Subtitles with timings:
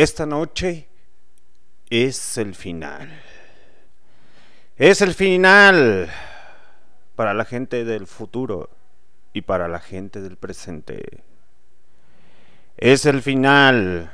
[0.00, 0.88] Esta noche
[1.90, 3.20] es el final.
[4.78, 6.08] Es el final
[7.14, 8.70] para la gente del futuro
[9.34, 11.22] y para la gente del presente.
[12.78, 14.10] Es el final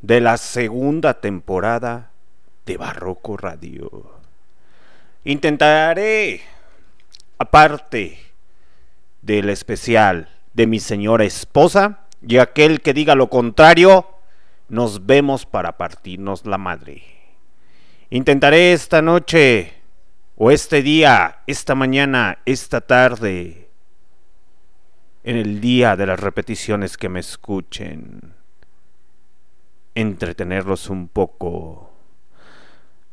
[0.00, 2.10] de la segunda temporada
[2.66, 4.10] de Barroco Radio.
[5.22, 6.40] Intentaré,
[7.38, 8.18] aparte
[9.22, 14.16] del especial de mi señora esposa, y aquel que diga lo contrario,
[14.70, 17.02] nos vemos para partirnos la madre.
[18.08, 19.74] Intentaré esta noche
[20.36, 23.68] o este día, esta mañana, esta tarde,
[25.22, 28.34] en el día de las repeticiones que me escuchen,
[29.94, 31.92] entretenerlos un poco.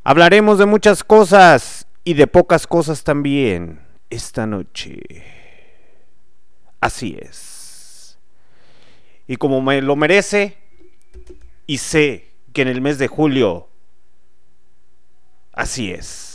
[0.03, 5.02] Hablaremos de muchas cosas y de pocas cosas también esta noche.
[6.80, 8.17] Así es.
[9.27, 10.66] Y como me lo merece,
[11.67, 13.69] y sé que en el mes de julio,
[15.53, 16.27] así es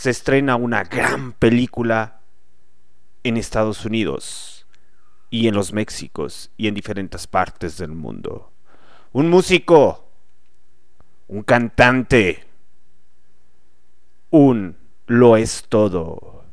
[0.00, 2.22] se estrena una gran película
[3.22, 4.66] en Estados Unidos
[5.28, 8.50] y en los Méxicos y en diferentes partes del mundo.
[9.12, 10.08] Un músico,
[11.28, 12.46] un cantante,
[14.30, 16.44] un lo es todo.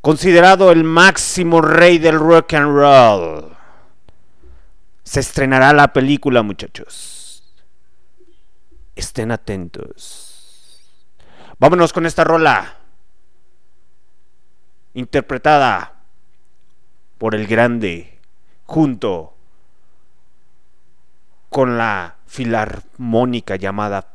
[0.00, 3.53] Considerado el máximo rey del rock and roll.
[5.04, 7.44] Se estrenará la película, muchachos.
[8.96, 10.80] Estén atentos.
[11.58, 12.78] Vámonos con esta rola.
[14.94, 16.02] Interpretada
[17.18, 18.18] por el grande
[18.64, 19.36] junto
[21.50, 24.08] con la filarmónica llamada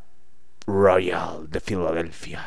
[0.66, 2.44] Royal de Filadelfia.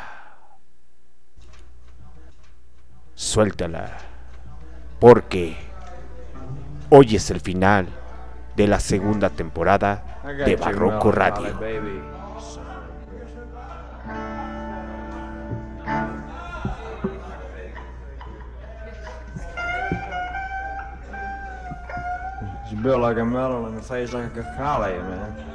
[3.15, 3.97] Suéltala,
[4.99, 5.55] porque
[6.89, 8.02] hoy es el final
[8.55, 11.59] de la segunda temporada de Barroco Radio.
[22.83, 25.52] built like a melon and face like a collie, man.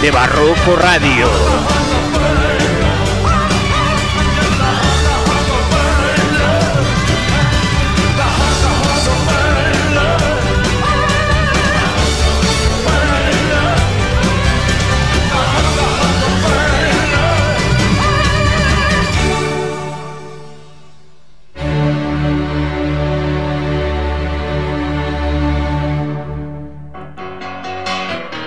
[0.00, 1.28] de Barroco Radio.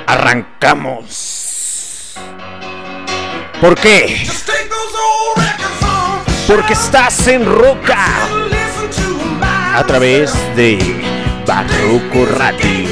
[0.08, 0.93] Arrancamos.
[3.64, 4.28] ¿Por qué?
[6.50, 7.98] Porque estás en roca
[9.74, 11.02] a través de
[11.48, 12.90] Barroco Radio.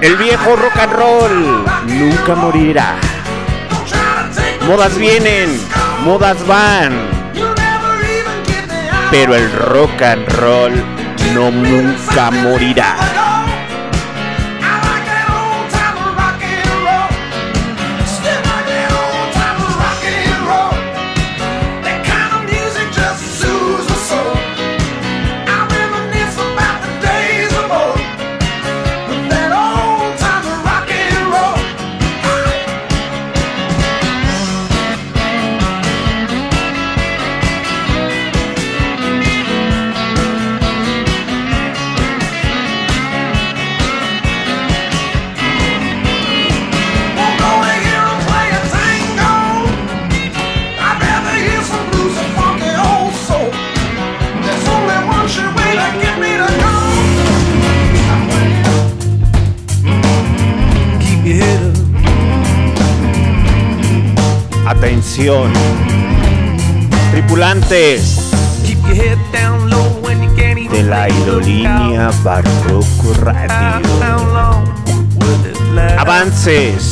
[0.00, 2.96] El viejo rock and roll nunca morirá.
[4.66, 5.56] Modas vienen,
[6.02, 6.98] modas van.
[9.12, 10.72] Pero el rock and roll
[11.32, 13.27] no nunca morirá.
[67.68, 68.00] de
[70.84, 73.82] la idolinia Barroco Radio.
[75.98, 76.87] Avances.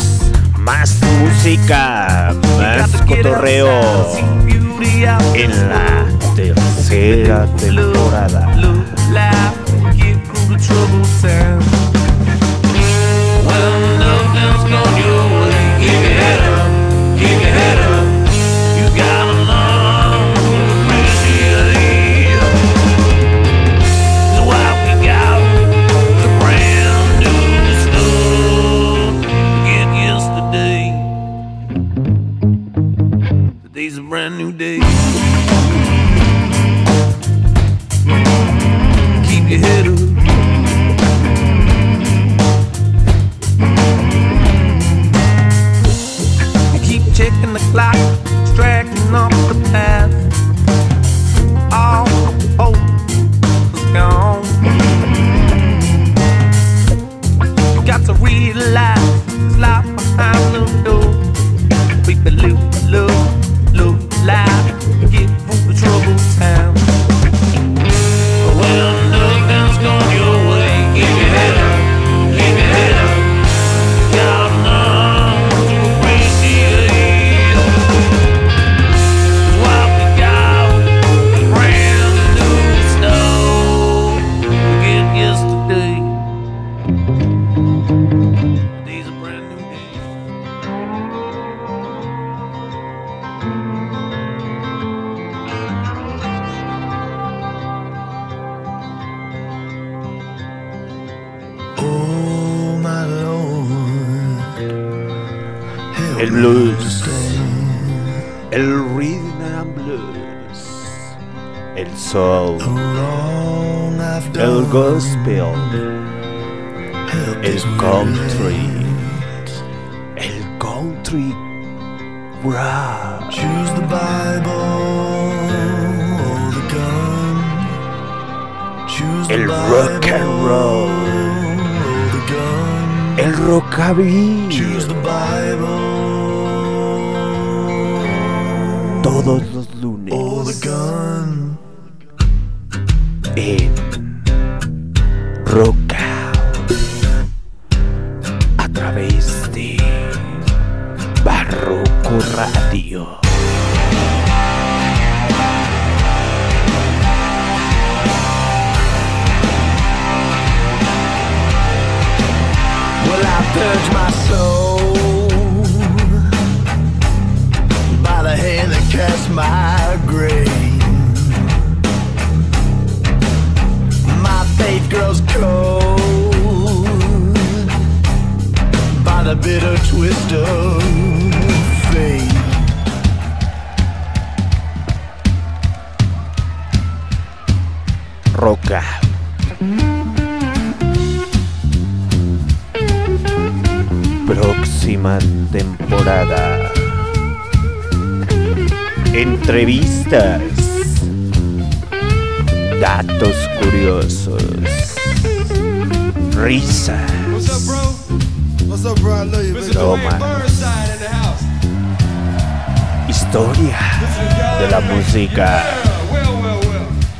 [214.88, 215.64] música,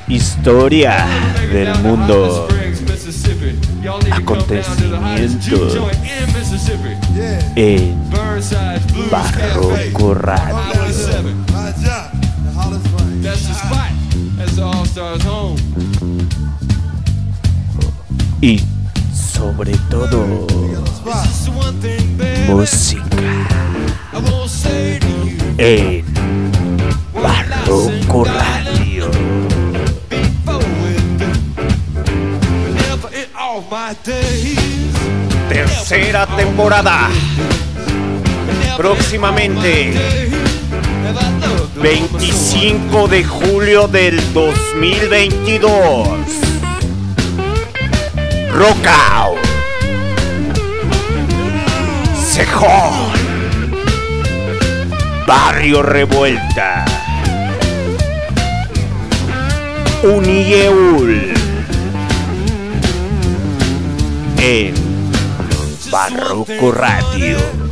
[0.09, 1.07] historia
[1.53, 2.49] del mundo,
[4.11, 5.79] acontecimientos
[7.57, 7.97] en
[9.11, 10.57] Barroco Radio.
[18.41, 18.63] Y
[19.13, 20.47] sobre todo,
[22.49, 23.03] música.
[25.59, 25.96] Hey.
[36.57, 37.11] temporada.
[38.79, 39.93] Próximamente,
[41.83, 46.09] 25 de julio del 2022.
[48.53, 49.39] Rockout.
[52.27, 53.13] Sejón.
[55.27, 56.87] Barrio Revuelta.
[60.03, 61.35] Unieul.
[64.39, 64.86] En
[65.97, 67.66] Baruku Radio.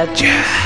[0.00, 0.16] Jazz.
[0.16, 0.59] Jazz.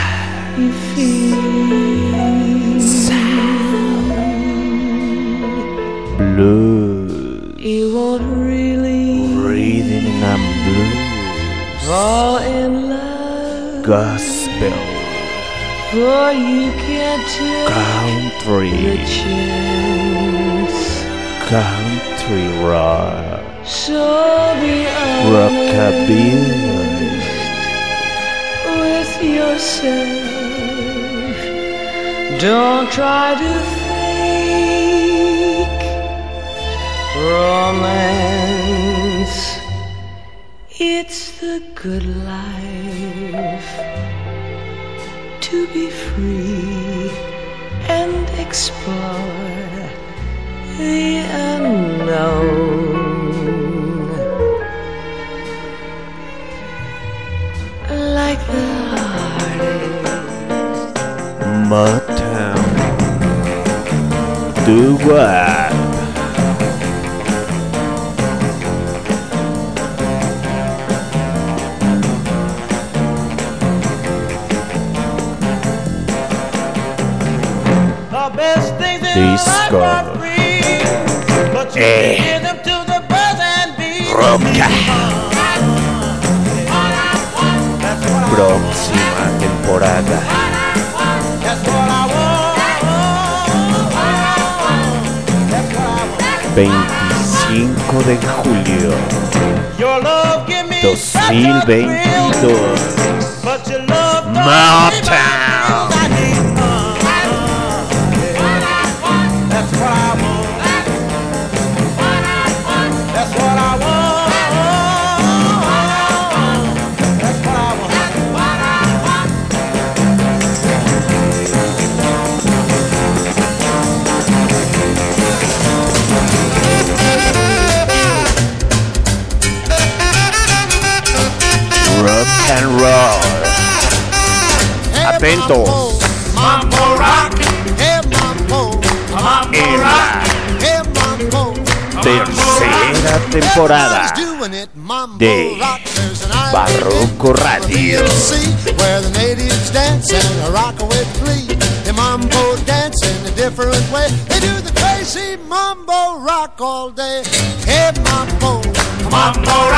[135.44, 135.98] Atentos.
[136.34, 137.34] Mambo rock.
[137.78, 138.80] Hey, mambo.
[139.12, 139.84] Mambo En rock.
[139.84, 140.22] la
[140.60, 141.54] Hey, mambo.
[142.02, 145.80] tercera temporada Doing it, mambo de rock.
[145.94, 148.00] There's an island Barroco Radio.
[148.00, 151.56] in where the natives dance and the rockaway glee.
[151.84, 154.08] They mambo dance in a different way.
[154.28, 157.22] They do the crazy mambo rock all day.
[157.66, 158.62] Hey mambo,
[159.10, 159.73] mambo rock.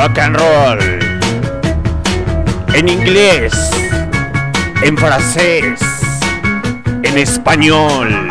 [0.00, 0.78] Rock and roll.
[2.72, 3.52] En inglés.
[4.82, 5.78] En francés.
[7.02, 8.30] En español.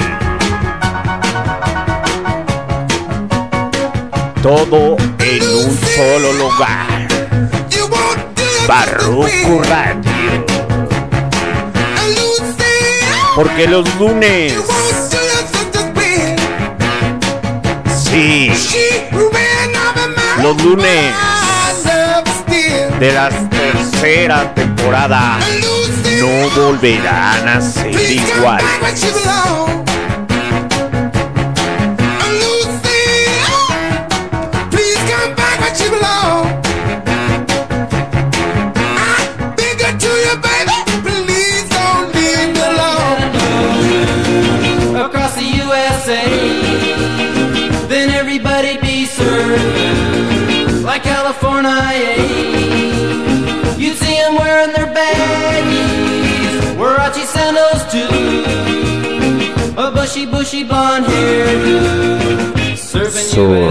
[4.41, 7.07] Todo en un solo lugar.
[8.67, 10.45] Barroco Radio.
[13.35, 14.55] Porque los lunes.
[18.09, 18.51] Sí.
[20.41, 21.13] Los lunes
[22.99, 25.39] de la tercera temporada
[26.19, 28.61] no volverán a ser igual.
[63.39, 63.69] Going on.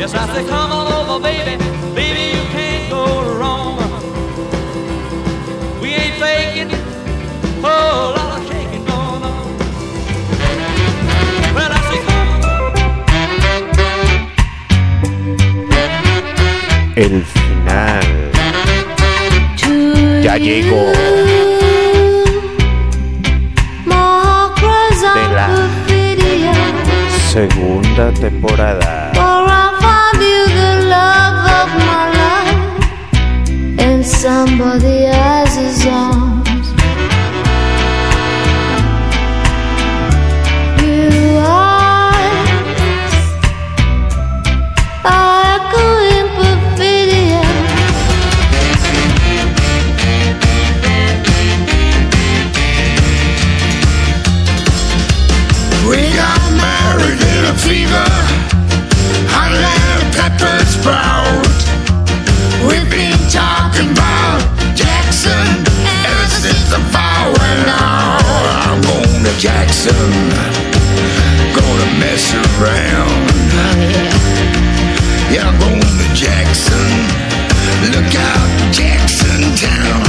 [0.00, 0.97] Yes, I say, come on
[20.38, 20.92] ya llegó
[25.14, 25.48] de la
[27.30, 29.12] segunda temporada.
[34.20, 36.17] Somebody else's arms.
[69.78, 70.10] Jackson,
[71.54, 73.30] gonna mess around.
[75.30, 76.90] Yeah, I'm going to Jackson.
[77.94, 80.02] Look out, Jackson Town.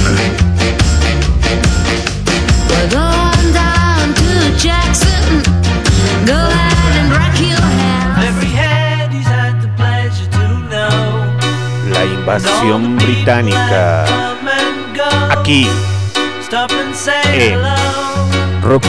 [2.66, 5.44] We're going down to Jackson.
[6.26, 8.26] Go ahead and rock your house.
[8.26, 11.94] Every head he's had the pleasure to know.
[11.94, 14.06] La invasión británica
[15.30, 15.68] aquí
[16.42, 18.00] Stop and say en hello.
[18.64, 18.84] Rock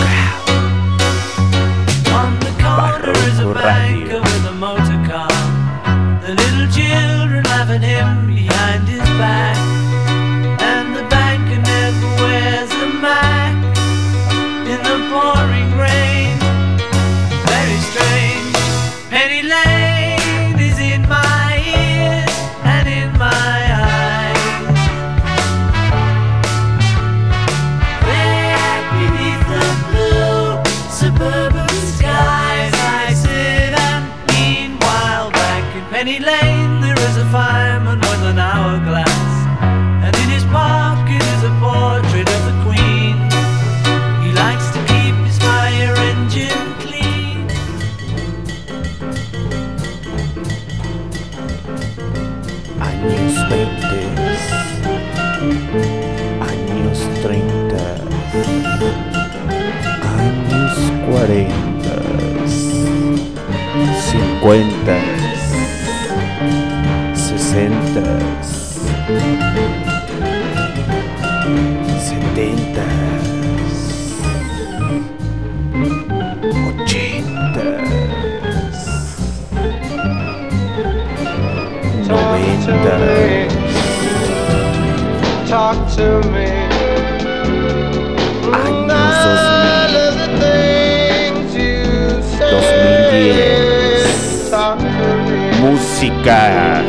[96.00, 96.82] música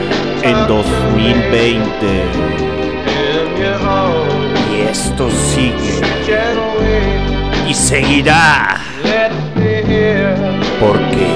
[0.43, 2.23] en 2020.
[4.71, 6.01] Y esto sigue.
[7.67, 8.77] Y seguirá.
[10.79, 11.27] Porque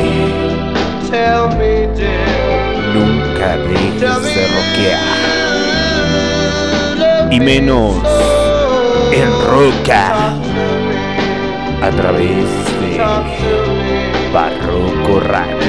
[2.93, 5.44] nunca dejes de rockear
[7.35, 7.97] y menos
[9.11, 10.35] en roca
[11.81, 12.45] a través
[12.79, 12.97] de
[14.33, 15.65] Barroco Radio.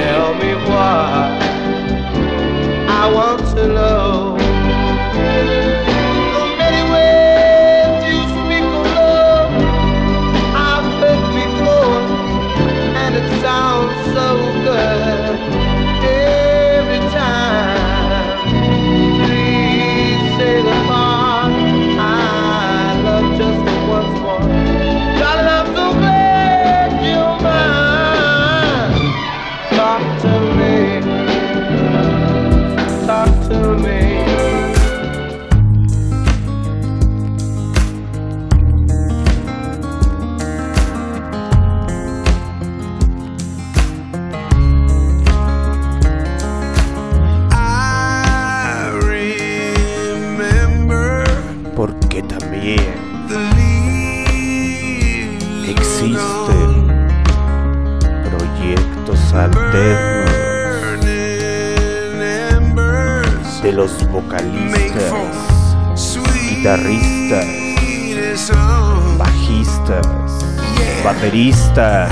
[71.27, 72.09] bateristas,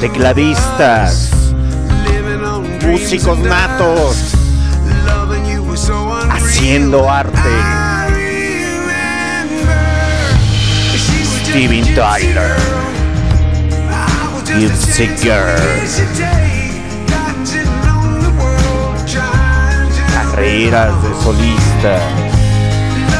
[0.00, 1.30] tecladistas,
[2.82, 4.32] músicos natos,
[6.30, 7.38] haciendo arte.
[11.44, 12.56] Steven Tyler,
[14.56, 15.08] Gypsy
[20.14, 22.02] Carreras de solistas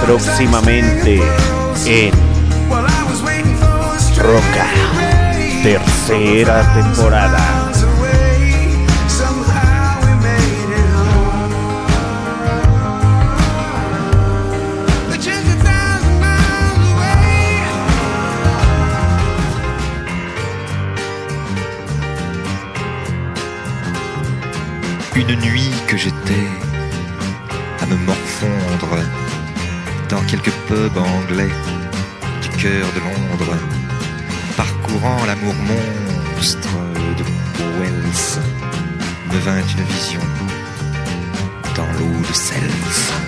[0.05, 1.21] próximamente
[1.87, 2.28] en
[4.21, 4.67] Roca,
[5.63, 7.39] tercera temporada.
[25.15, 26.15] Une nuit que j'étais
[27.81, 28.99] à me morfondre
[30.09, 31.51] dans quelques pubs anglais
[32.43, 33.88] du cœur de Londres.
[34.89, 36.69] Courant l'amour monstre
[37.19, 37.25] de
[37.79, 38.41] Wells,
[39.31, 40.21] me vint une vision
[41.77, 43.28] dans l'eau de Self.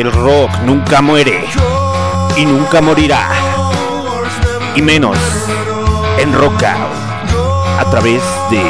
[0.00, 1.44] el rock nunca muere
[2.34, 3.28] y nunca morirá.
[4.74, 5.18] Y menos
[6.18, 8.62] en Rock Out a través de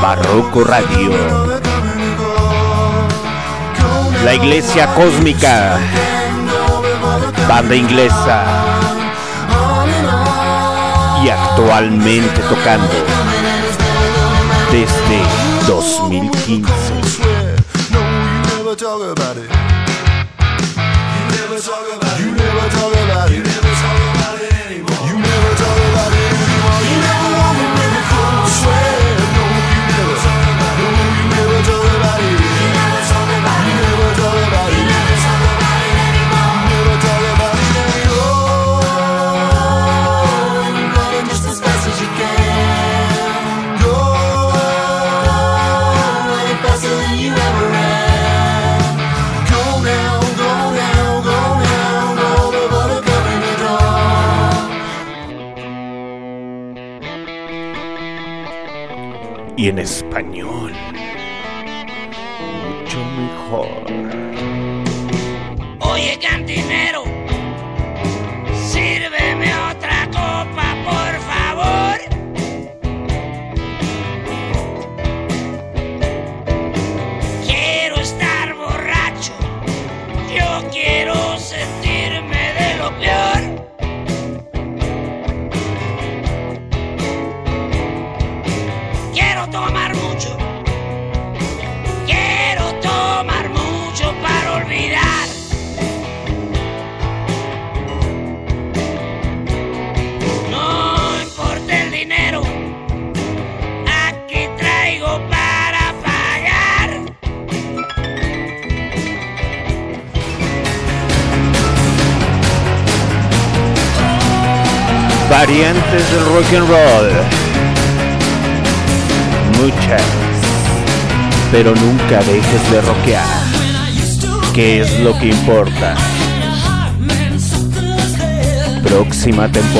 [0.00, 1.10] Barroco Radio.
[4.24, 5.78] La Iglesia Cósmica.
[7.46, 8.44] Banda inglesa.
[11.22, 12.94] Y actualmente tocando
[14.72, 15.20] desde
[15.66, 17.00] 2015.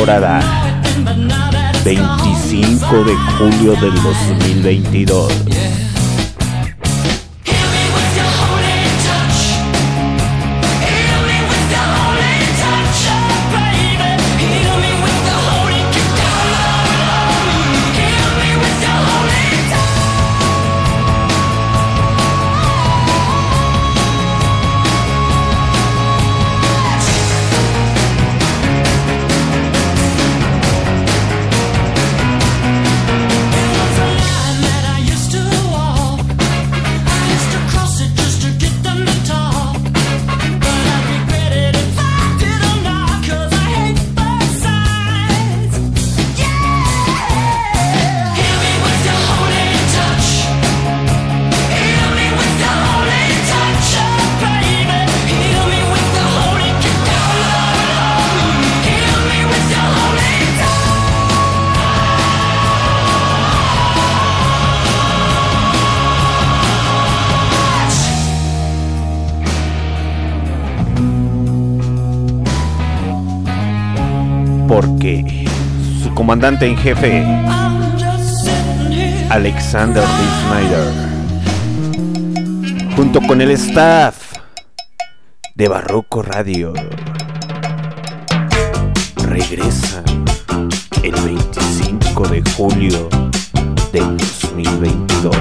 [0.00, 0.40] temporada.
[1.84, 5.59] 25 de julio del 2022.
[76.40, 77.22] comandante en jefe,
[79.28, 80.08] Alexander D.
[80.40, 80.90] Snyder,
[82.96, 84.32] junto con el staff
[85.54, 86.72] de Barroco Radio.
[89.16, 90.02] Regresa
[91.02, 93.10] el 25 de julio
[93.92, 95.36] de 2022.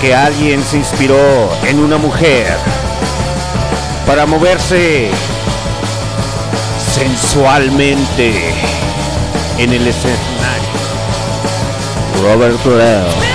[0.00, 2.56] que alguien se inspiró en una mujer
[4.06, 5.10] para moverse
[6.94, 8.54] sensualmente
[9.58, 10.20] en el escenario.
[12.22, 13.29] Robert Leo.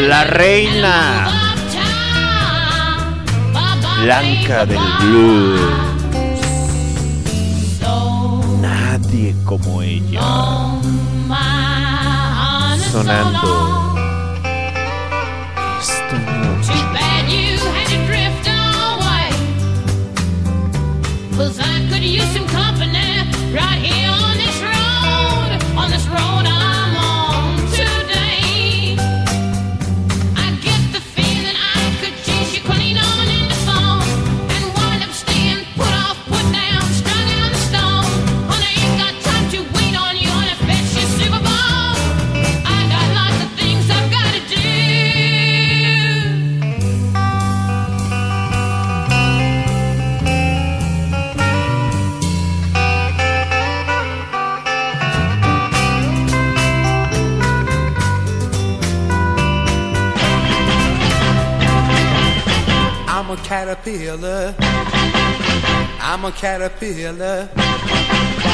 [0.08, 1.30] La reina
[4.02, 5.62] blanca del blues.
[8.62, 10.22] Nadie como ella.
[12.92, 13.73] Sonando.
[22.04, 23.24] could some company
[23.54, 24.33] right here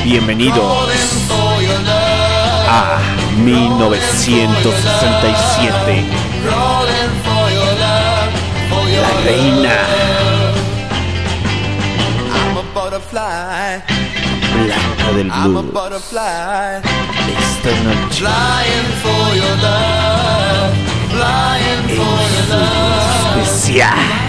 [0.04, 0.88] Bienvenido
[2.68, 2.98] a
[3.38, 6.04] 1967.
[9.02, 9.76] La reina.
[14.66, 15.38] Blanca del blues.
[17.38, 18.18] Esta noche.
[18.18, 20.74] Flying for your love.
[21.12, 23.38] Flying for your love.
[23.44, 24.29] Especial.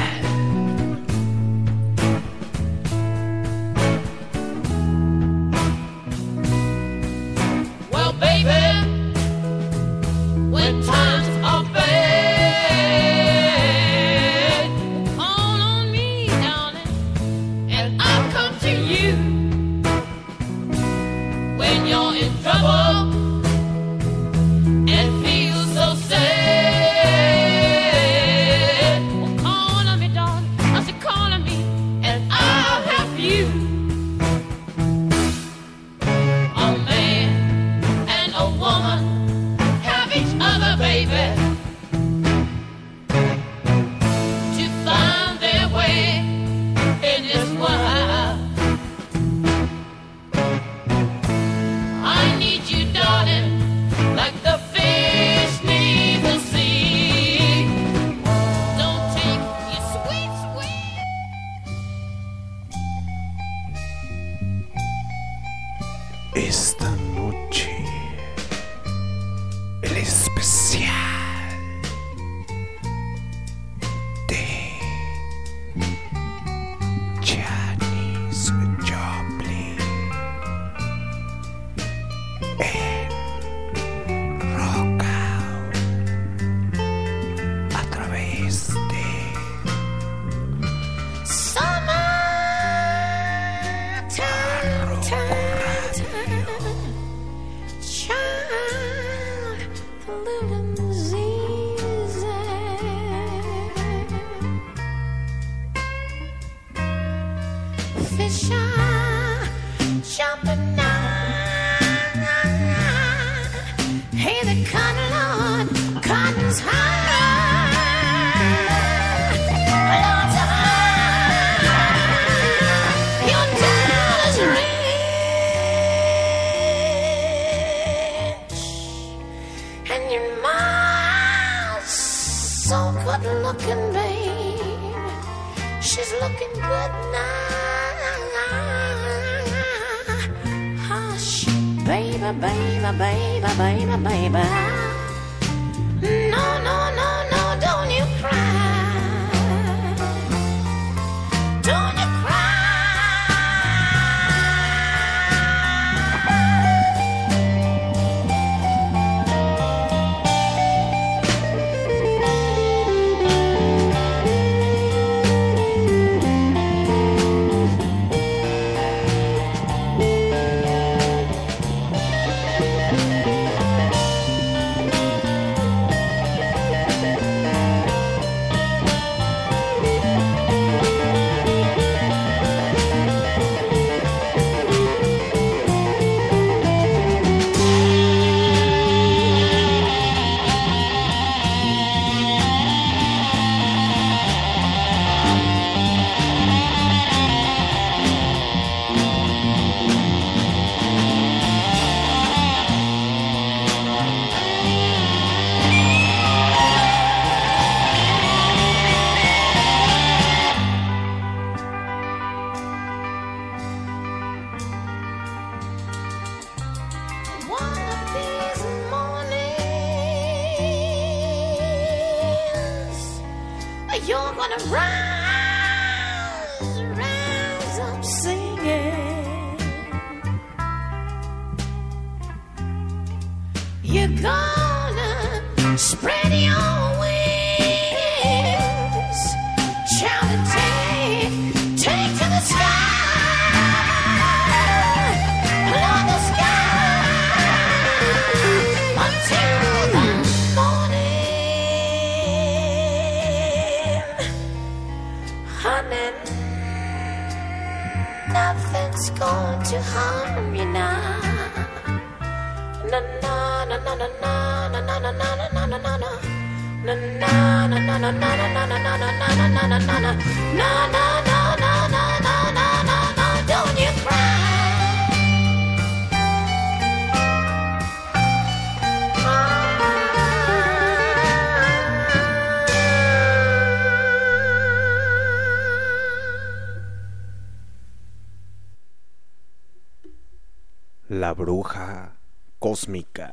[291.30, 292.16] La bruja
[292.58, 293.30] cósmica.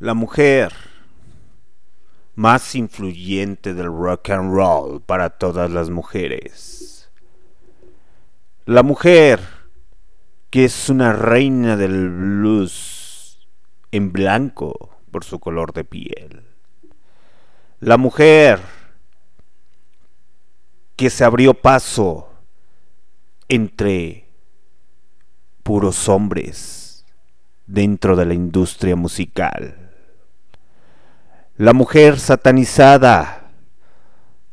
[0.00, 0.72] La mujer
[2.34, 7.12] más influyente del rock and roll para todas las mujeres.
[8.64, 9.38] La mujer
[10.50, 13.46] que es una reina del blues
[13.92, 16.42] en blanco por su color de piel.
[17.78, 18.58] La mujer
[20.96, 22.28] que se abrió paso
[23.48, 24.25] entre
[25.66, 27.04] puros hombres
[27.66, 29.74] dentro de la industria musical.
[31.56, 33.50] La mujer satanizada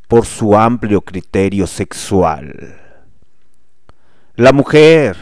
[0.07, 2.81] por su amplio criterio sexual.
[4.33, 5.15] La mujer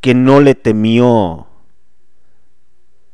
[0.00, 1.48] que no le temió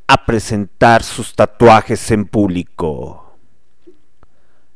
[0.07, 3.39] a presentar sus tatuajes en público.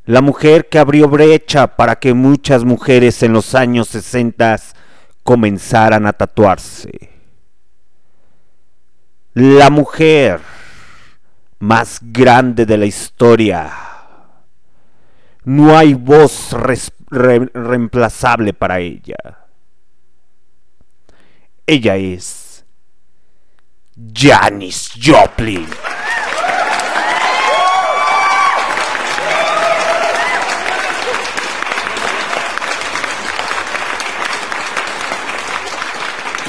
[0.06, 4.79] La mujer que abrió brecha para que muchas mujeres en los años 60
[5.22, 7.10] comenzaran a tatuarse.
[9.34, 10.40] La mujer
[11.60, 13.72] más grande de la historia.
[15.44, 16.54] No hay voz
[17.10, 19.16] reemplazable para ella.
[21.66, 22.64] Ella es
[24.12, 25.66] Janis Joplin.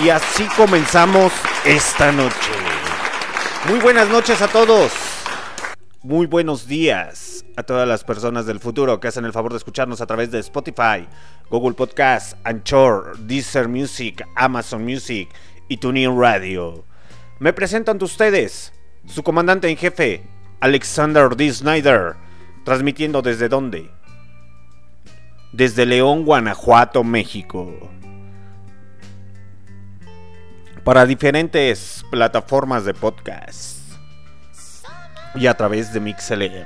[0.04, 1.32] Y así comenzamos
[1.64, 2.52] esta noche.
[3.70, 4.91] Muy buenas noches a todos.
[6.02, 10.02] Muy buenos días a todas las personas del futuro que hacen el favor de escucharnos
[10.02, 11.08] a través de Spotify,
[11.52, 15.30] Google Podcast, Anchor, Deezer Music, Amazon Music
[15.68, 16.84] y TuneIn Radio.
[17.38, 18.74] Me presento ante ustedes,
[19.06, 20.24] su comandante en jefe,
[20.62, 21.54] Alexander D.
[21.54, 22.16] Snyder,
[22.66, 23.91] transmitiendo desde dónde?
[25.52, 27.91] Desde León, Guanajuato, México.
[30.84, 33.78] Para diferentes plataformas de podcast
[35.36, 36.66] y a través de MixLR.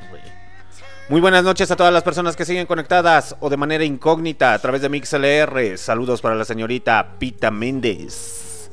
[1.09, 4.59] Muy buenas noches a todas las personas que siguen conectadas o de manera incógnita a
[4.59, 5.78] través de MixLR.
[5.78, 8.72] Saludos para la señorita Pita Méndez,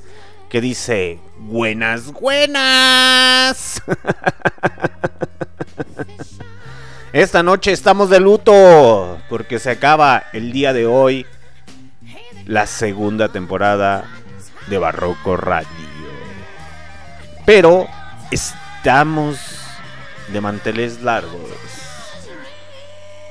[0.48, 3.82] que dice, buenas, buenas.
[7.12, 11.26] Esta noche estamos de luto porque se acaba el día de hoy
[12.46, 14.04] la segunda temporada
[14.68, 15.68] de Barroco Radio.
[17.44, 17.86] Pero
[18.30, 19.38] estamos
[20.32, 21.50] de manteles largos.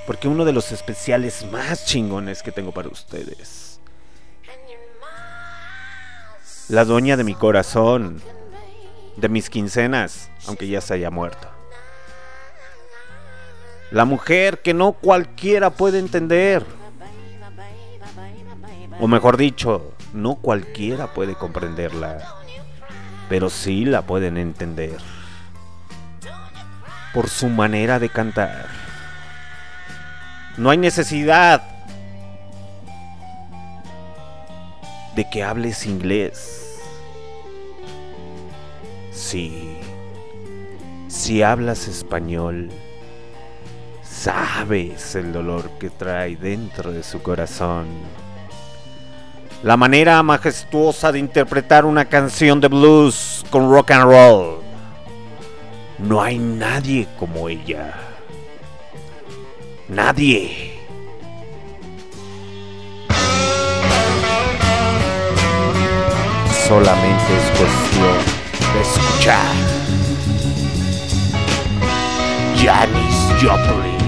[0.06, 3.80] Porque uno de los especiales más chingones que tengo para ustedes.
[6.68, 8.22] La doña de mi corazón.
[9.18, 11.50] De mis quincenas, aunque ya se haya muerto.
[13.92, 16.66] La mujer que no cualquiera puede entender.
[19.02, 22.20] O mejor dicho, no cualquiera puede comprenderla.
[23.30, 24.98] Pero sí la pueden entender.
[27.14, 28.68] Por su manera de cantar.
[30.58, 31.62] No hay necesidad
[35.16, 36.80] de que hables inglés.
[39.12, 39.78] Sí.
[41.08, 42.70] Si hablas español,
[44.04, 47.88] sabes el dolor que trae dentro de su corazón.
[49.64, 54.60] La manera majestuosa de interpretar una canción de blues con rock and roll.
[56.00, 57.94] No hay nadie como ella.
[59.88, 60.80] Nadie.
[66.68, 68.18] Solamente es cuestión
[68.74, 69.56] de escuchar.
[72.56, 74.01] Janis Joplin.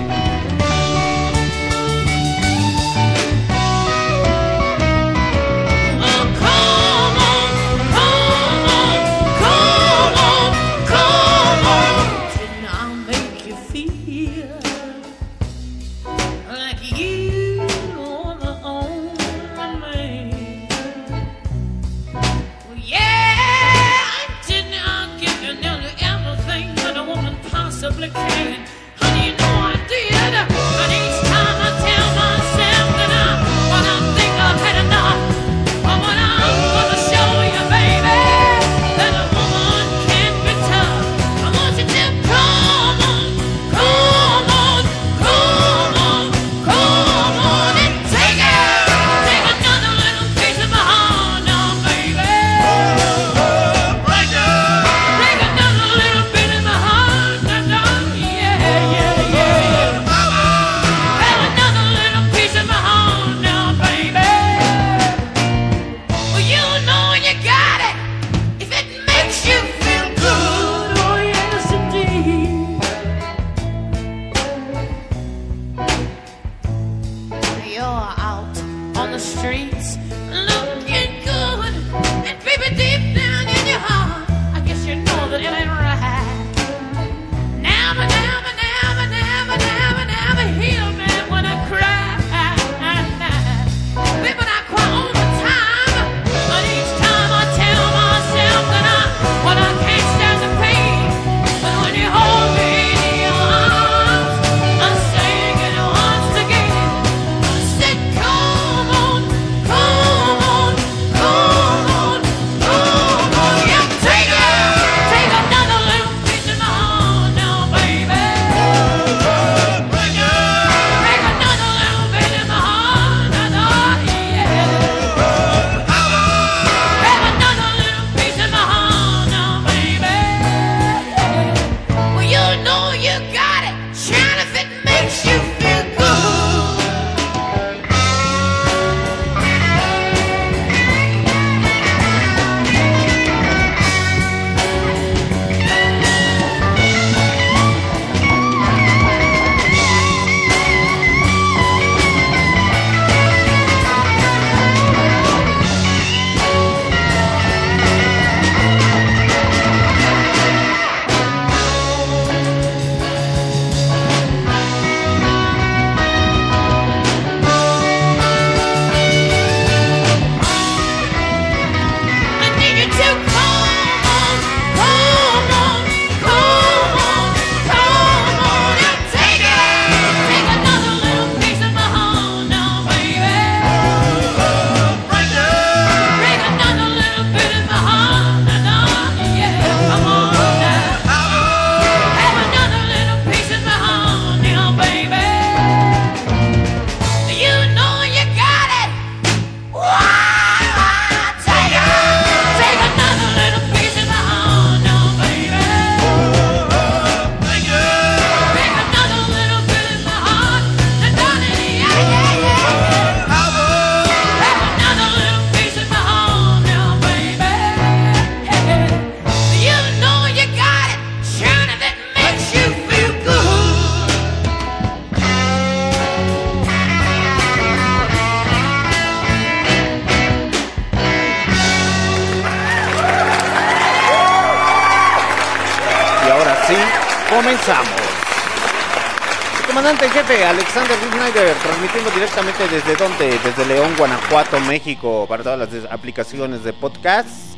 [242.74, 247.56] Desde donde, desde León, Guanajuato, México, para todas las aplicaciones de podcast.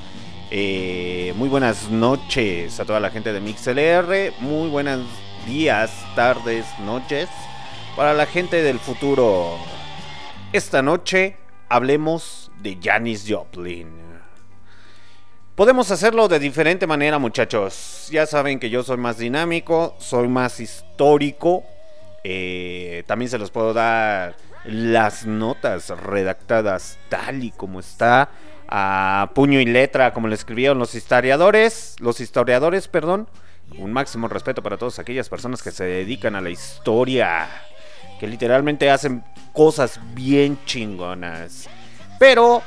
[0.51, 4.33] Eh, muy buenas noches a toda la gente de MixLR.
[4.41, 5.05] Muy buenos
[5.47, 7.29] días, tardes, noches
[7.95, 9.57] para la gente del futuro.
[10.51, 11.37] Esta noche
[11.69, 13.87] hablemos de Janis Joplin.
[15.55, 18.09] Podemos hacerlo de diferente manera, muchachos.
[18.11, 21.63] Ya saben que yo soy más dinámico, soy más histórico.
[22.25, 24.35] Eh, también se los puedo dar
[24.67, 28.29] las notas redactadas tal y como está,
[28.67, 33.27] a puño y letra, como le escribieron los historiadores, los historiadores, perdón.
[33.77, 37.47] Un máximo respeto para todas aquellas personas que se dedican a la historia,
[38.19, 41.67] que literalmente hacen cosas bien chingonas.
[42.19, 42.61] Pero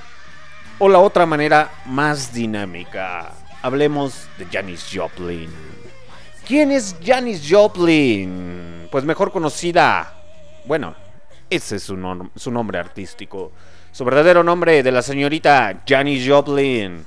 [0.78, 3.32] o la otra manera más dinámica.
[3.62, 5.50] Hablemos de Janis Joplin.
[6.46, 8.88] ¿Quién es Janis Joplin?
[8.90, 10.14] Pues mejor conocida.
[10.64, 10.94] Bueno,
[11.50, 13.52] ese es su, su nombre artístico.
[13.92, 17.04] Su verdadero nombre de la señorita Janis Joplin.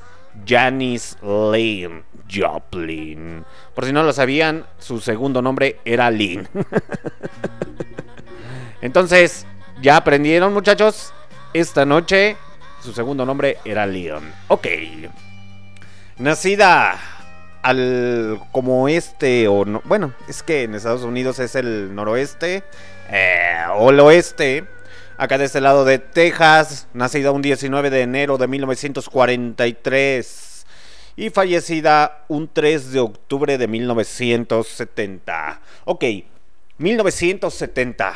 [0.48, 3.44] Janis Lynn Joplin.
[3.76, 6.48] Por si no lo sabían, su segundo nombre era Lynn.
[8.82, 9.46] Entonces,
[9.82, 11.14] ¿ya aprendieron muchachos?
[11.54, 12.38] Esta noche
[12.82, 14.24] su segundo nombre era Leon.
[14.48, 14.68] Ok.
[16.18, 17.00] Nacida
[17.62, 22.64] al como este o no, bueno, es que en Estados Unidos es el noroeste
[23.12, 24.64] eh, o el oeste.
[25.18, 30.66] Acá de este lado de Texas, nacida un 19 de enero de 1943
[31.16, 35.62] y fallecida un 3 de octubre de 1970.
[35.86, 36.04] Ok,
[36.80, 38.14] 1970,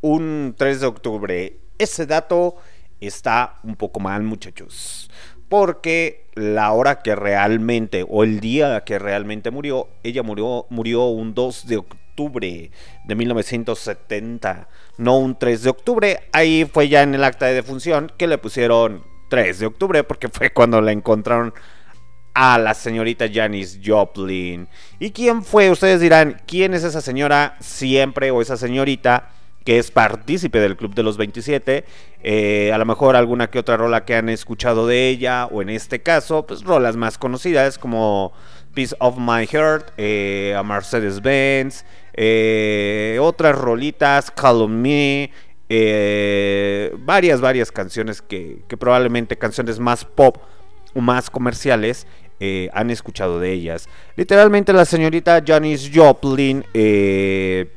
[0.00, 1.56] un 3 de octubre.
[1.76, 2.56] Ese dato
[3.00, 5.10] está un poco mal, muchachos.
[5.50, 11.34] Porque la hora que realmente, o el día que realmente murió, ella murió, murió un
[11.34, 16.20] 2 de octubre de 1970, no un 3 de octubre.
[16.32, 20.28] Ahí fue ya en el acta de defunción que le pusieron 3 de octubre, porque
[20.28, 21.54] fue cuando la encontraron
[22.34, 24.68] a la señorita Janis Joplin.
[24.98, 25.70] ¿Y quién fue?
[25.70, 29.30] Ustedes dirán, ¿quién es esa señora siempre o esa señorita?
[29.64, 31.84] que es partícipe del Club de los 27.
[32.22, 35.68] Eh, a lo mejor alguna que otra rola que han escuchado de ella, o en
[35.68, 38.32] este caso, pues rolas más conocidas como
[38.72, 41.84] Piece of My Heart, eh, a Mercedes Benz,
[42.20, 44.32] eh, otras rolitas,
[44.68, 45.30] Me,
[45.68, 50.38] eh, varias, varias canciones que, que probablemente canciones más pop
[50.94, 52.08] o más comerciales
[52.40, 53.88] eh, han escuchado de ellas.
[54.16, 57.72] Literalmente la señorita Janis Joplin eh,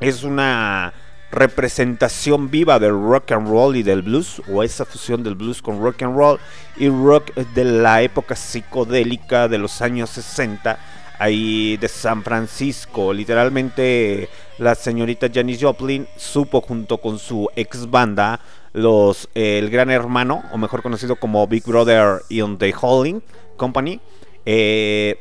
[0.00, 0.92] es una
[1.32, 5.80] representación viva del rock and roll y del blues, o esa fusión del blues con
[5.82, 6.38] rock and roll
[6.76, 10.78] y rock de la época psicodélica de los años 60,
[11.18, 13.12] ahí de San Francisco.
[13.12, 18.40] Literalmente la señorita Janis Joplin supo junto con su ex banda,
[18.72, 23.22] los eh, El Gran Hermano, o mejor conocido como Big Brother in the Holding
[23.56, 24.00] Company,
[24.46, 25.18] eh,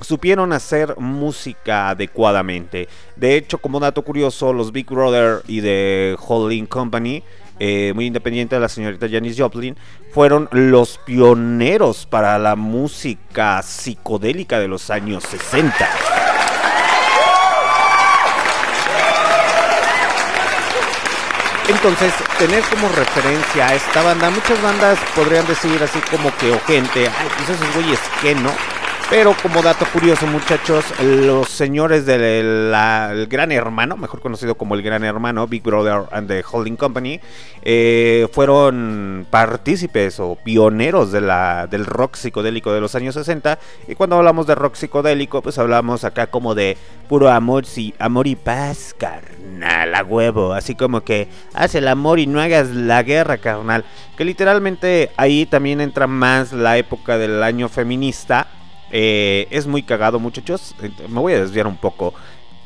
[0.00, 2.88] supieron hacer música adecuadamente.
[3.16, 7.22] De hecho, como dato curioso, los Big Brother y The Holding Company,
[7.58, 9.76] eh, muy independiente de la señorita Janis Joplin,
[10.12, 15.88] fueron los pioneros para la música psicodélica de los años 60.
[21.68, 26.60] Entonces, tener como referencia a esta banda, muchas bandas podrían decir así como que o
[26.60, 28.50] gente, ay, pues esos güeyes que no.
[29.16, 32.72] Pero como dato curioso, muchachos, los señores del
[33.28, 37.20] Gran Hermano, mejor conocido como el Gran Hermano, Big Brother and the Holding Company,
[37.62, 43.60] eh, fueron partícipes o pioneros de la, del rock psicodélico de los años 60.
[43.86, 46.76] Y cuando hablamos de rock psicodélico, pues hablamos acá como de
[47.08, 50.54] puro amor, sí, amor y paz, carnal, a huevo.
[50.54, 53.84] Así como que haz el amor y no hagas la guerra, carnal.
[54.16, 58.48] Que literalmente ahí también entra más la época del año feminista.
[58.90, 60.74] Eh, es muy cagado, muchachos.
[61.08, 62.14] Me voy a desviar un poco.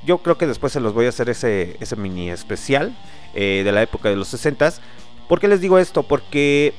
[0.04, 2.96] Yo creo que después se los voy a hacer ese, ese mini especial
[3.34, 4.72] eh, de la época de los 60
[5.28, 6.02] ¿Por qué les digo esto?
[6.02, 6.72] Porque,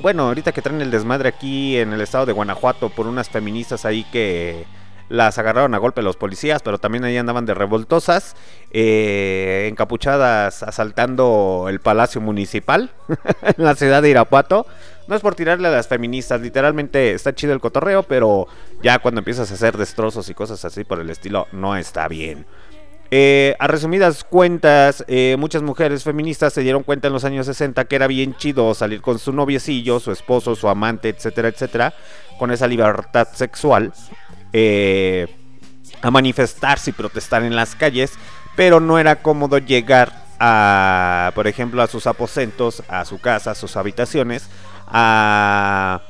[0.00, 3.86] bueno, ahorita que traen el desmadre aquí en el estado de Guanajuato por unas feministas
[3.86, 4.66] ahí que
[5.08, 8.36] las agarraron a golpe los policías, pero también ahí andaban de revoltosas,
[8.72, 12.90] eh, encapuchadas asaltando el palacio municipal
[13.42, 14.66] en la ciudad de Irapuato.
[15.06, 18.46] No es por tirarle a las feministas, literalmente está chido el cotorreo, pero
[18.82, 22.46] ya cuando empiezas a hacer destrozos y cosas así por el estilo, no está bien.
[23.10, 27.84] Eh, a resumidas cuentas, eh, muchas mujeres feministas se dieron cuenta en los años 60
[27.84, 31.94] que era bien chido salir con su noviecillo, su esposo, su amante, etcétera, etcétera,
[32.38, 33.92] con esa libertad sexual.
[34.52, 35.28] Eh,
[36.04, 38.12] a manifestarse y protestar en las calles,
[38.56, 43.54] pero no era cómodo llegar a, por ejemplo, a sus aposentos, a su casa, a
[43.54, 44.48] sus habitaciones,
[44.86, 46.00] a,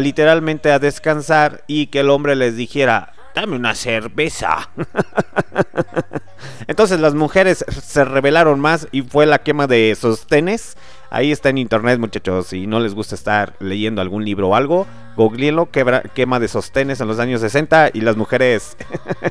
[0.00, 4.70] literalmente a descansar y que el hombre les dijera, dame una cerveza.
[6.66, 10.76] Entonces las mujeres se rebelaron más y fue la quema de sostenes.
[11.10, 12.46] Ahí está en internet, muchachos.
[12.46, 15.68] Si no les gusta estar leyendo algún libro o algo, googleenlo.
[15.70, 18.76] quema de sostenes en los años 60 y las mujeres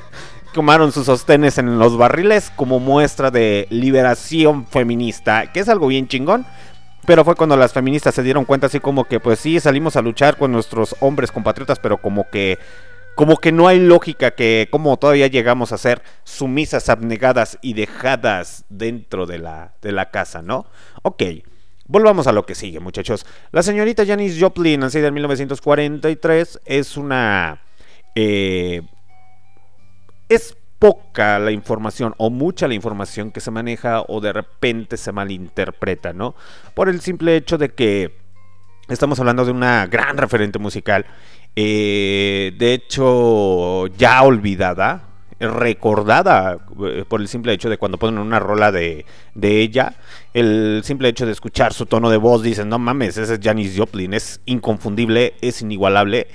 [0.54, 6.08] quemaron sus sostenes en los barriles como muestra de liberación feminista, que es algo bien
[6.08, 6.46] chingón.
[7.06, 10.02] Pero fue cuando las feministas se dieron cuenta así como que pues sí salimos a
[10.02, 12.60] luchar con nuestros hombres compatriotas, pero como que
[13.16, 18.64] como que no hay lógica que como todavía llegamos a ser sumisas, abnegadas y dejadas
[18.70, 20.68] dentro de la, de la casa, ¿no?
[21.02, 21.24] Ok,
[21.86, 23.26] volvamos a lo que sigue, muchachos.
[23.52, 27.62] La señorita Janis Joplin, nacida en 1943, es una...
[28.16, 28.84] eh,
[30.30, 35.12] es poca la información o mucha la información que se maneja o de repente se
[35.12, 36.36] malinterpreta, ¿no?
[36.74, 38.16] Por el simple hecho de que
[38.88, 41.06] estamos hablando de una gran referente musical,
[41.56, 45.04] eh, de hecho ya olvidada,
[45.40, 49.06] recordada eh, por el simple hecho de cuando ponen una rola de,
[49.36, 49.96] de ella,
[50.34, 53.76] el simple hecho de escuchar su tono de voz, dicen, no mames, ese es Janis
[53.78, 56.28] Joplin, es inconfundible, es inigualable.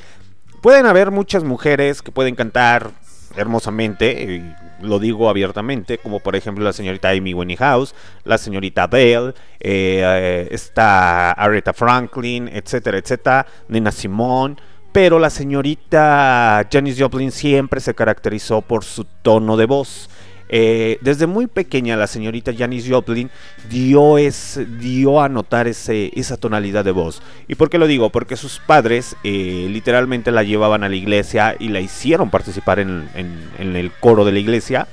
[0.63, 2.93] Pueden haber muchas mujeres que pueden cantar
[3.37, 10.49] hermosamente, lo digo abiertamente, como por ejemplo la señorita Amy Winehouse, la señorita Adele, eh,
[10.51, 14.57] está Aretha Franklin, etcétera, etcétera, Nina Simone,
[14.93, 20.09] pero la señorita Janis Joplin siempre se caracterizó por su tono de voz.
[20.49, 23.31] Eh, desde muy pequeña la señorita Janis Joplin
[23.71, 24.17] dio,
[24.79, 27.23] dio a notar ese, esa tonalidad de voz.
[27.49, 28.11] ¿Y por qué lo digo?
[28.11, 33.09] Porque sus padres eh, literalmente la llevaban a la iglesia y la hicieron participar en,
[33.15, 34.87] en- en el coro de la iglesia.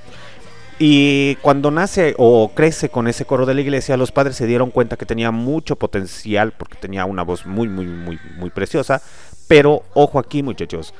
[0.79, 4.71] Y cuando nace o crece con ese coro de la iglesia, los padres se dieron
[4.71, 8.99] cuenta que tenía mucho potencial porque tenía una voz muy, muy, muy, muy preciosa.
[9.47, 10.93] Pero ojo aquí, muchachos.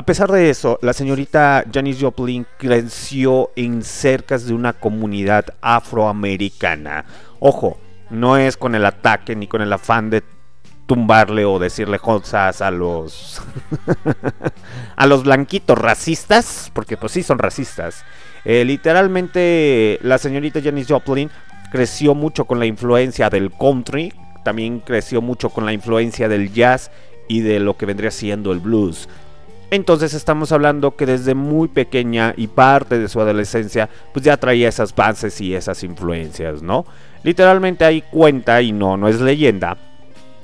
[0.00, 7.04] A pesar de eso, la señorita Janis Joplin creció en cercas de una comunidad afroamericana.
[7.38, 7.76] Ojo,
[8.08, 10.22] no es con el ataque ni con el afán de
[10.86, 13.42] tumbarle o decirle cosas a los
[14.96, 18.02] a los blanquitos racistas, porque pues sí son racistas.
[18.46, 21.30] Eh, literalmente la señorita Janis Joplin
[21.70, 24.14] creció mucho con la influencia del country,
[24.46, 26.90] también creció mucho con la influencia del jazz
[27.28, 29.06] y de lo que vendría siendo el blues.
[29.70, 34.68] Entonces estamos hablando que desde muy pequeña y parte de su adolescencia, pues ya traía
[34.68, 36.84] esas bases y esas influencias, ¿no?
[37.22, 39.76] Literalmente ahí cuenta, y no, no es leyenda,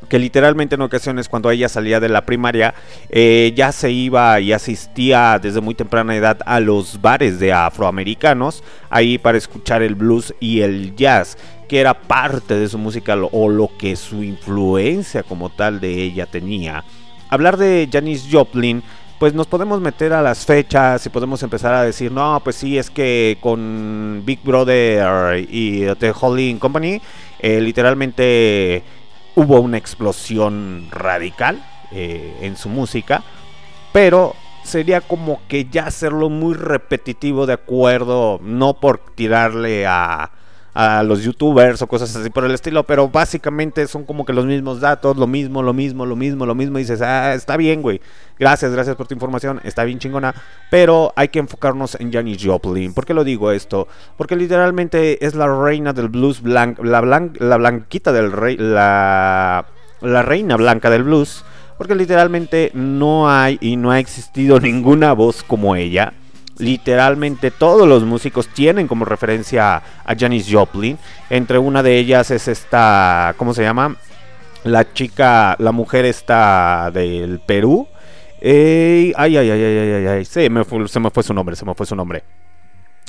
[0.08, 2.74] que literalmente en ocasiones cuando ella salía de la primaria
[3.10, 8.62] eh, ya se iba y asistía desde muy temprana edad a los bares de afroamericanos
[8.90, 11.36] ahí para escuchar el blues y el jazz
[11.68, 16.26] que era parte de su música o lo que su influencia como tal de ella
[16.26, 16.84] tenía
[17.28, 18.84] hablar de Janis Joplin
[19.18, 22.76] pues nos podemos meter a las fechas y podemos empezar a decir, no, pues sí,
[22.76, 27.00] es que con Big Brother y The Holding Company,
[27.38, 28.82] eh, literalmente
[29.34, 33.22] hubo una explosión radical eh, en su música,
[33.92, 40.30] pero sería como que ya hacerlo muy repetitivo de acuerdo, no por tirarle a,
[40.78, 44.44] a los youtubers o cosas así por el estilo, pero básicamente son como que los
[44.44, 48.02] mismos datos, lo mismo, lo mismo, lo mismo, lo mismo, dices, ah, está bien, güey,
[48.38, 50.34] gracias, gracias por tu información, está bien chingona,
[50.70, 52.92] pero hay que enfocarnos en Janis Joplin.
[52.92, 53.88] ¿Por qué lo digo esto?
[54.18, 59.64] Porque literalmente es la reina del blues blanc, la, blan- la blanquita del rey, la,
[60.02, 61.42] la reina blanca del blues,
[61.78, 66.12] porque literalmente no hay y no ha existido ninguna voz como ella.
[66.58, 70.98] Literalmente todos los músicos tienen como referencia a Janis Joplin.
[71.28, 73.96] Entre una de ellas es esta, ¿cómo se llama?
[74.64, 77.86] La chica, la mujer esta del Perú.
[78.42, 81.56] Ay, ay, ay, ay, ay, ay, ay, se me, fue, se me fue su nombre,
[81.56, 82.24] se me fue su nombre.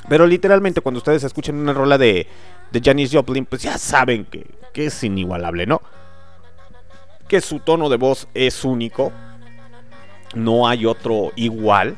[0.09, 2.27] Pero literalmente cuando ustedes escuchen una rola de,
[2.71, 5.81] de Janis Joplin, pues ya saben que, que es inigualable, ¿no?
[7.27, 9.11] Que su tono de voz es único.
[10.33, 11.95] No hay otro igual.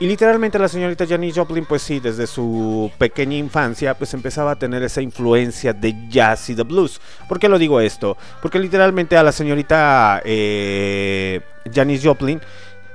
[0.00, 4.56] Y literalmente la señorita Janis Joplin, pues sí, desde su pequeña infancia, pues empezaba a
[4.56, 7.00] tener esa influencia de jazz y de blues.
[7.28, 8.16] ¿Por qué lo digo esto?
[8.40, 11.40] Porque literalmente a la señorita eh,
[11.72, 12.40] Janis Joplin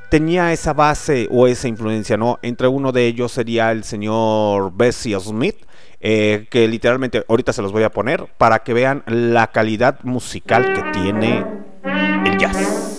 [0.10, 2.40] tenía esa base o esa influencia, ¿no?
[2.42, 5.58] Entre uno de ellos sería el señor Bessie Smith,
[6.00, 10.74] eh, que literalmente ahorita se los voy a poner para que vean la calidad musical
[10.74, 11.46] que tiene
[12.26, 12.97] el jazz.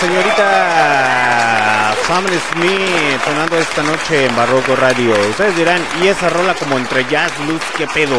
[0.00, 5.12] Señorita Sam Smith sonando esta noche en Barroco Radio.
[5.28, 8.16] Ustedes dirán, ¿y esa rola como entre jazz, blues, qué pedo?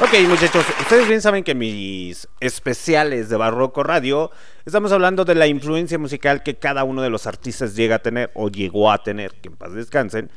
[0.00, 4.30] Ok, muchachos, ustedes bien saben que mis especiales de Barroco Radio
[4.64, 8.30] estamos hablando de la influencia musical que cada uno de los artistas llega a tener
[8.32, 10.30] o llegó a tener, que en paz descansen.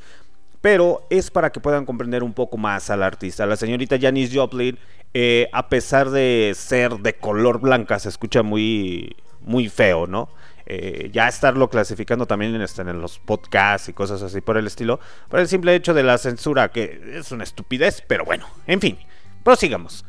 [0.60, 3.46] Pero es para que puedan comprender un poco más al artista.
[3.46, 4.78] La señorita Janis Joplin,
[5.14, 10.28] eh, a pesar de ser de color blanca, se escucha muy, muy feo, ¿no?
[10.66, 14.66] Eh, ya estarlo clasificando también en, este- en los podcasts y cosas así por el
[14.68, 18.80] estilo, por el simple hecho de la censura, que es una estupidez, pero bueno, en
[18.80, 18.98] fin,
[19.44, 20.06] prosigamos.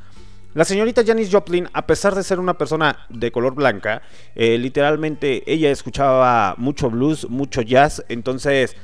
[0.55, 4.03] La señorita Janis Joplin, a pesar de ser una persona de color blanca,
[4.37, 8.77] eh, literalmente ella escuchaba mucho blues, mucho jazz, entonces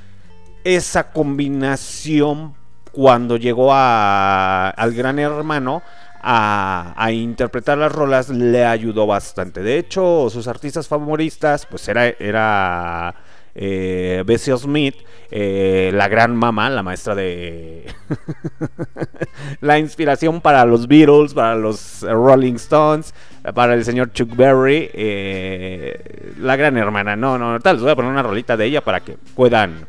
[0.64, 2.54] esa combinación
[2.92, 5.82] cuando llegó a- al gran hermano
[6.22, 9.62] a, interpretar las rolas le ayudó bastante.
[9.62, 13.14] De hecho, sus artistas favoritas, pues era, era
[13.54, 14.96] eh, Bessie Smith,
[15.30, 17.86] eh, la gran mamá, la maestra de...
[19.60, 23.14] la inspiración para los Beatles, para los Rolling Stones,
[23.54, 27.16] para el señor Chuck Berry, eh, la gran hermana.
[27.16, 29.86] No, no, tal, les voy a poner una rolita de ella para que puedan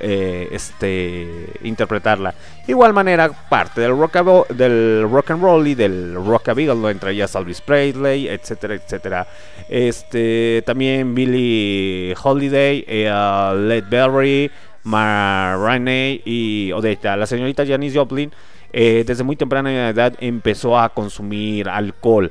[0.00, 2.34] eh, este, interpretarla.
[2.66, 7.60] Igual manera, parte del rock, del rock and roll y del rockabilly, entre ellas Elvis
[7.60, 9.26] Presley, etcétera, etcétera.
[9.68, 14.50] Este, también Billie Holiday, eh, uh, Led Belly,
[14.84, 17.16] Ma Rainey y Odetta.
[17.16, 18.30] La señorita Janis Joplin
[18.72, 22.30] eh, desde muy temprana edad empezó a consumir alcohol.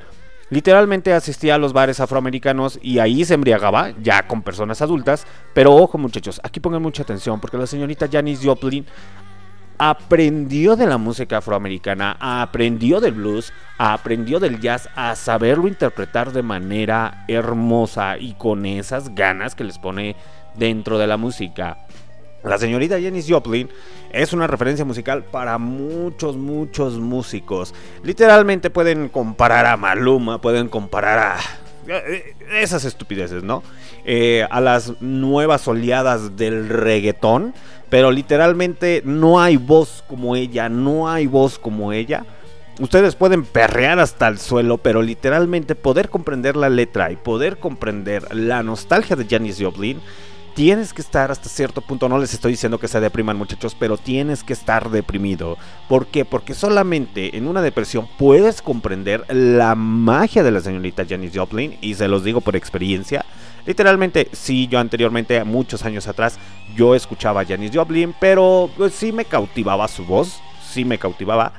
[0.50, 5.26] Literalmente asistía a los bares afroamericanos y ahí se embriagaba, ya con personas adultas.
[5.54, 8.86] Pero ojo muchachos, aquí pongan mucha atención porque la señorita Janis Joplin
[9.78, 16.44] aprendió de la música afroamericana, aprendió del blues, aprendió del jazz a saberlo interpretar de
[16.44, 20.16] manera hermosa y con esas ganas que les pone
[20.56, 21.85] dentro de la música.
[22.46, 23.70] La señorita Janis Joplin
[24.12, 27.74] es una referencia musical para muchos, muchos músicos.
[28.04, 31.38] Literalmente pueden comparar a Maluma, pueden comparar a
[31.88, 33.64] eh, esas estupideces, ¿no?
[34.06, 37.54] Eh, a las nuevas oleadas del reggaetón.
[37.90, 42.26] Pero literalmente no hay voz como ella, no hay voz como ella.
[42.80, 48.36] Ustedes pueden perrear hasta el suelo, pero literalmente poder comprender la letra y poder comprender
[48.36, 50.02] la nostalgia de Janis Joplin
[50.56, 53.98] tienes que estar hasta cierto punto, no les estoy diciendo que se depriman muchachos, pero
[53.98, 55.58] tienes que estar deprimido.
[55.90, 56.24] ¿Por qué?
[56.24, 61.94] Porque solamente en una depresión puedes comprender la magia de la señorita Janis Joplin, y
[61.94, 63.26] se los digo por experiencia.
[63.66, 66.40] Literalmente, sí, yo anteriormente, muchos años atrás,
[66.76, 70.40] yo escuchaba a Janis Joplin, pero pues, sí me cautivaba su voz,
[70.72, 71.54] sí me cautivaba.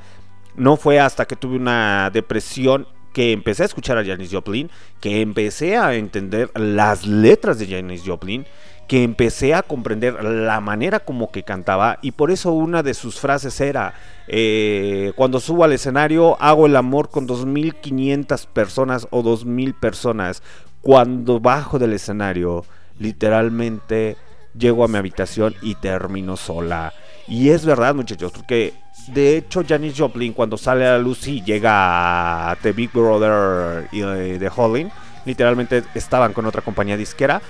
[0.55, 4.71] No fue hasta que tuve una depresión que empecé a escuchar a Janis Joplin,
[5.01, 8.47] que empecé a entender las letras de Janis Joplin,
[8.87, 13.19] que empecé a comprender la manera como que cantaba y por eso una de sus
[13.19, 13.95] frases era,
[14.29, 20.43] eh, cuando subo al escenario hago el amor con 2.500 personas o 2.000 personas,
[20.83, 22.65] cuando bajo del escenario
[22.99, 24.17] literalmente
[24.57, 26.93] llego a mi habitación y termino sola.
[27.27, 28.75] Y es verdad muchachos, porque
[29.09, 33.89] de hecho Janis Joplin cuando sale a la luz y llega a The Big Brother
[33.91, 34.91] y, eh, de Holling,
[35.25, 37.43] literalmente estaban con otra compañía disquera,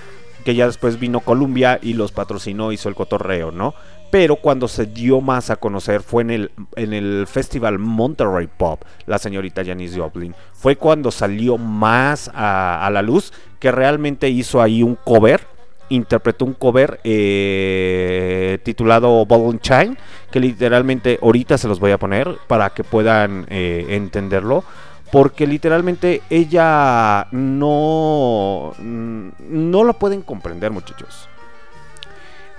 [0.43, 3.73] que ya después vino Columbia y los patrocinó, hizo el cotorreo, ¿no?
[4.09, 8.83] Pero cuando se dio más a conocer fue en el, en el festival Monterrey Pop,
[9.05, 10.33] la señorita Janis Joplin.
[10.53, 15.41] Fue cuando salió más a, la luz que realmente hizo ahí un cover
[15.89, 19.95] interpretó un cover eh, titulado Ball Shine,
[20.29, 24.65] que literalmente ahorita se los voy a poner para que puedan eh, entenderlo.
[25.11, 31.29] Porque literalmente ella no, no lo pueden comprender, muchachos.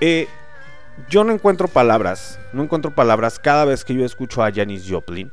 [0.01, 0.29] Eh,
[1.11, 5.31] yo no encuentro palabras, no encuentro palabras cada vez que yo escucho a Janis Joplin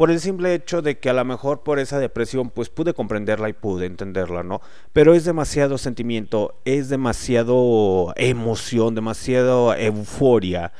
[0.00, 3.50] por el simple hecho de que a lo mejor por esa depresión pues pude comprenderla
[3.50, 4.62] y pude entenderla, ¿no?
[4.94, 10.72] Pero es demasiado sentimiento, es demasiado emoción, demasiado euforia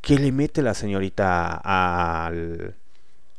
[0.00, 2.74] que le mete la señorita al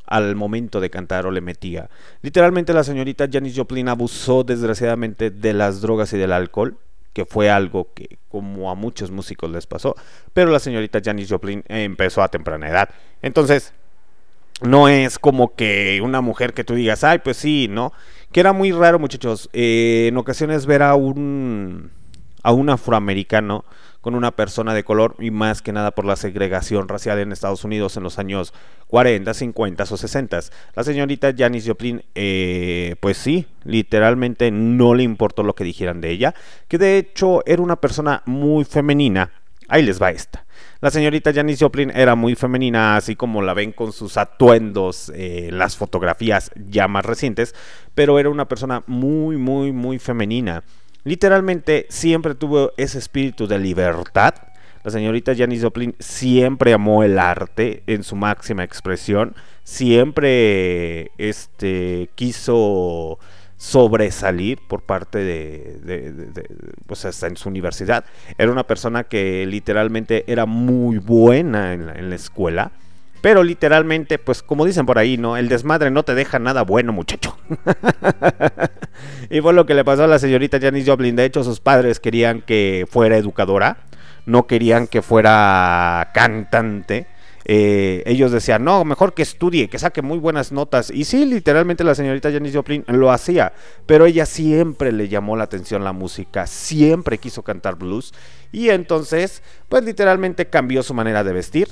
[0.07, 1.89] al momento de cantar o le metía.
[2.21, 6.77] Literalmente la señorita Janis Joplin abusó desgraciadamente de las drogas y del alcohol,
[7.13, 9.95] que fue algo que como a muchos músicos les pasó,
[10.33, 12.89] pero la señorita Janis Joplin empezó a temprana edad.
[13.21, 13.73] Entonces,
[14.61, 17.93] no es como que una mujer que tú digas, ay, pues sí, ¿no?
[18.31, 19.49] Que era muy raro, muchachos.
[19.53, 21.91] eh, en ocasiones ver a un
[22.43, 23.65] a un afroamericano
[24.05, 27.63] con una persona de color y más que nada por la segregación racial en Estados
[27.63, 28.53] Unidos en los años
[28.85, 30.39] 40, 50 o 60.
[30.75, 36.11] La señorita Janis Joplin, eh, pues sí, literalmente no le importó lo que dijeran de
[36.11, 36.35] ella,
[36.67, 39.31] que de hecho era una persona muy femenina.
[39.69, 40.45] Ahí les va esta.
[40.81, 45.49] La señorita Janis Joplin era muy femenina, así como la ven con sus atuendos eh,
[45.51, 47.55] las fotografías ya más recientes,
[47.95, 50.63] pero era una persona muy, muy, muy femenina.
[51.05, 54.33] Literalmente siempre tuvo ese espíritu de libertad.
[54.83, 59.33] La señorita Janis Joplin siempre amó el arte en su máxima expresión.
[59.63, 63.17] Siempre este, quiso
[63.57, 66.49] sobresalir por parte de, de- de-
[66.87, 68.03] pues hasta en su universidad.
[68.37, 72.71] Era una persona que literalmente era muy buena en la, en la escuela.
[73.25, 75.35] Pero literalmente, pues como dicen por ahí, ¿no?
[75.35, 77.35] El desmadre no te deja nada bueno, muchacho.
[79.31, 81.15] y fue lo que le pasó a la señorita Janis Joplin.
[81.15, 83.79] De hecho, sus padres querían que fuera educadora.
[84.27, 87.07] No querían que fuera cantante.
[87.45, 90.91] Eh, ellos decían, no, mejor que estudie, que saque muy buenas notas.
[90.91, 93.53] Y sí, literalmente la señorita Janis Joplin lo hacía.
[93.87, 96.45] Pero ella siempre le llamó la atención la música.
[96.45, 98.13] Siempre quiso cantar blues.
[98.51, 101.67] Y entonces, pues literalmente cambió su manera de vestir.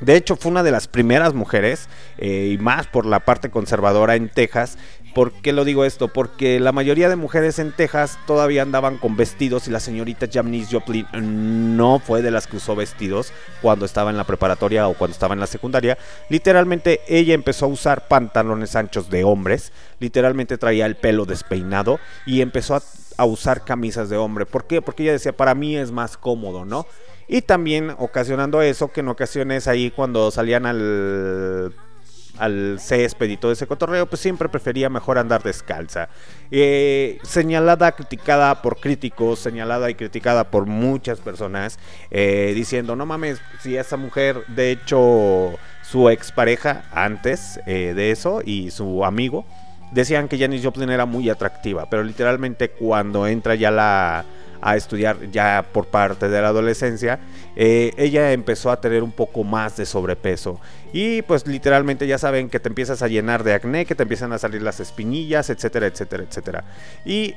[0.00, 4.14] De hecho, fue una de las primeras mujeres, eh, y más por la parte conservadora
[4.14, 4.76] en Texas.
[5.14, 6.08] ¿Por qué lo digo esto?
[6.08, 10.68] Porque la mayoría de mujeres en Texas todavía andaban con vestidos y la señorita Janis
[10.70, 11.06] Joplin
[11.74, 13.32] no fue de las que usó vestidos
[13.62, 15.96] cuando estaba en la preparatoria o cuando estaba en la secundaria.
[16.28, 22.42] Literalmente ella empezó a usar pantalones anchos de hombres, literalmente traía el pelo despeinado y
[22.42, 22.82] empezó a,
[23.16, 24.44] a usar camisas de hombre.
[24.44, 24.82] ¿Por qué?
[24.82, 26.86] Porque ella decía, para mí es más cómodo, ¿no?
[27.28, 31.72] Y también ocasionando eso, que en ocasiones ahí cuando salían al,
[32.38, 36.08] al césped y todo ese cotorreo, pues siempre prefería mejor andar descalza.
[36.50, 41.78] Eh, señalada, criticada por críticos, señalada y criticada por muchas personas,
[42.10, 48.42] eh, diciendo, no mames, si esa mujer, de hecho, su expareja antes eh, de eso
[48.44, 49.44] y su amigo,
[49.92, 54.24] decían que Janis Joplin era muy atractiva, pero literalmente cuando entra ya la
[54.60, 57.18] a estudiar ya por parte de la adolescencia,
[57.56, 60.60] eh, ella empezó a tener un poco más de sobrepeso.
[60.92, 64.32] Y pues literalmente ya saben que te empiezas a llenar de acné, que te empiezan
[64.32, 66.64] a salir las espinillas, etcétera, etcétera, etcétera.
[67.04, 67.34] Y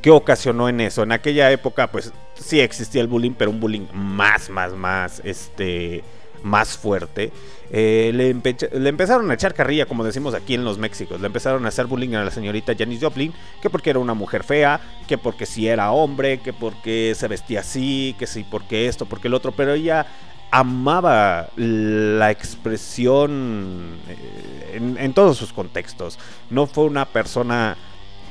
[0.00, 1.02] ¿Qué ocasionó en eso?
[1.02, 6.02] En aquella época, pues sí existía el bullying, pero un bullying más, más, más, este,
[6.42, 7.32] más fuerte.
[7.70, 11.20] Eh, le, empe- le empezaron a echar carrilla, como decimos aquí en los Méxicos.
[11.20, 13.32] Le empezaron a hacer bullying a la señorita Janis Joplin,
[13.62, 17.60] que porque era una mujer fea, que porque si era hombre, que porque se vestía
[17.60, 19.52] así, que sí, porque esto, porque el otro.
[19.52, 20.06] Pero ella
[20.50, 26.18] amaba la expresión eh, en todos sus contextos.
[26.50, 27.76] No fue una persona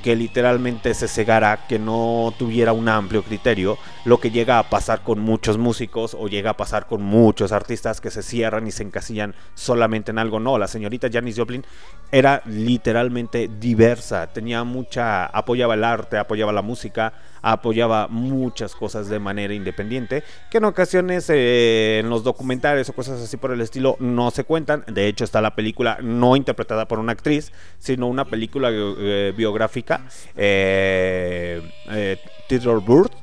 [0.04, 5.04] que literalmente se cegara, que no tuviera un amplio criterio, lo que llega a pasar
[5.04, 8.84] con muchos músicos o llega a pasar con muchos artistas que se cierran y se
[8.84, 10.40] encasillan solamente en algo.
[10.40, 11.66] No, la señorita Janis Joplin
[12.12, 19.20] era literalmente diversa, tenía mucha, apoyaba el arte, apoyaba la música, apoyaba muchas cosas de
[19.20, 23.98] manera independiente, que en ocasiones eh, en los documentales o cosas así por el estilo
[24.00, 24.84] no se cuentan.
[24.88, 30.02] De hecho está la película no interpretada por una actriz, sino una película eh, biográfica,
[30.36, 32.18] eh, eh,
[32.50, 33.21] Bird.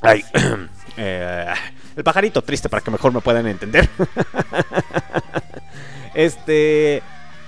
[0.00, 0.24] Ay,
[0.96, 1.52] eh,
[1.96, 3.88] el pajarito triste para que mejor me puedan entender.
[6.14, 7.02] este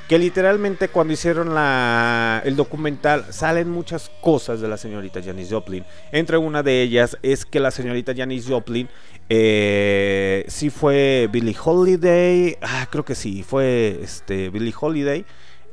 [0.09, 5.85] que literalmente cuando hicieron la, el documental salen muchas cosas de la señorita Janis Joplin.
[6.11, 8.89] Entre una de ellas es que la señorita Janis Joplin
[9.29, 15.25] eh, sí fue Billie Holiday, ah, creo que sí, fue este Billie Holiday.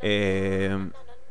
[0.04, 0.78] eh,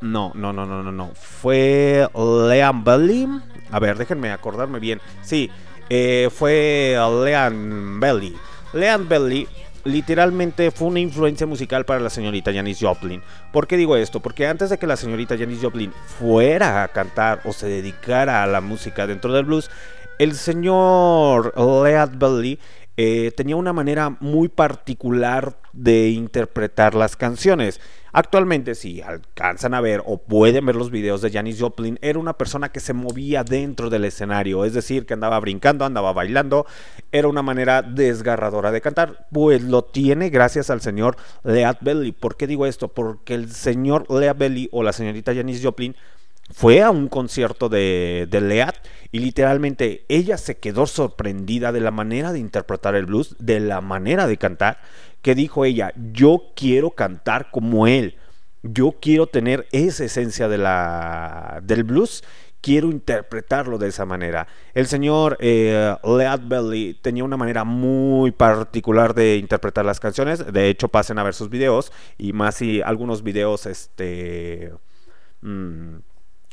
[0.01, 1.11] no, no, no, no, no, no.
[1.15, 3.27] Fue Leanne Belly.
[3.71, 5.01] A ver, déjenme acordarme bien.
[5.21, 5.49] Sí,
[5.89, 8.35] eh, fue Leanne Belly.
[8.73, 9.47] Leanne Belly
[9.87, 13.21] literalmente fue una influencia musical para la señorita Janis Joplin.
[13.51, 14.19] ¿Por qué digo esto?
[14.19, 18.47] Porque antes de que la señorita Janis Joplin fuera a cantar o se dedicara a
[18.47, 19.71] la música dentro del blues,
[20.19, 22.59] el señor Lead Belly
[22.97, 27.79] eh, tenía una manera muy particular de interpretar las canciones.
[28.17, 32.33] Actualmente, si alcanzan a ver o pueden ver los videos de Janis Joplin, era una
[32.33, 36.65] persona que se movía dentro del escenario, es decir, que andaba brincando, andaba bailando,
[37.11, 39.27] era una manera desgarradora de cantar.
[39.31, 42.11] Pues lo tiene gracias al señor Lead Belly.
[42.11, 42.87] ¿Por qué digo esto?
[42.87, 45.95] Porque el señor Lead Belly o la señorita Janis Joplin
[46.49, 48.73] fue a un concierto de, de
[49.11, 53.81] y literalmente ella se quedó sorprendida de la manera de interpretar el blues, de la
[53.81, 54.79] manera de cantar,
[55.27, 58.15] que dijo ella, yo quiero cantar como él,
[58.63, 62.23] yo quiero tener esa esencia de la, del blues,
[62.61, 64.47] quiero interpretarlo de esa manera.
[64.73, 70.69] El señor eh, Lead Belly tenía una manera muy particular de interpretar las canciones, de
[70.69, 74.71] hecho pasen a ver sus videos y más si algunos videos, este...
[75.41, 75.95] mm,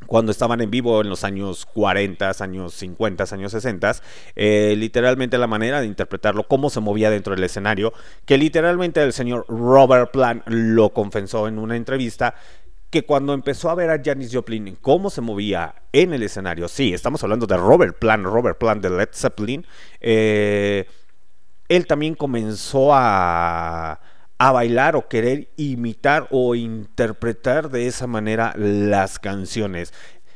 [0.07, 3.97] cuando estaban en vivo en los años 40, años 50, años 60,
[4.37, 7.93] eh, literalmente la manera de interpretarlo, cómo se movía dentro del escenario,
[8.25, 12.35] que literalmente el señor Robert Plant lo confesó en una entrevista,
[12.91, 16.95] que cuando empezó a ver a Janis Joplin cómo se movía en el escenario, sí,
[16.95, 19.67] estamos hablando de Robert Plant, Robert Plant de Led Zeppelin,
[20.01, 20.87] eh,
[21.69, 23.99] él también comenzó a
[24.39, 29.93] a bailar o querer imitar o interpretar de esa manera las canciones.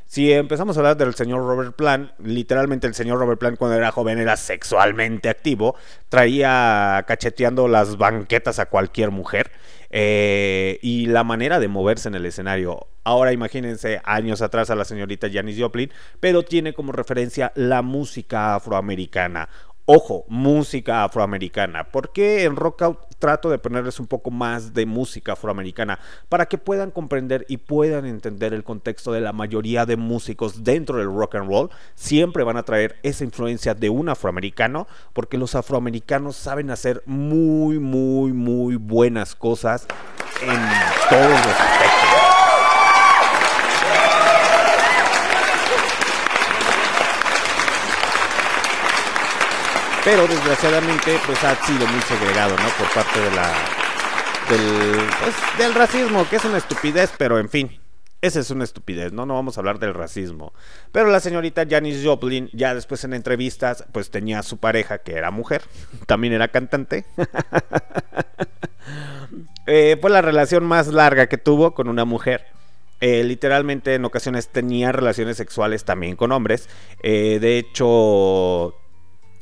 [0.09, 3.93] Si empezamos a hablar del señor Robert Plant, literalmente el señor Robert Plant cuando era
[3.93, 5.77] joven era sexualmente activo,
[6.09, 9.51] traía cacheteando las banquetas a cualquier mujer
[9.91, 12.87] eh, y la manera de moverse en el escenario.
[13.05, 18.55] Ahora imagínense años atrás a la señorita Janis Joplin, pero tiene como referencia la música
[18.55, 19.51] afroamericana.
[19.91, 21.85] Ojo, música afroamericana.
[21.85, 25.99] ¿Por qué en Rock Out trato de ponerles un poco más de música afroamericana?
[26.29, 30.99] Para que puedan comprender y puedan entender el contexto de la mayoría de músicos dentro
[30.99, 31.71] del rock and roll.
[31.95, 37.79] Siempre van a traer esa influencia de un afroamericano, porque los afroamericanos saben hacer muy,
[37.79, 39.87] muy, muy buenas cosas
[40.43, 42.08] en todos los aspectos.
[50.11, 52.69] Pero desgraciadamente pues ha sido muy segregado, ¿no?
[52.79, 53.53] Por parte de la
[54.49, 57.79] del pues, del racismo, que es una estupidez, pero en fin,
[58.23, 59.27] esa es una estupidez, ¿no?
[59.27, 60.55] No vamos a hablar del racismo.
[60.93, 65.13] Pero la señorita Janis Joplin, ya después en entrevistas, pues tenía a su pareja, que
[65.13, 65.61] era mujer,
[66.07, 67.05] también era cantante.
[69.71, 72.47] Eh, fue la relación más larga que tuvo con una mujer.
[73.03, 76.71] Eh, literalmente en ocasiones tenía relaciones sexuales también con hombres.
[77.03, 78.75] Eh, de hecho,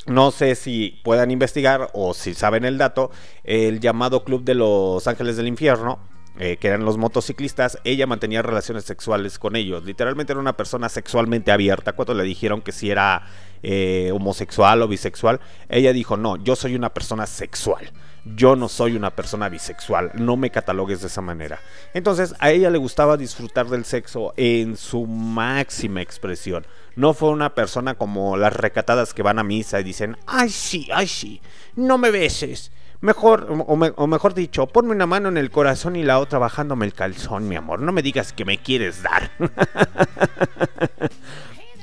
[0.07, 3.11] no sé si puedan investigar o si saben el dato,
[3.45, 5.99] el llamado Club de los Ángeles del Infierno,
[6.39, 9.85] eh, que eran los motociclistas, ella mantenía relaciones sexuales con ellos.
[9.85, 11.95] Literalmente era una persona sexualmente abierta.
[11.95, 13.27] Cuando le dijeron que si era
[13.63, 17.91] eh, homosexual o bisexual, ella dijo, no, yo soy una persona sexual.
[18.35, 21.61] Yo no soy una persona bisexual, no me catalogues de esa manera.
[21.95, 26.67] Entonces a ella le gustaba disfrutar del sexo en su máxima expresión.
[26.97, 30.89] No fue una persona como las recatadas que van a misa y dicen, ay sí,
[30.93, 31.41] ay sí,
[31.77, 32.73] no me beses.
[33.03, 36.39] Mejor, o, me- o mejor dicho, ponme una mano en el corazón y la otra
[36.39, 37.81] bajándome el calzón, mi amor.
[37.81, 39.31] No me digas que me quieres dar.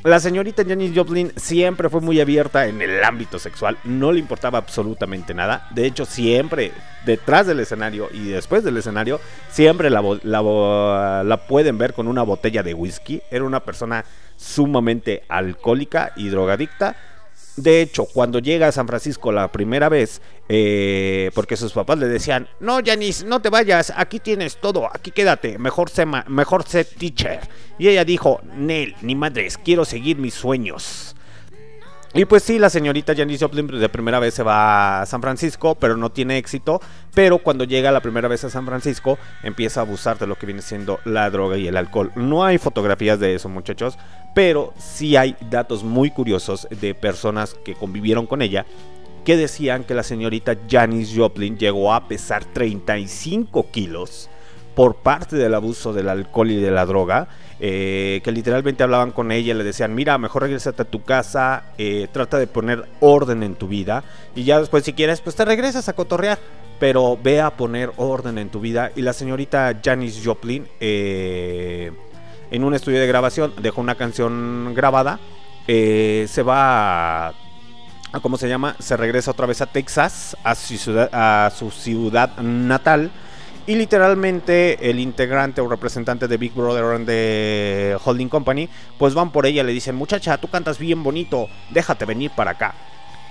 [0.04, 4.58] La señorita Janis Joplin siempre fue muy abierta en el ámbito sexual, no le importaba
[4.58, 5.66] absolutamente nada.
[5.72, 6.74] De hecho, siempre
[7.06, 10.02] detrás del escenario y después del escenario, siempre la,
[11.24, 13.22] la pueden ver con una botella de whisky.
[13.32, 14.04] Era una persona
[14.36, 16.98] sumamente alcohólica y drogadicta.
[17.56, 22.08] De hecho, cuando llega a San Francisco la primera vez, eh, porque sus papás le
[22.08, 26.84] decían, no, Janis, no te vayas, aquí tienes todo, aquí quédate, mejor sé, mejor sé
[26.84, 27.42] teacher.
[27.78, 31.16] Y ella dijo, Nel, ni madres, quiero seguir mis sueños.
[32.16, 35.74] Y pues sí, la señorita Janis Joplin de primera vez se va a San Francisco,
[35.74, 36.80] pero no tiene éxito.
[37.16, 40.46] Pero cuando llega la primera vez a San Francisco, empieza a abusar de lo que
[40.46, 42.12] viene siendo la droga y el alcohol.
[42.16, 43.98] No hay fotografías de eso, muchachos,
[44.34, 48.66] pero sí hay datos muy curiosos de personas que convivieron con ella
[49.24, 54.30] que decían que la señorita Janis Joplin llegó a pesar 35 kilos
[54.76, 57.28] por parte del abuso del alcohol y de la droga,
[57.60, 61.66] eh, que literalmente hablaban con ella y le decían, mira, mejor regresate a tu casa,
[61.78, 64.04] eh, trata de poner orden en tu vida
[64.36, 66.40] y ya después si quieres, pues te regresas a cotorrear,
[66.80, 68.92] pero ve a poner orden en tu vida.
[68.96, 71.92] Y la señorita Janis Joplin, eh,
[72.54, 75.20] en un estudio de grabación, dejó una canción grabada,
[75.68, 77.34] eh, se va a
[78.14, 83.12] a cómo se llama, se regresa otra vez a Texas, a su ciudad, natal.
[83.66, 88.70] Y literalmente el integrante o representante de Big Brother the Holding Company,
[89.00, 92.76] pues van por ella le dicen, muchacha, tú cantas bien bonito, déjate venir para acá.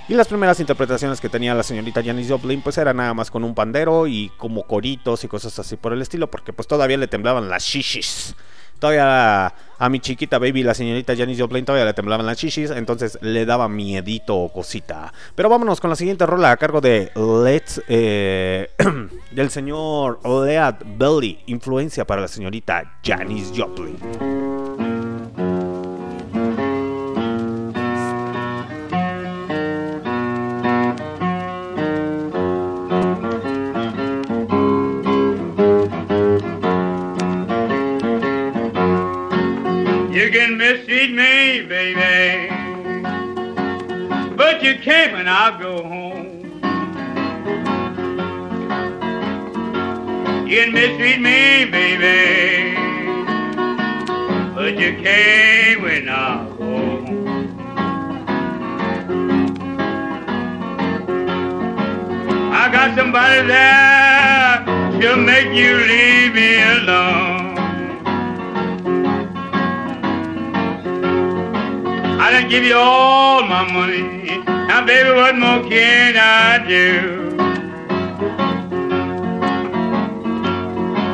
[0.08, 3.44] Y las primeras interpretaciones que tenía la señorita Janis Joplin, pues era nada más con
[3.44, 7.06] un pandero y como coritos y cosas así por el estilo, porque pues todavía le
[7.06, 8.34] temblaban las shishis.
[8.82, 13.16] Todavía a mi chiquita baby, la señorita Janis Joplin, todavía le temblaban las shishis, entonces
[13.22, 15.12] le daba miedito o cosita.
[15.36, 18.70] Pero vámonos con la siguiente rola a cargo de Let's, eh,
[19.30, 24.51] del señor Lead Belly, influencia para la señorita Janis Joplin.
[40.22, 42.48] You can mistreat me, baby,
[44.36, 46.44] but you can't when I go home.
[50.46, 52.76] You can mistreat me, baby,
[54.54, 56.64] but you can't when I go
[57.00, 57.58] home.
[62.52, 64.64] I got somebody there
[65.00, 67.41] to make you leave me alone.
[72.24, 74.44] I done give you all my money.
[74.46, 77.36] Now, baby, what more can I do?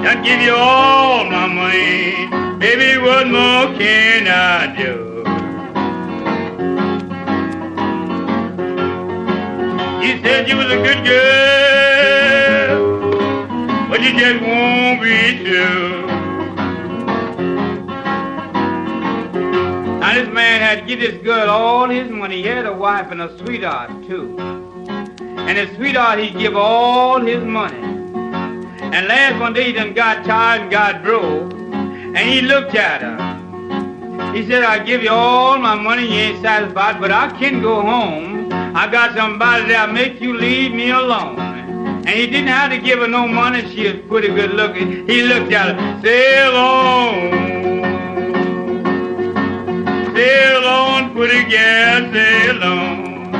[0.04, 2.28] Done give you all my money.
[2.58, 5.24] Baby, what more can I do?
[10.06, 12.76] You said you was a good girl,
[13.88, 15.97] but you just won't be true.
[20.08, 22.36] Now this man had to give this girl all his money.
[22.36, 24.38] He had a wife and a sweetheart too.
[24.38, 27.76] And his sweetheart he'd give all his money.
[27.76, 31.52] And last one day he done got tired and got broke.
[31.52, 34.32] And he looked at her.
[34.34, 37.82] He said, I give you all my money, you ain't satisfied, but I can go
[37.82, 38.50] home.
[38.50, 41.38] I got somebody that'll make you leave me alone.
[41.38, 45.06] And he didn't have to give her no money, she was pretty good looking.
[45.06, 47.77] He looked at her, sail on.
[50.18, 53.30] Sail on, put a gas, sail on.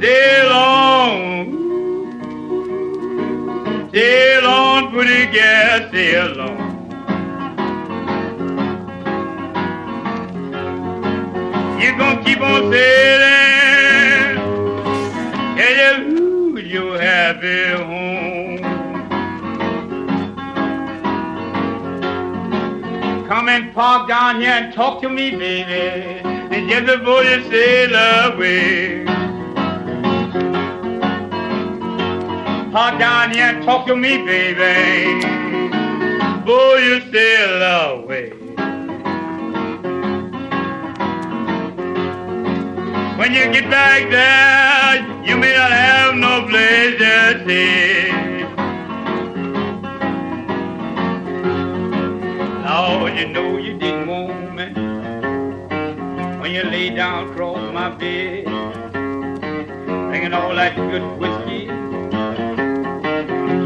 [0.00, 1.50] Sail on.
[3.92, 6.58] Sail on, put a gas, sail on.
[11.80, 14.36] You gonna keep on sailing,
[15.56, 17.97] tell you who you happy home.
[23.38, 26.20] Come and park down here and talk to me, baby.
[26.24, 29.04] And just before you sail away.
[32.72, 35.20] Park down here and talk to me, baby.
[36.40, 38.30] Before you sail away.
[43.18, 48.27] When you get back there, you may not have no place to stay.
[52.78, 54.66] Lord, you know you didn't want me
[56.40, 58.44] when you lay down across my bed,
[60.10, 61.66] drinking all that good whiskey,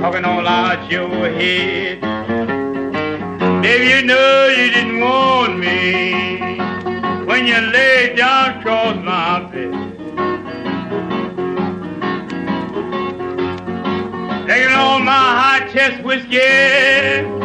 [0.00, 2.00] talking all out your head.
[3.60, 6.56] Baby, you know you didn't want me
[7.26, 9.72] when you lay down across my bed.
[14.48, 17.41] Taking all my high chest whiskey,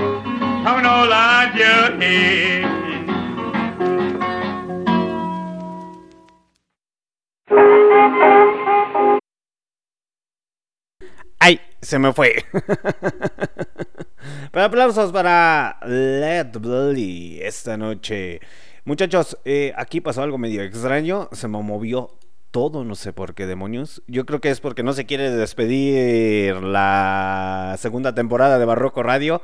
[11.39, 11.61] ¡Ay!
[11.81, 12.43] Se me fue.
[14.51, 18.41] Pero aplausos para Led Belly esta noche.
[18.83, 21.29] Muchachos, eh, aquí pasó algo medio extraño.
[21.31, 22.17] Se me movió
[22.51, 24.03] todo, no sé por qué demonios.
[24.07, 29.41] Yo creo que es porque no se quiere despedir la segunda temporada de Barroco Radio.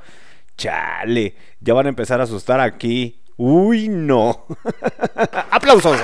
[0.57, 3.21] Chale, ya van a empezar a asustar aquí.
[3.37, 4.45] Uy, no.
[5.51, 5.99] Aplausos.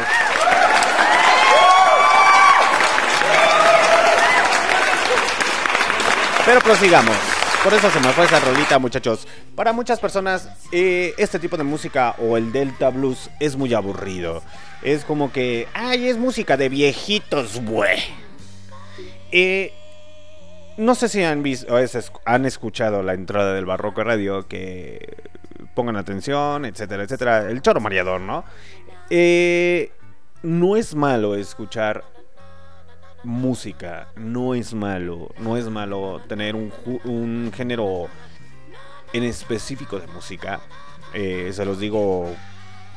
[6.45, 7.15] Pero prosigamos.
[7.63, 9.27] Por eso se me fue esa rolita, muchachos.
[9.53, 14.41] Para muchas personas, eh, este tipo de música o el Delta Blues es muy aburrido.
[14.81, 17.99] Es como que, ay, es música de viejitos, güey.
[19.31, 19.73] Eh,
[20.79, 21.77] no sé si han visto, o
[22.25, 25.17] han escuchado la entrada del Barroco Radio, que
[25.75, 27.49] pongan atención, etcétera, etcétera.
[27.49, 28.45] El choro mareador, ¿no?
[29.09, 29.91] Eh,
[30.41, 32.05] no es malo escuchar
[33.23, 36.71] música, no es malo, no es malo tener un,
[37.03, 38.07] un género
[39.11, 40.61] en específico de música.
[41.13, 42.33] Eh, se los digo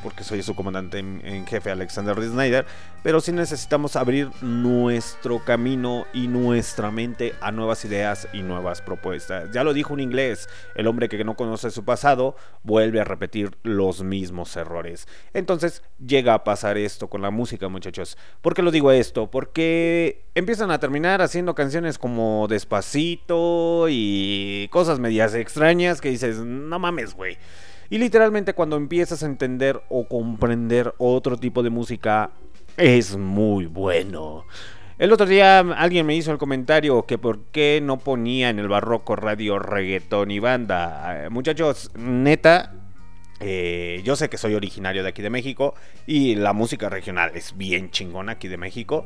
[0.02, 2.28] porque soy su comandante en, jefe, Alexander D.
[2.28, 2.66] Snyder.
[3.02, 9.50] Pero sí necesitamos abrir nuestro camino y nuestra mente a nuevas ideas y nuevas propuestas.
[9.52, 13.56] Ya lo dijo un inglés: el hombre que no conoce su pasado vuelve a repetir
[13.62, 15.08] los mismos errores.
[15.34, 18.16] Entonces llega a pasar esto con la música, muchachos.
[18.40, 19.30] ¿Por qué lo digo esto?
[19.30, 26.78] Porque empiezan a terminar haciendo canciones como Despacito y cosas medias extrañas que dices, no
[26.78, 27.38] mames, güey.
[27.92, 32.30] Y literalmente cuando empiezas a entender o comprender otro tipo de música,
[32.78, 34.46] es muy bueno.
[34.98, 38.68] El otro día alguien me hizo el comentario que por qué no ponía en el
[38.68, 41.26] barroco radio reggaetón y banda.
[41.26, 42.72] Eh, muchachos, neta,
[43.40, 45.74] eh, yo sé que soy originario de aquí de México
[46.06, 49.04] y la música regional es bien chingona aquí de México.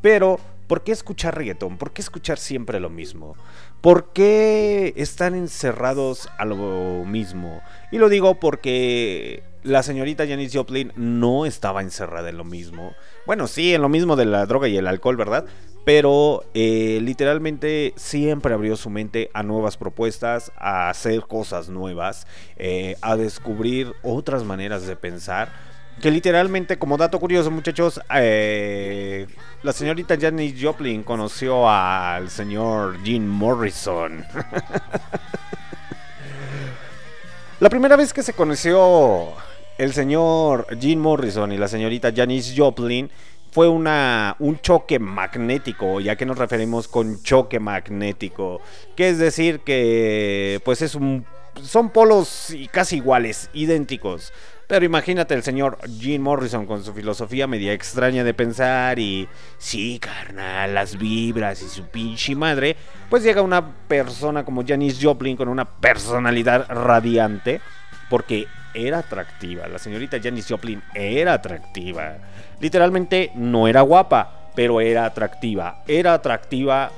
[0.00, 0.38] Pero,
[0.68, 1.76] ¿por qué escuchar reggaetón?
[1.76, 3.34] ¿Por qué escuchar siempre lo mismo?
[3.80, 7.62] ¿Por qué están encerrados a lo mismo?
[7.92, 12.94] Y lo digo porque la señorita Janis Joplin no estaba encerrada en lo mismo.
[13.24, 15.44] Bueno, sí, en lo mismo de la droga y el alcohol, ¿verdad?
[15.84, 22.26] Pero eh, literalmente siempre abrió su mente a nuevas propuestas, a hacer cosas nuevas,
[22.56, 25.67] eh, a descubrir otras maneras de pensar.
[26.00, 29.26] Que literalmente, como dato curioso, muchachos, eh,
[29.62, 34.24] la señorita Janis Joplin conoció al señor Jim Morrison.
[37.60, 39.32] la primera vez que se conoció
[39.76, 43.10] el señor Jim Morrison y la señorita Janis Joplin
[43.50, 48.60] fue una, un choque magnético, ya que nos referimos con choque magnético,
[48.94, 51.24] que es decir que pues es un
[51.62, 54.32] son polos casi iguales, idénticos.
[54.68, 59.26] Pero imagínate el señor Jim Morrison con su filosofía media extraña de pensar y
[59.56, 62.76] sí, carnal, las vibras y su pinche madre,
[63.08, 67.62] pues llega una persona como Janis Joplin con una personalidad radiante
[68.10, 69.66] porque era atractiva.
[69.68, 72.18] La señorita Janis Joplin era atractiva.
[72.60, 75.82] Literalmente no era guapa, pero era atractiva.
[75.86, 76.90] Era atractiva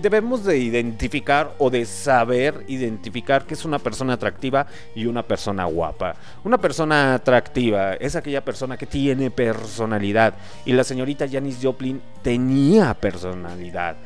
[0.00, 5.64] debemos de identificar o de saber identificar que es una persona atractiva y una persona
[5.64, 6.16] guapa.
[6.44, 10.34] Una persona atractiva es aquella persona que tiene personalidad
[10.64, 13.96] y la señorita Janis Joplin tenía personalidad.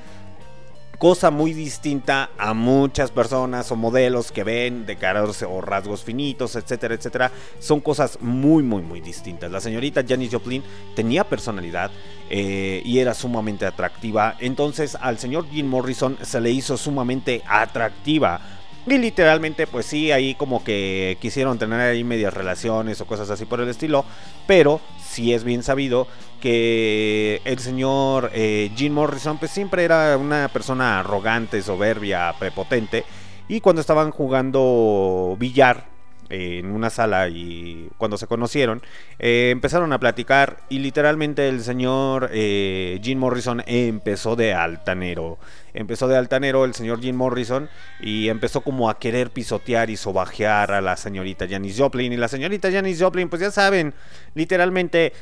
[0.98, 6.56] Cosa muy distinta a muchas personas o modelos que ven de caras o rasgos finitos,
[6.56, 7.30] etcétera, etcétera.
[7.60, 9.48] Son cosas muy, muy, muy distintas.
[9.52, 10.64] La señorita Janis Joplin
[10.96, 11.92] tenía personalidad
[12.30, 14.34] eh, y era sumamente atractiva.
[14.40, 18.57] Entonces al señor Jim Morrison se le hizo sumamente atractiva.
[18.90, 23.44] Y literalmente, pues sí, ahí como que quisieron tener ahí medias relaciones o cosas así
[23.44, 24.04] por el estilo.
[24.46, 26.06] Pero sí es bien sabido
[26.40, 33.04] que el señor eh, Jim Morrison pues siempre era una persona arrogante, soberbia, prepotente.
[33.46, 35.97] Y cuando estaban jugando billar
[36.30, 38.82] en una sala y cuando se conocieron,
[39.18, 45.38] eh, empezaron a platicar y literalmente el señor eh, Jim Morrison empezó de altanero.
[45.74, 47.68] Empezó de altanero el señor Jim Morrison
[48.00, 52.12] y empezó como a querer pisotear y sobajear a la señorita Janis Joplin.
[52.12, 53.94] Y la señorita Janis Joplin, pues ya saben,
[54.34, 55.12] literalmente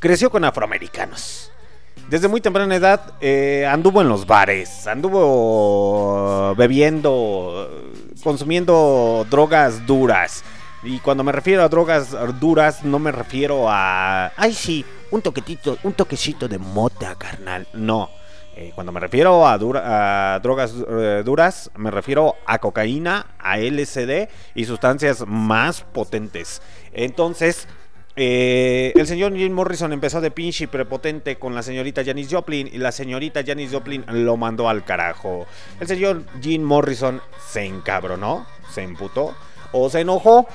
[0.00, 1.53] creció con afroamericanos.
[2.08, 7.68] Desde muy temprana edad eh, anduvo en los bares, anduvo bebiendo,
[8.22, 10.44] consumiendo drogas duras.
[10.82, 14.32] Y cuando me refiero a drogas duras, no me refiero a.
[14.36, 17.66] Ay, sí, un toquetito, un toquecito de mota, carnal.
[17.72, 18.10] No.
[18.56, 23.58] Eh, cuando me refiero a, dura- a drogas eh, duras, me refiero a cocaína, a
[23.58, 26.60] LSD y sustancias más potentes.
[26.92, 27.66] Entonces,
[28.16, 32.78] eh, el señor Jim Morrison empezó de pinche prepotente con la señorita Janis Joplin y
[32.78, 35.46] la señorita Janis Joplin lo mandó al carajo.
[35.80, 39.34] El señor Jim Morrison se encabronó, se emputó
[39.74, 40.46] o se enojó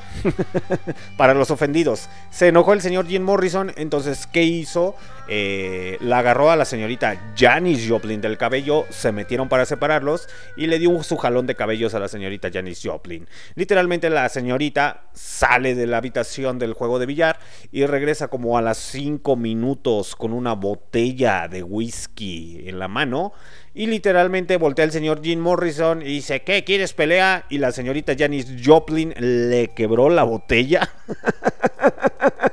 [1.17, 2.09] para los ofendidos.
[2.31, 4.95] Se enojó el señor Jim Morrison, entonces ¿qué hizo?
[5.27, 10.27] Eh, la agarró a la señorita Janis Joplin del cabello, se metieron para separarlos
[10.57, 13.27] y le dio su jalón de cabellos a la señorita Janis Joplin.
[13.53, 17.39] Literalmente la señorita sale de la habitación del juego de billar
[17.71, 23.33] y regresa como a las 5 minutos con una botella de whisky en la mano
[23.73, 26.63] Y literalmente voltea el señor Jim Morrison y dice, ¿qué?
[26.63, 27.45] ¿Quieres pelea?
[27.49, 30.89] Y la señorita Janis Joplin le quebró la botella.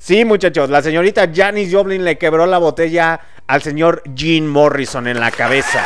[0.00, 5.20] Sí, muchachos, la señorita Janis Joplin le quebró la botella al señor Jim Morrison en
[5.20, 5.84] la cabeza.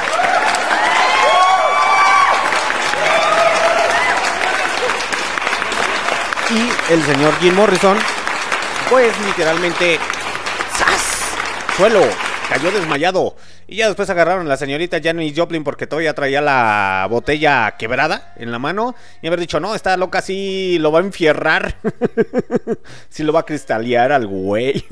[6.50, 7.98] Y el señor Jim Morrison,
[8.88, 9.98] pues literalmente,
[10.78, 11.34] ¡zas!
[11.76, 12.02] Suelo,
[12.48, 13.34] cayó desmayado.
[13.66, 18.34] Y ya después agarraron a la señorita Janis Joplin porque todavía traía la botella quebrada
[18.36, 18.94] en la mano.
[19.22, 21.76] Y haber dicho, no, esta loca sí lo va a enfierrar.
[23.08, 24.84] sí lo va a cristalear al güey.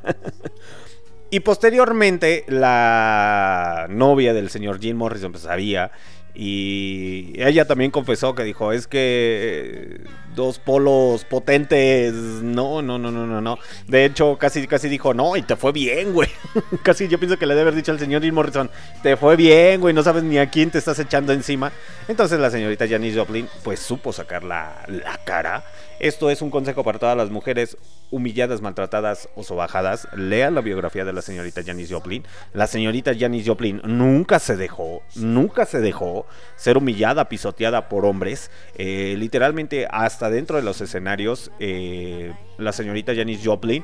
[1.30, 5.90] y posteriormente, la novia del señor Jim Morrison pues, sabía.
[6.38, 10.00] Y ella también confesó que dijo, es que eh,
[10.34, 13.58] dos polos potentes, no, no, no, no, no, no.
[13.88, 16.28] De hecho, casi, casi dijo, no, y te fue bien, güey.
[16.82, 18.70] casi yo pienso que le debe haber dicho al señor Jim Morrison,
[19.02, 21.72] te fue bien, güey, no sabes ni a quién te estás echando encima.
[22.06, 24.84] Entonces la señorita Janis Joplin, pues supo sacar la
[25.24, 25.64] cara.
[25.98, 27.78] Esto es un consejo para todas las mujeres
[28.10, 30.06] humilladas, maltratadas o sobajadas.
[30.14, 32.24] Lea la biografía de la señorita Janis Joplin.
[32.52, 38.50] La señorita Janis Joplin nunca se dejó, nunca se dejó ser humillada, pisoteada por hombres.
[38.76, 43.82] Eh, literalmente hasta dentro de los escenarios, eh, la señorita Janis Joplin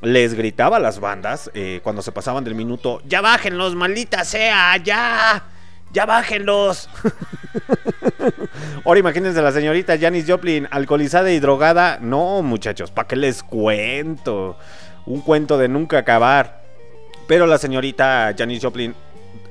[0.00, 4.76] les gritaba a las bandas eh, cuando se pasaban del minuto, ya bájenlos, maldita sea,
[4.76, 5.57] ya.
[5.92, 6.88] ¡Ya bájenlos!
[8.84, 11.98] Ahora imagínense la señorita Janis Joplin alcoholizada y drogada.
[12.00, 14.58] No, muchachos, ¿para qué les cuento?
[15.06, 16.62] Un cuento de nunca acabar.
[17.26, 18.94] Pero la señorita Janis Joplin,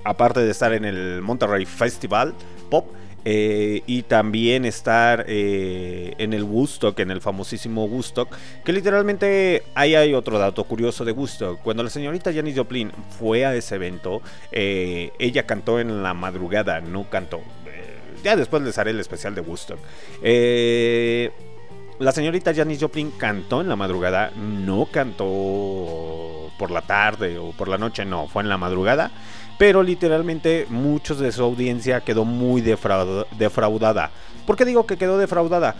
[0.03, 2.33] aparte de estar en el Monterrey Festival
[2.69, 2.87] Pop,
[3.29, 8.33] eh, y también estar eh, en el Woodstock, en el famosísimo Woodstock,
[8.63, 11.61] que literalmente ahí hay otro dato curioso de Woodstock.
[11.61, 12.89] Cuando la señorita Janis Joplin
[13.19, 14.21] fue a ese evento,
[14.53, 17.39] eh, ella cantó en la madrugada, no cantó.
[17.65, 19.79] Eh, ya después les haré el especial de Woodstock.
[21.99, 27.67] La señorita Janis Joplin cantó en la madrugada, no cantó por la tarde o por
[27.67, 29.11] la noche, no, fue en la madrugada.
[29.57, 34.11] Pero literalmente muchos de su audiencia quedó muy defrauda- defraudada.
[34.45, 35.75] ¿Por qué digo que quedó defraudada?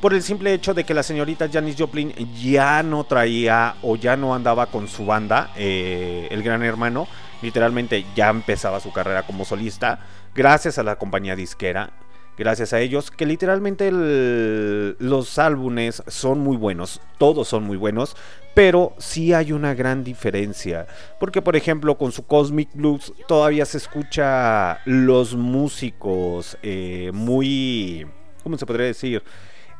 [0.00, 4.16] Por el simple hecho de que la señorita Janis Joplin ya no traía o ya
[4.16, 7.08] no andaba con su banda, eh, el gran hermano.
[7.42, 10.00] Literalmente ya empezaba su carrera como solista.
[10.34, 11.90] Gracias a la compañía disquera
[12.38, 18.16] gracias a ellos, que literalmente los álbumes son muy buenos, todos son muy buenos,
[18.54, 20.86] pero sí hay una gran diferencia,
[21.20, 28.06] porque por ejemplo con su Cosmic Blues todavía se escucha los músicos eh, muy,
[28.42, 29.22] ¿cómo se podría decir?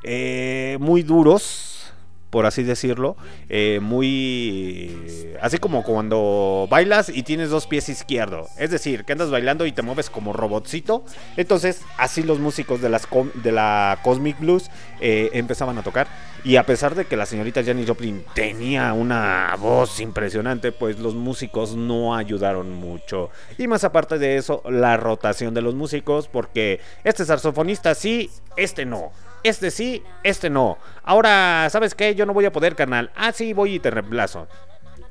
[0.03, 1.93] Eh, muy duros,
[2.31, 3.17] por así decirlo,
[3.49, 9.31] eh, muy así como cuando bailas y tienes dos pies izquierdos, es decir, que andas
[9.31, 11.05] bailando y te mueves como robotcito,
[11.37, 16.09] entonces así los músicos de, las de la Cosmic Blues eh, empezaban a tocar.
[16.45, 21.15] Y a pesar de que la señorita Janis Joplin tenía una voz impresionante, pues los
[21.15, 23.31] músicos no ayudaron mucho.
[23.59, 28.85] Y más aparte de eso la rotación de los músicos porque este saxofonista sí, este
[28.85, 29.11] no.
[29.43, 30.79] Este sí, este no.
[31.03, 32.15] Ahora, ¿sabes qué?
[32.15, 33.11] Yo no voy a poder, carnal.
[33.15, 34.49] Ah, sí, voy y te reemplazo.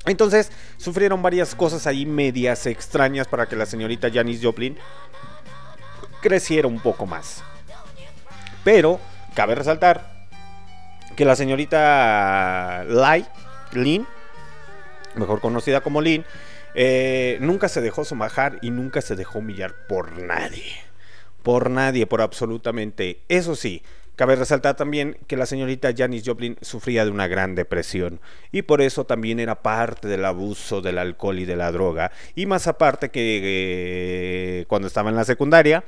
[0.06, 4.78] Entonces, sufrieron varias cosas ahí medias extrañas para que la señorita Janis Joplin
[6.20, 7.42] creciera un poco más.
[8.64, 9.00] Pero,
[9.34, 10.26] cabe resaltar
[11.16, 13.26] que la señorita Lai,
[13.72, 14.06] Lin,
[15.14, 16.24] mejor conocida como Lin,
[16.74, 20.76] eh, nunca se dejó somajar y nunca se dejó humillar por nadie.
[21.42, 23.22] Por nadie, por absolutamente.
[23.28, 23.82] Eso sí,
[24.18, 28.20] cabe resaltar también que la señorita Janis Joplin sufría de una gran depresión
[28.50, 32.10] y por eso también era parte del abuso del alcohol y de la droga.
[32.34, 35.84] Y más aparte que eh, cuando estaba en la secundaria,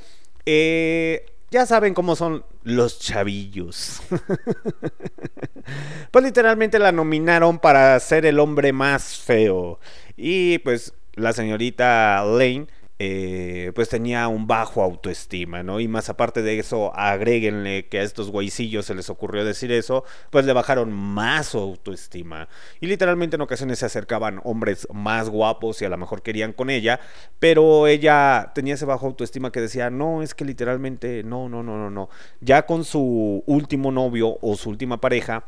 [0.46, 4.00] eh, ya saben cómo son los chavillos.
[6.12, 9.80] pues literalmente la nominaron para ser el hombre más feo.
[10.16, 12.68] Y pues la señorita Lane
[13.02, 15.80] eh, pues tenía un bajo autoestima, ¿no?
[15.80, 20.04] Y más aparte de eso, agréguenle que a estos güeycillos se les ocurrió decir eso,
[20.28, 22.50] pues le bajaron más autoestima.
[22.78, 26.68] Y literalmente en ocasiones se acercaban hombres más guapos y a lo mejor querían con
[26.68, 27.00] ella,
[27.38, 31.78] pero ella tenía ese bajo autoestima que decía, no, es que literalmente, no, no, no,
[31.78, 32.10] no, no.
[32.42, 35.46] Ya con su último novio o su última pareja,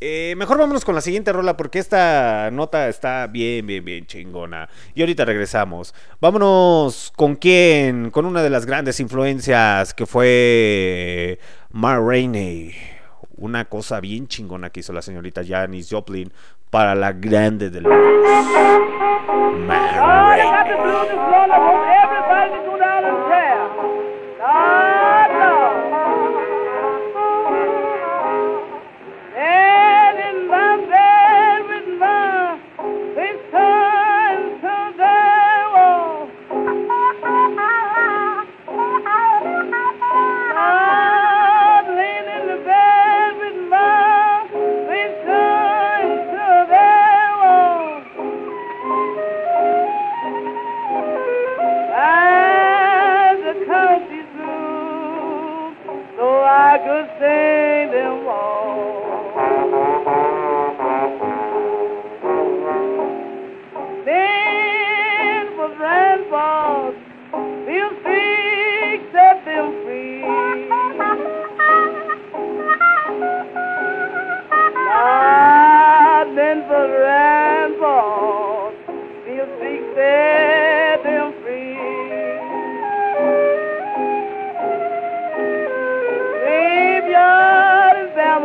[0.00, 4.68] eh, mejor vámonos con la siguiente rola porque esta nota está bien, bien, bien chingona.
[4.94, 5.94] Y ahorita regresamos.
[6.20, 8.10] Vámonos con quién?
[8.10, 11.38] Con una de las grandes influencias que fue
[11.70, 12.74] Ma Rainey.
[13.36, 16.32] Una cosa bien chingona que hizo la señorita Janis Joplin
[16.70, 17.84] para la grande del.
[24.48, 24.87] Lord,
[56.70, 59.08] I could sing them all.
[64.04, 66.96] Then was rainbows,
[67.66, 70.22] we'll speak, set them free.
[74.90, 78.76] Ah, then was rainbows,
[79.26, 80.47] we'll speak, set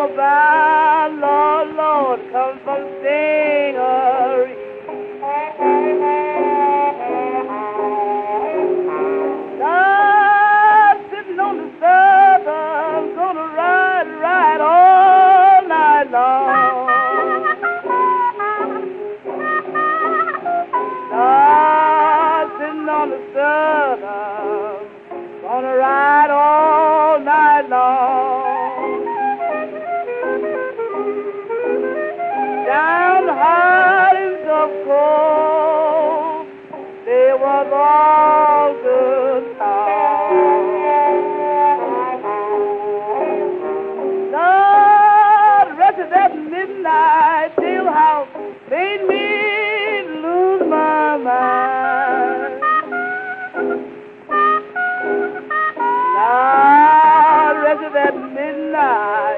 [0.10, 4.56] Bama Lord, Lord, come from Stingery.
[9.60, 16.90] God sitting on the southern, gonna ride, ride all night long.
[22.60, 23.20] Sitting on the
[25.42, 28.13] gonna ride all night long.
[32.74, 33.34] Down the
[34.50, 36.48] of cold,
[37.06, 39.44] they was all good.
[44.34, 48.34] Lord, the rest of that midnight jailhouse
[48.72, 49.26] made me
[50.24, 52.54] lose my mind.
[57.54, 59.33] The rest of that midnight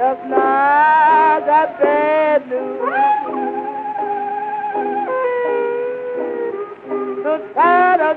[0.00, 3.09] just now got bad news.
[7.30, 8.16] So tired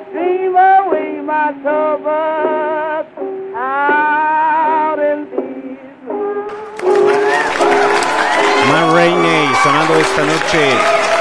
[8.91, 10.71] Rainey sonando esta noche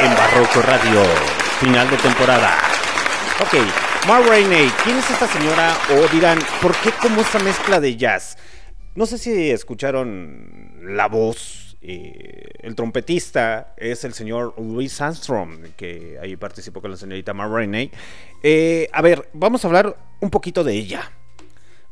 [0.01, 1.03] en Barroco Radio,
[1.61, 2.57] final de temporada.
[3.41, 3.59] Ok,
[4.09, 5.77] Ma Rainey, ¿quién es esta señora?
[5.91, 8.39] O dirán, ¿por qué como esta mezcla de jazz?
[8.95, 11.72] No sé si escucharon la voz.
[11.85, 17.49] Eh, el trompetista es el señor Louis Armstrong, que ahí participó con la señorita Ma.
[18.43, 21.11] Eh, a ver, vamos a hablar un poquito de ella.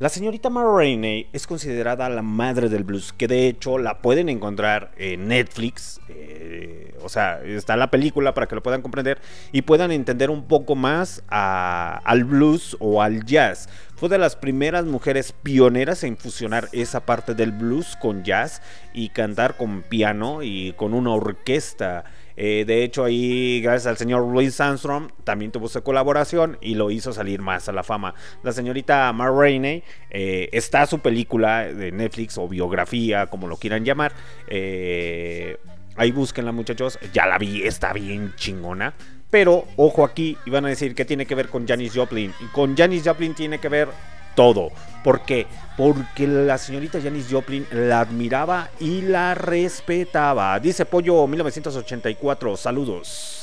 [0.01, 4.31] La señorita Ma Rainey es considerada la madre del blues, que de hecho la pueden
[4.31, 6.01] encontrar en Netflix.
[6.09, 9.21] eh, o sea, está la película para que lo puedan comprender
[9.53, 13.69] y puedan entender un poco más a- al blues o al jazz.
[13.95, 18.63] Fue de las primeras mujeres pioneras en fusionar esa parte del blues con jazz
[18.95, 22.05] y cantar con piano y con una orquesta.
[22.43, 26.91] Eh, de hecho, ahí, gracias al señor Louis Armstrong, también tuvo su colaboración y lo
[26.91, 28.15] hizo salir más a la fama.
[28.43, 33.85] La señorita Ma Rainey eh, está su película de Netflix o biografía, como lo quieran
[33.85, 34.15] llamar.
[34.49, 35.59] Eh,
[35.97, 36.99] ahí búsquenla, muchachos.
[37.13, 38.95] Ya la vi, está bien chingona.
[39.29, 42.33] Pero, ojo aquí, y van a decir que tiene que ver con Janis Joplin.
[42.41, 43.89] Y con Janis Joplin tiene que ver
[44.35, 44.71] todo.
[45.03, 45.47] ¿Por qué?
[45.77, 50.59] Porque la señorita Janis Joplin la admiraba y la respetaba.
[50.61, 53.41] Dice Pollo 1984, saludos.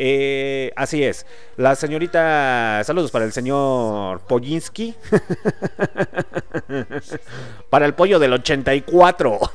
[0.00, 1.26] Eh, así es.
[1.56, 2.82] La señorita.
[2.84, 4.94] Saludos para el señor Pollinski.
[7.70, 9.40] para el pollo del 84.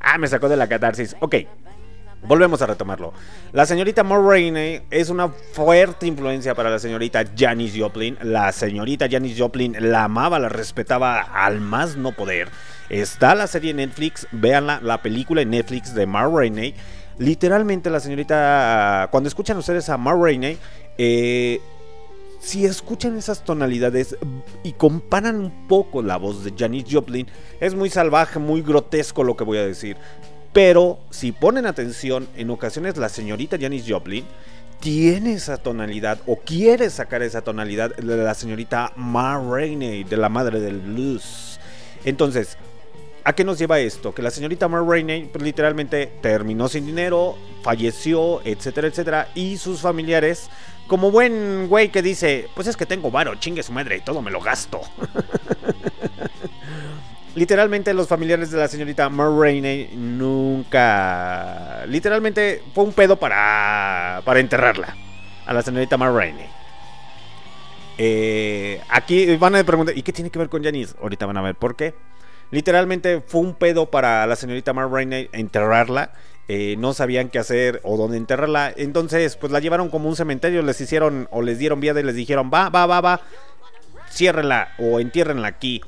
[0.00, 1.14] ah, me sacó de la catarsis.
[1.20, 1.36] Ok.
[2.24, 3.12] Volvemos a retomarlo.
[3.52, 8.16] La señorita Rainey es una fuerte influencia para la señorita Janis Joplin.
[8.22, 12.48] La señorita Janis Joplin la amaba, la respetaba al más no poder.
[12.88, 16.74] Está la serie en Netflix, véanla, la película en Netflix de Mar Rainey.
[17.18, 20.58] Literalmente la señorita, cuando escuchan ustedes a Mar Rainey,
[20.98, 21.60] eh,
[22.40, 24.16] si escuchan esas tonalidades
[24.62, 27.26] y comparan un poco la voz de Janis Joplin,
[27.60, 29.96] es muy salvaje, muy grotesco lo que voy a decir.
[30.52, 34.24] Pero si ponen atención, en ocasiones la señorita Janis Joplin
[34.80, 40.28] tiene esa tonalidad o quiere sacar esa tonalidad de la señorita Ma Rainey, de la
[40.28, 41.58] madre del blues.
[42.04, 42.58] Entonces,
[43.24, 44.12] ¿a qué nos lleva esto?
[44.12, 49.80] Que la señorita Ma Rainey pues, literalmente terminó sin dinero, falleció, etcétera, etcétera, y sus
[49.80, 50.50] familiares,
[50.88, 54.20] como buen güey que dice, pues es que tengo varo, chingue su madre y todo
[54.20, 54.80] me lo gasto.
[57.34, 61.84] Literalmente los familiares de la señorita Rainey nunca...
[61.86, 64.94] Literalmente fue un pedo para, para enterrarla.
[65.46, 66.46] A la señorita Rainey.
[67.98, 70.94] Eh, aquí van a preguntar, ¿y qué tiene que ver con Janice?
[71.00, 71.94] Ahorita van a ver por qué.
[72.50, 76.12] Literalmente fue un pedo para la señorita Rainey enterrarla.
[76.48, 78.72] Eh, no sabían qué hacer o dónde enterrarla.
[78.76, 80.60] Entonces, pues la llevaron como un cementerio.
[80.62, 83.20] Les hicieron o les dieron vía y les dijeron, va, va, va, va.
[84.10, 85.80] Ciérrenla o entiérrenla aquí.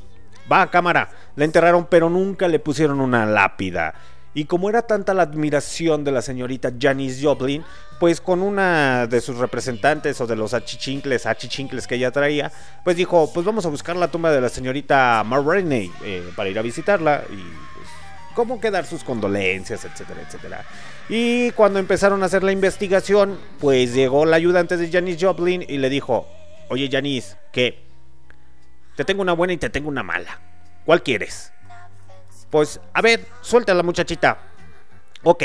[0.50, 1.08] Va, cámara.
[1.36, 3.94] La enterraron, pero nunca le pusieron una lápida.
[4.34, 7.64] Y como era tanta la admiración de la señorita Janis Joplin,
[8.00, 12.50] pues con una de sus representantes o de los achichincles, achichincles que ella traía,
[12.82, 16.50] pues dijo, pues vamos a buscar la tumba de la señorita Ma Rainey eh, para
[16.50, 17.88] ir a visitarla y pues,
[18.34, 20.64] cómo quedar sus condolencias, etcétera, etcétera.
[21.08, 25.78] Y cuando empezaron a hacer la investigación, pues llegó la ayudante de Janis Joplin y
[25.78, 26.26] le dijo,
[26.70, 27.84] oye Janis, ¿qué?
[28.96, 30.40] Te tengo una buena y te tengo una mala.
[30.84, 31.52] ¿Cuál quieres?
[32.50, 34.38] Pues, a ver, suelta la muchachita.
[35.22, 35.44] Ok,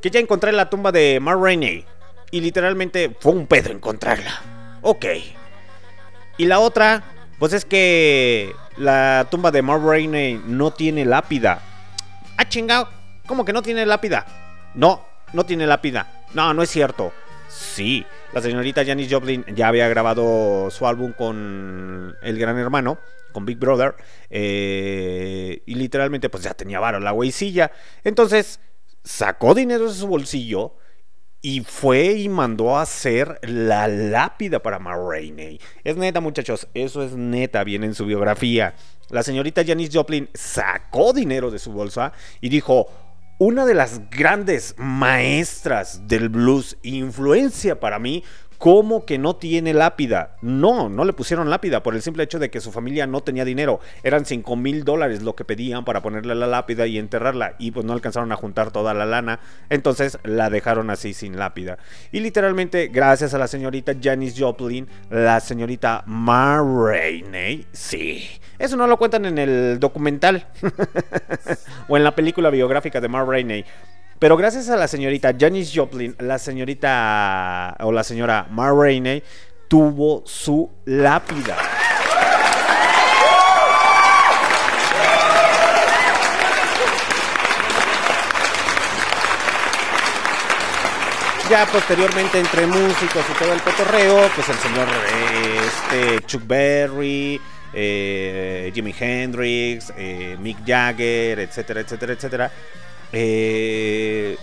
[0.00, 1.84] que ya encontré la tumba de Ma Rainey.
[2.30, 4.40] Y literalmente fue un pedo encontrarla.
[4.80, 5.04] Ok.
[6.38, 7.02] Y la otra,
[7.38, 11.60] pues es que la tumba de Ma Rainey no tiene lápida.
[12.38, 12.88] Ah, chingado.
[13.26, 14.26] ¿Cómo que no tiene lápida?
[14.74, 15.04] No,
[15.34, 16.24] no tiene lápida.
[16.32, 17.12] No, no es cierto.
[17.48, 22.98] Sí, la señorita Janis Joplin ya había grabado su álbum con El Gran Hermano,
[23.32, 23.94] con Big Brother,
[24.30, 27.72] eh, y literalmente pues ya tenía varo la güeycilla.
[28.04, 28.60] Entonces
[29.04, 30.76] sacó dinero de su bolsillo
[31.42, 35.60] y fue y mandó a hacer la lápida para Ma Rainey.
[35.84, 38.74] Es neta, muchachos, eso es neta, viene en su biografía.
[39.10, 42.88] La señorita Janis Joplin sacó dinero de su bolsa y dijo,
[43.44, 48.22] una de las grandes maestras del blues, influencia para mí,
[48.62, 50.36] ¿cómo que no tiene lápida?
[50.40, 53.44] No, no le pusieron lápida por el simple hecho de que su familia no tenía
[53.44, 53.80] dinero.
[54.04, 57.84] Eran 5 mil dólares lo que pedían para ponerle la lápida y enterrarla y pues
[57.84, 59.40] no alcanzaron a juntar toda la lana.
[59.68, 61.78] Entonces la dejaron así sin lápida.
[62.12, 68.28] Y literalmente, gracias a la señorita Janis Joplin, la señorita Ma Rainey, sí.
[68.60, 70.46] Eso no lo cuentan en el documental
[71.88, 73.64] o en la película biográfica de Ma Rainey.
[74.22, 79.20] Pero gracias a la señorita Janis Joplin, la señorita o la señora Ma Rainey
[79.66, 81.56] tuvo su lápida.
[91.50, 94.86] Ya posteriormente entre músicos y todo el cotorreo, pues el señor
[95.66, 97.40] este, Chuck Berry,
[97.74, 102.52] eh, Jimi Hendrix, eh, Mick Jagger, etcétera, etcétera, etcétera.
[103.12, 104.36] Eh,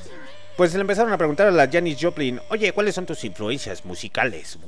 [0.58, 4.60] pues le empezaron a preguntar a la Janis Joplin, oye, ¿cuáles son tus influencias musicales?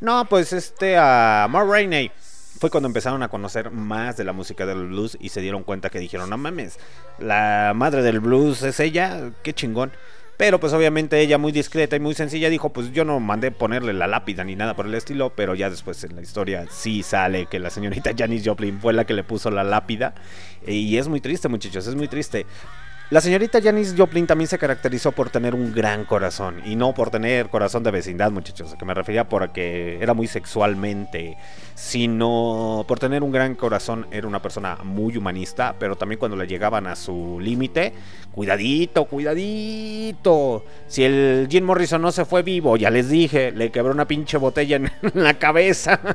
[0.00, 2.10] No, pues este, a Ma Rainey.
[2.58, 5.90] Fue cuando empezaron a conocer más de la música del blues y se dieron cuenta
[5.90, 6.78] que dijeron, no mames,
[7.18, 9.92] la madre del blues es ella, qué chingón.
[10.36, 13.92] Pero pues obviamente ella muy discreta y muy sencilla dijo, pues yo no mandé ponerle
[13.92, 17.46] la lápida ni nada por el estilo, pero ya después en la historia sí sale
[17.46, 20.14] que la señorita Janis Joplin fue la que le puso la lápida.
[20.66, 22.46] Y es muy triste muchachos, es muy triste.
[23.12, 27.10] La señorita Janis Joplin también se caracterizó por tener un gran corazón y no por
[27.10, 31.36] tener corazón de vecindad, muchachos, que me refería porque era muy sexualmente,
[31.74, 36.46] sino por tener un gran corazón, era una persona muy humanista, pero también cuando le
[36.46, 37.92] llegaban a su límite,
[38.34, 40.64] cuidadito, cuidadito.
[40.86, 44.38] Si el Jim Morrison no se fue vivo, ya les dije, le quebró una pinche
[44.38, 44.90] botella en
[45.22, 46.00] la cabeza.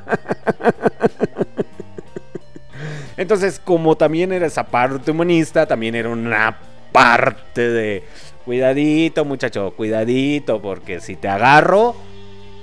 [3.17, 6.57] Entonces, como también era esa parte humanista, también era una
[6.97, 8.03] parte de
[8.43, 11.95] cuidadito, muchacho, cuidadito, porque si te agarro,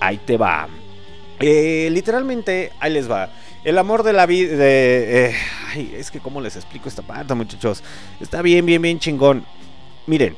[0.00, 0.66] ahí te va.
[1.38, 3.30] Eh, literalmente, ahí les va.
[3.62, 4.50] El amor de la vida.
[4.58, 5.36] Eh,
[5.72, 7.84] ay, es que, ¿cómo les explico esta parte, muchachos?
[8.20, 9.44] Está bien, bien, bien chingón.
[10.08, 10.36] Miren,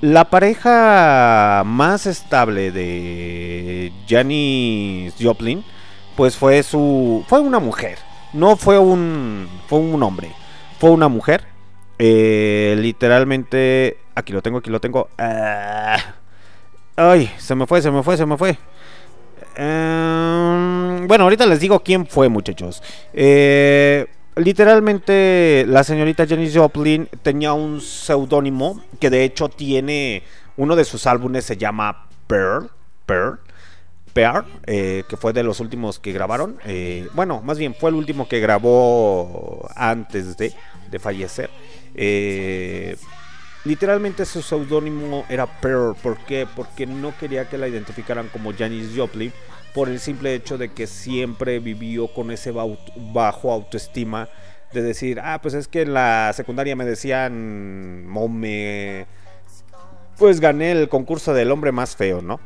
[0.00, 5.62] la pareja más estable de Janis Joplin,
[6.16, 7.24] pues fue su.
[7.28, 7.98] Fue una mujer.
[8.32, 9.48] No fue un.
[9.68, 10.32] Fue un hombre.
[10.80, 11.49] Fue una mujer.
[12.02, 13.98] Eh, literalmente.
[14.14, 15.10] Aquí lo tengo, aquí lo tengo.
[15.18, 16.14] Ah.
[16.96, 18.58] ay, se me fue, se me fue, se me fue.
[19.54, 22.82] Em, bueno, ahorita les digo quién fue, muchachos.
[23.12, 24.06] Eh,
[24.36, 30.22] literalmente, la señorita Janis Joplin tenía un seudónimo que de hecho tiene
[30.56, 32.70] uno de sus álbumes se llama Pearl,
[33.04, 33.40] Pearl,
[34.14, 36.56] Pearl, eh, que fue de los últimos que grabaron.
[36.64, 40.54] Eh, bueno, más bien fue el último que grabó antes de,
[40.90, 41.50] de fallecer.
[41.94, 42.96] Eh,
[43.64, 45.94] literalmente su seudónimo era Pearl.
[45.94, 46.46] ¿Por qué?
[46.54, 49.32] Porque no quería que la identificaran como Janis Joplin
[49.74, 54.28] por el simple hecho de que siempre vivió con ese bajo autoestima
[54.72, 59.06] de decir, ah, pues es que en la secundaria me decían, o me,
[60.16, 62.40] pues gané el concurso del hombre más feo, ¿no?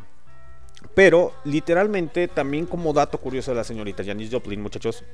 [0.94, 5.04] Pero literalmente también como dato curioso de la señorita Janis Joplin, muchachos,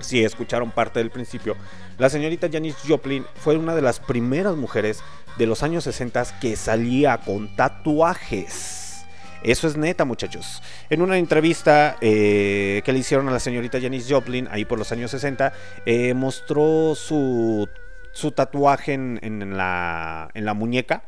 [0.00, 1.56] si escucharon parte del principio,
[1.98, 5.02] la señorita Janis Joplin fue una de las primeras mujeres
[5.36, 9.04] de los años 60 que salía con tatuajes.
[9.42, 10.62] Eso es neta, muchachos.
[10.90, 14.90] En una entrevista eh, que le hicieron a la señorita Janis Joplin, ahí por los
[14.90, 15.52] años 60,
[15.86, 17.68] eh, mostró su,
[18.12, 21.04] su tatuaje en, en la, en la muñeca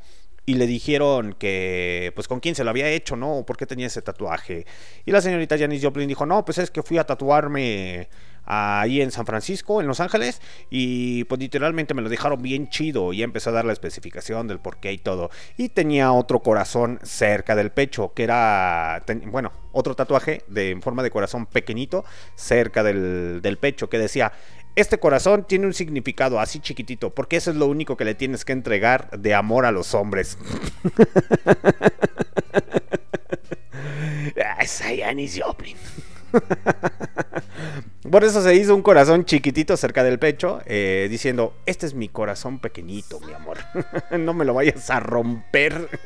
[0.47, 3.39] y le dijeron que, pues, con quién se lo había hecho, ¿no?
[3.39, 4.67] ¿O ¿Por qué tenía ese tatuaje?
[5.05, 8.09] Y la señorita Janis Joplin dijo, no, pues es que fui a tatuarme
[8.51, 10.41] ahí en San Francisco, en Los Ángeles,
[10.71, 14.59] y pues literalmente me lo dejaron bien chido y empezó a dar la especificación del
[14.59, 15.31] por qué y todo.
[15.57, 21.03] Y tenía otro corazón cerca del pecho, que era, bueno, otro tatuaje de, en forma
[21.03, 22.05] de corazón pequeñito
[22.35, 24.33] cerca del, del pecho, que decía,
[24.77, 28.45] este corazón tiene un significado así chiquitito, porque eso es lo único que le tienes
[28.45, 30.39] que entregar de amor a los hombres.
[35.39, 35.77] Joplin.
[38.09, 42.09] Por eso se hizo un corazón chiquitito cerca del pecho, eh, diciendo, este es mi
[42.09, 43.59] corazón pequeñito, mi amor.
[44.19, 45.89] no me lo vayas a romper.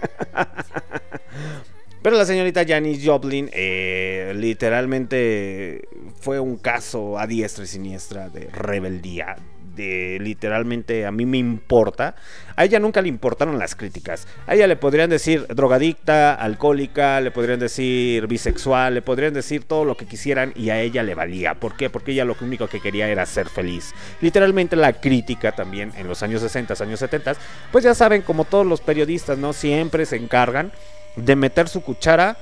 [2.03, 5.89] Pero la señorita Janis Joplin eh, literalmente
[6.21, 9.37] fue un caso a diestra y siniestra de rebeldía.
[9.75, 12.15] De literalmente a mí me importa.
[12.57, 14.27] A ella nunca le importaron las críticas.
[14.47, 19.85] A ella le podrían decir drogadicta, alcohólica, le podrían decir bisexual, le podrían decir todo
[19.85, 21.55] lo que quisieran y a ella le valía.
[21.55, 21.91] ¿Por qué?
[21.91, 23.93] Porque ella lo único que quería era ser feliz.
[24.21, 27.35] Literalmente la crítica también en los años 60, años 70,
[27.73, 29.53] pues ya saben, como todos los periodistas, ¿no?
[29.53, 30.73] Siempre se encargan
[31.17, 32.37] de meter su cuchara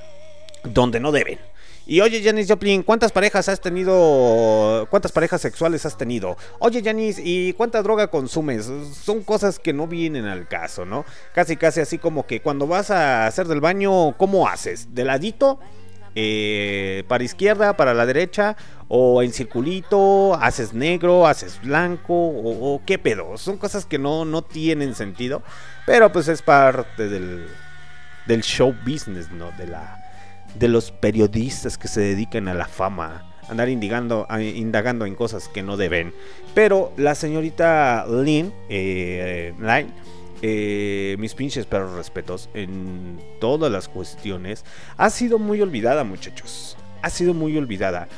[0.65, 1.39] donde no deben.
[1.87, 4.87] Y oye, Janis Joplin, ¿cuántas parejas has tenido?
[4.89, 6.37] ¿Cuántas parejas sexuales has tenido?
[6.61, 8.71] Oye, Janis, ¿y cuánta droga consumes?
[9.03, 11.05] Son cosas que no vienen al caso, ¿no?
[11.35, 14.95] Casi, casi así como que cuando vas a hacer del baño, ¿cómo haces?
[14.95, 15.59] ¿De ladito?
[16.15, 18.57] Eh, para izquierda, para la derecha,
[18.89, 23.39] o en circulito, haces negro, haces blanco, o, qué pedo.
[23.39, 25.43] Son cosas que no, no tienen sentido,
[25.87, 27.49] pero pues es parte del,
[28.27, 29.51] del show business, ¿no?
[29.53, 30.02] De la
[30.55, 35.63] de los periodistas que se dedican a la fama, andar indagando, indagando en cosas que
[35.63, 36.13] no deben.
[36.55, 39.53] Pero la señorita Lynn, eh,
[40.43, 44.65] eh, mis pinches perros respetos, en todas las cuestiones,
[44.97, 46.77] ha sido muy olvidada, muchachos.
[47.03, 48.09] Ha sido muy olvidada.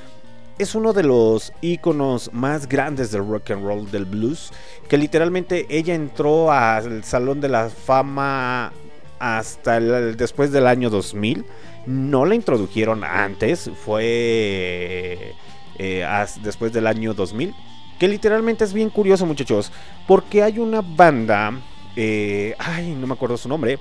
[0.58, 4.52] Es uno de los íconos más grandes del rock and roll, del blues,
[4.88, 8.72] que literalmente ella entró al Salón de la Fama
[9.18, 11.44] hasta el- después del año 2000.
[11.86, 15.34] No la introdujeron antes, fue
[15.78, 17.54] eh, as- después del año 2000.
[17.98, 19.70] Que literalmente es bien curioso, muchachos,
[20.08, 21.52] porque hay una banda,
[21.94, 23.78] eh, ay, no me acuerdo su nombre,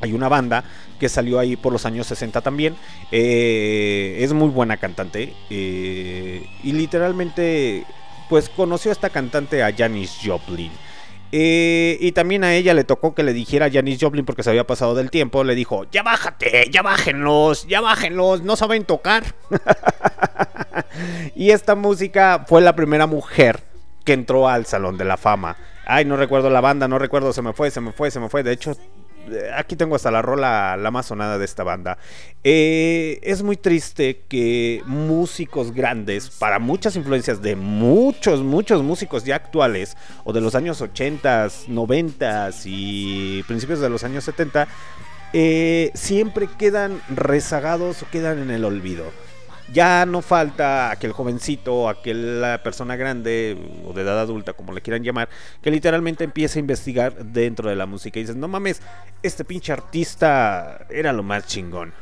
[0.00, 0.64] hay una banda
[0.98, 2.74] que salió ahí por los años 60 también.
[3.12, 5.32] eh, es muy buena cantante.
[5.50, 7.84] eh, y literalmente,
[8.28, 10.72] pues conoció a esta cantante a Janis Joplin.
[11.32, 14.50] Eh, y también a ella le tocó que le dijera a Janis Joplin porque se
[14.50, 15.44] había pasado del tiempo.
[15.44, 19.24] Le dijo, ya bájate, ya bájenlos, ya bájenlos, no saben tocar.
[21.34, 23.62] y esta música fue la primera mujer
[24.04, 25.56] que entró al Salón de la Fama.
[25.84, 28.28] Ay, no recuerdo la banda, no recuerdo, se me fue, se me fue, se me
[28.28, 28.42] fue.
[28.42, 28.76] De hecho,
[29.56, 31.98] aquí tengo hasta la rola, la más sonada de esta banda.
[32.44, 39.36] Eh, es muy triste que músicos grandes, para muchas influencias de muchos, muchos músicos ya
[39.36, 44.68] actuales, o de los años 80, 90 y principios de los años 70,
[45.32, 49.04] eh, siempre quedan rezagados o quedan en el olvido.
[49.72, 55.02] Ya no falta aquel jovencito, aquella persona grande o de edad adulta, como le quieran
[55.02, 55.28] llamar,
[55.60, 58.80] que literalmente empieza a investigar dentro de la música y dices, no mames,
[59.22, 61.92] este pinche artista era lo más chingón.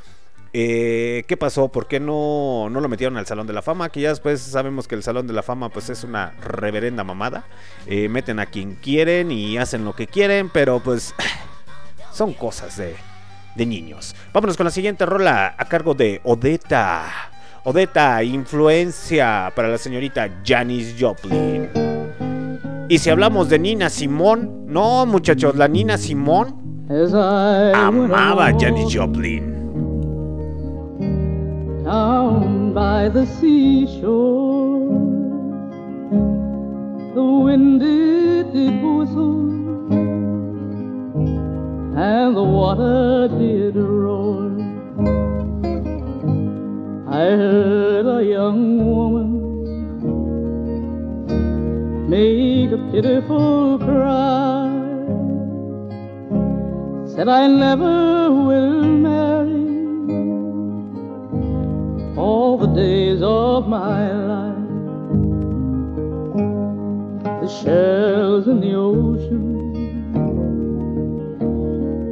[0.57, 1.66] Eh, ¿Qué pasó?
[1.66, 3.89] ¿Por qué no, no lo metieron al Salón de la Fama?
[3.89, 7.45] Que ya después sabemos que el Salón de la Fama pues es una reverenda mamada.
[7.86, 11.12] Eh, meten a quien quieren y hacen lo que quieren, pero pues
[12.12, 12.95] son cosas de,
[13.57, 14.15] de niños.
[14.32, 16.20] Vámonos con la siguiente rola a cargo de
[17.65, 18.19] Odetta.
[18.19, 21.69] Odeta, influencia para la señorita Janis Joplin.
[22.89, 26.55] Y si hablamos de Nina Simón, no muchachos, la Nina Simón
[27.74, 29.55] amaba a Janis Joplin.
[31.85, 34.89] down by the seashore.
[37.15, 39.45] The wind it did whistle,
[41.97, 44.64] and the water did roar.
[47.15, 49.31] I heard a young woman
[52.11, 54.66] make a pitiful cry.
[57.07, 59.65] Said I never will marry
[62.16, 64.57] all the days of my life.
[67.43, 69.47] The shells in the ocean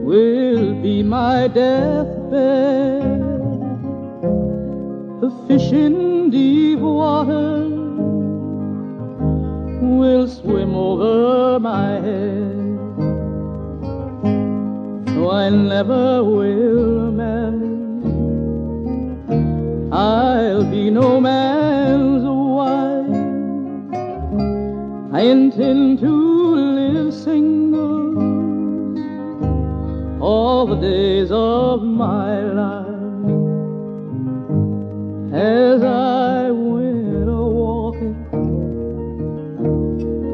[0.05, 3.12] will be my deathbed.
[5.23, 7.69] The fish in deep water
[9.81, 12.57] will swim over my head.
[15.15, 17.71] No, I never will marry.
[19.93, 22.25] I'll be no man's
[22.59, 23.15] wife.
[25.15, 28.19] I intend to live single
[30.21, 32.82] all the days of my life.
[35.35, 38.15] As I went a walking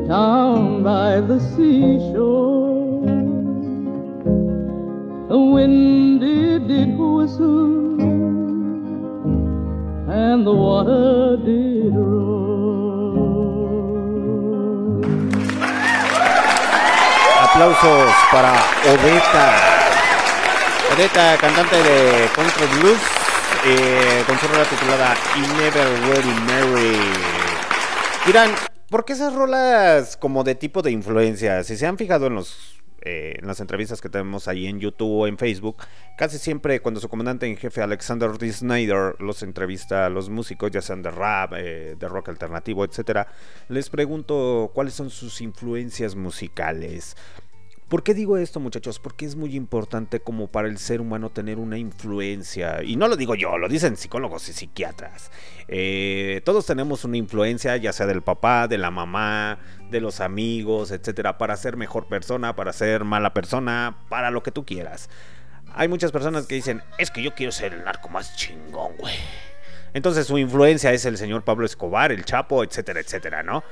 [0.08, 3.06] down by the seashore,
[5.28, 8.00] the wind it did whistle
[10.10, 12.48] and the water did roar.
[17.44, 18.54] Aplausos para
[18.90, 19.46] Odeta.
[20.92, 23.27] Odeta, cantante de country blues,
[23.66, 26.98] eh, con su rola titulada You Never Really Marry.
[28.26, 28.50] Dirán,
[28.88, 31.62] ¿por qué esas rolas como de tipo de influencia?
[31.64, 35.20] Si se han fijado en los eh, en las entrevistas que tenemos ahí en YouTube
[35.20, 35.76] o en Facebook,
[36.16, 38.52] casi siempre cuando su comandante en jefe Alexander D.
[38.52, 43.28] Snyder los entrevista a los músicos, ya sean de rap, eh, de rock alternativo, etcétera,
[43.68, 47.16] les pregunto cuáles son sus influencias musicales.
[47.88, 48.98] ¿Por qué digo esto, muchachos?
[48.98, 52.82] Porque es muy importante como para el ser humano tener una influencia.
[52.82, 55.30] Y no lo digo yo, lo dicen psicólogos y psiquiatras.
[55.68, 59.58] Eh, todos tenemos una influencia, ya sea del papá, de la mamá,
[59.90, 64.52] de los amigos, etcétera, para ser mejor persona, para ser mala persona, para lo que
[64.52, 65.08] tú quieras.
[65.72, 69.16] Hay muchas personas que dicen, es que yo quiero ser el narco más chingón, güey.
[69.94, 73.64] Entonces su influencia es el señor Pablo Escobar, el Chapo, etcétera, etcétera, ¿no?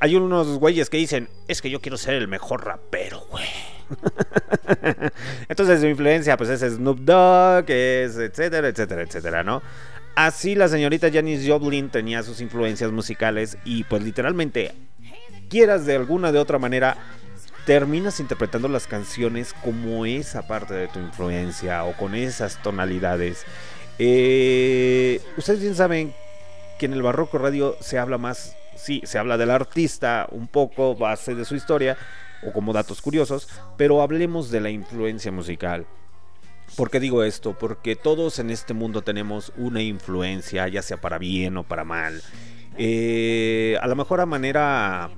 [0.00, 3.46] Hay unos güeyes que dicen, es que yo quiero ser el mejor rapero, güey.
[5.48, 9.62] Entonces su influencia pues es Snoop Dogg, es etcétera, etcétera, etcétera, ¿no?
[10.14, 14.72] Así la señorita Janis Joplin tenía sus influencias musicales y pues literalmente,
[15.48, 16.96] quieras de alguna de otra manera,
[17.64, 23.44] terminas interpretando las canciones como esa parte de tu influencia o con esas tonalidades.
[23.98, 26.14] Eh, ustedes bien saben
[26.78, 30.94] que en el Barroco Radio se habla más, sí, se habla del artista un poco,
[30.94, 31.96] base de su historia
[32.42, 35.86] o como datos curiosos, pero hablemos de la influencia musical.
[36.76, 37.56] ¿Por qué digo esto?
[37.58, 42.22] Porque todos en este mundo tenemos una influencia, ya sea para bien o para mal.
[42.78, 45.10] Eh, a lo mejor a manera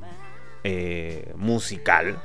[0.65, 2.19] eh, musical,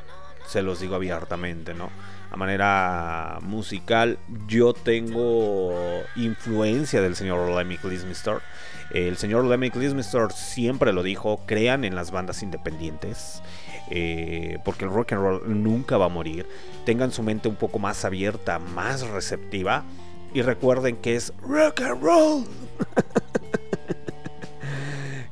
[0.48, 1.90] se los digo abiertamente, ¿no?
[2.32, 8.40] A manera musical, yo tengo influencia del señor Lemmy Kilmister.
[8.92, 13.42] El señor Lemmy Kilmister siempre lo dijo, crean en las bandas independientes.
[13.90, 16.46] eh, porque el rock and roll nunca va a morir.
[16.86, 19.84] Tengan su mente un poco más abierta, más receptiva.
[20.34, 22.44] Y recuerden que es rock and roll.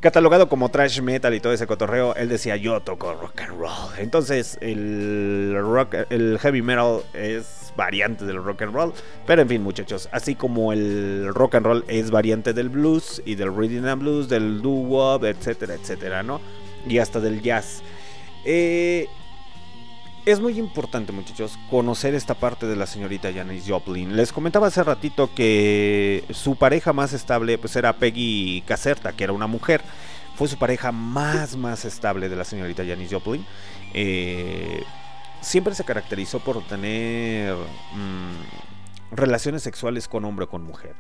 [0.06, 3.72] Catalogado como trash metal y todo ese cotorreo, él decía yo toco rock and roll.
[3.98, 8.94] Entonces el rock, el heavy metal es variante del rock and roll.
[9.26, 13.34] Pero en fin, muchachos, así como el rock and roll es variante del blues y
[13.34, 16.40] del rhythm and blues, del doo wop, etcétera, etcétera, ¿no?
[16.88, 17.82] Y hasta del jazz.
[18.46, 19.08] Eh,
[20.26, 24.16] es muy importante, muchachos, conocer esta parte de la señorita Janis Joplin.
[24.16, 29.34] Les comentaba hace ratito que su pareja más estable pues era Peggy Caserta, que era
[29.34, 29.82] una mujer.
[30.36, 33.46] Fue su pareja más, más estable de la señorita Janis Joplin.
[33.94, 34.84] Eh,
[35.42, 40.96] siempre se caracterizó por tener mm, relaciones sexuales con hombre o con mujer.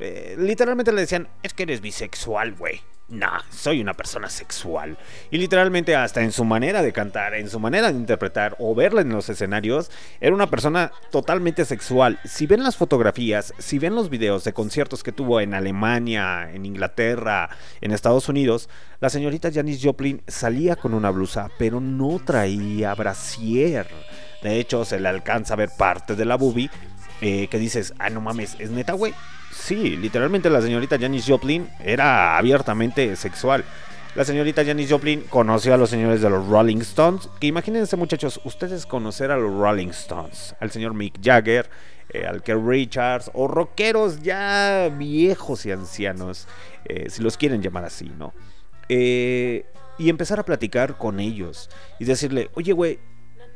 [0.00, 2.80] Eh, literalmente le decían, es que eres bisexual, güey.
[3.08, 4.98] No, soy una persona sexual.
[5.30, 9.00] Y literalmente hasta en su manera de cantar, en su manera de interpretar o verla
[9.00, 12.18] en los escenarios, era una persona totalmente sexual.
[12.24, 16.66] Si ven las fotografías, si ven los videos de conciertos que tuvo en Alemania, en
[16.66, 17.50] Inglaterra,
[17.80, 18.68] en Estados Unidos,
[19.00, 23.86] la señorita Janis Joplin salía con una blusa, pero no traía brasier.
[24.42, 26.70] De hecho, se le alcanza a ver parte de la boobie
[27.20, 29.14] eh, que dices, ah, no mames, ¿es neta, güey?
[29.52, 33.64] Sí, literalmente la señorita Janis Joplin era abiertamente sexual.
[34.14, 37.28] La señorita Janis Joplin conoció a los señores de los Rolling Stones.
[37.40, 41.68] Que imagínense, muchachos, ustedes conocer a los Rolling Stones, al señor Mick Jagger,
[42.10, 46.48] eh, al Keith Richards, o rockeros ya viejos y ancianos,
[46.86, 48.32] eh, si los quieren llamar así, ¿no?
[48.88, 52.98] Y empezar a platicar con ellos y decirle, oye, güey,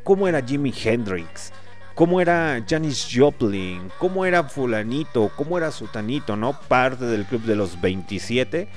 [0.02, 1.52] ¿cómo era Jimi Hendrix?
[2.00, 6.58] Cómo era Janis Joplin, cómo era fulanito, cómo era sutanito, ¿no?
[6.58, 8.68] Parte del club de los 27.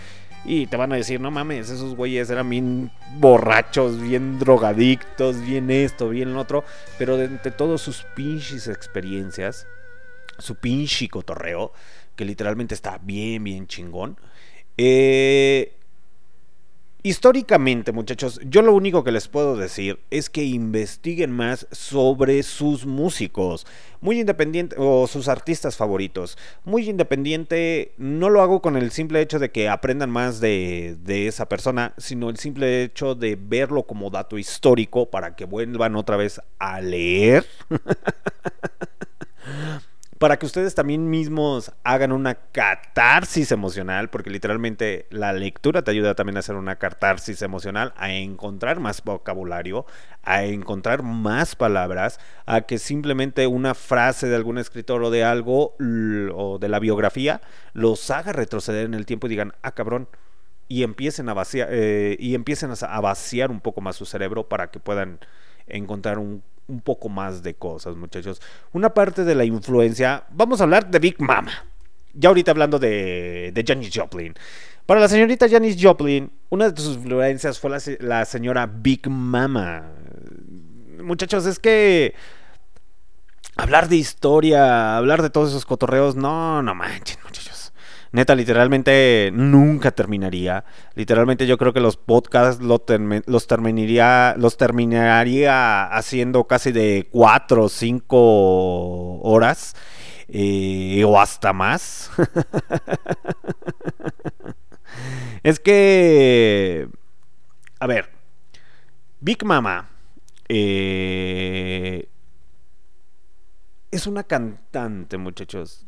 [0.44, 5.72] Y te van a decir, no mames, esos güeyes eran bien borrachos, bien drogadictos, bien
[5.72, 6.66] esto, bien lo otro.
[6.98, 9.68] Pero entre todos sus pinches experiencias,
[10.38, 11.72] su pinche cotorreo,
[12.18, 14.18] que literalmente está bien, bien chingón.
[14.76, 15.78] Eh,
[17.05, 22.85] Históricamente, muchachos, yo lo único que les puedo decir es que investiguen más sobre sus
[22.85, 23.67] músicos,
[23.99, 26.38] muy independiente, o sus artistas favoritos.
[26.63, 31.27] Muy independiente, no lo hago con el simple hecho de que aprendan más de, de
[31.27, 36.15] esa persona, sino el simple hecho de verlo como dato histórico para que vuelvan otra
[36.15, 37.45] vez a leer.
[40.24, 46.16] para que ustedes también mismos hagan una catarsis emocional, porque literalmente la lectura te ayuda
[46.16, 49.86] también a hacer una catarsis emocional, a encontrar más vocabulario,
[50.24, 55.76] a encontrar más palabras, a que simplemente una frase de algún escritor o de algo
[56.34, 57.41] o de la biografía
[57.74, 60.08] los haga retroceder en el tiempo y digan, ah cabrón,
[60.70, 64.72] y empiecen a vaciar, eh, y empiecen a vaciar un poco más su cerebro para
[64.72, 65.20] que puedan
[65.68, 68.41] encontrar un, un poco más de cosas, muchachos.
[68.72, 71.52] Una parte de la influencia, vamos a hablar de Big Mama.
[72.14, 74.34] Ya ahorita hablando de, de Janis Joplin.
[74.85, 79.91] Para la señorita Janis Joplin, una de sus influencias fue la, la señora Big Mama.
[81.02, 82.14] Muchachos, es que
[83.56, 87.62] hablar de historia, hablar de todos esos cotorreos, no, no manchen, muchachos.
[88.14, 90.64] Neta, literalmente nunca terminaría.
[90.94, 92.85] Literalmente yo creo que los podcasts los
[93.48, 99.76] terminaría, los terminaría haciendo casi de cuatro o cinco horas.
[100.30, 102.11] eh, o hasta más.
[105.44, 106.88] es que...
[107.80, 108.10] A ver.
[109.22, 109.90] Big Mama.
[110.49, 112.07] eh,
[113.91, 115.85] es una cantante, muchachos.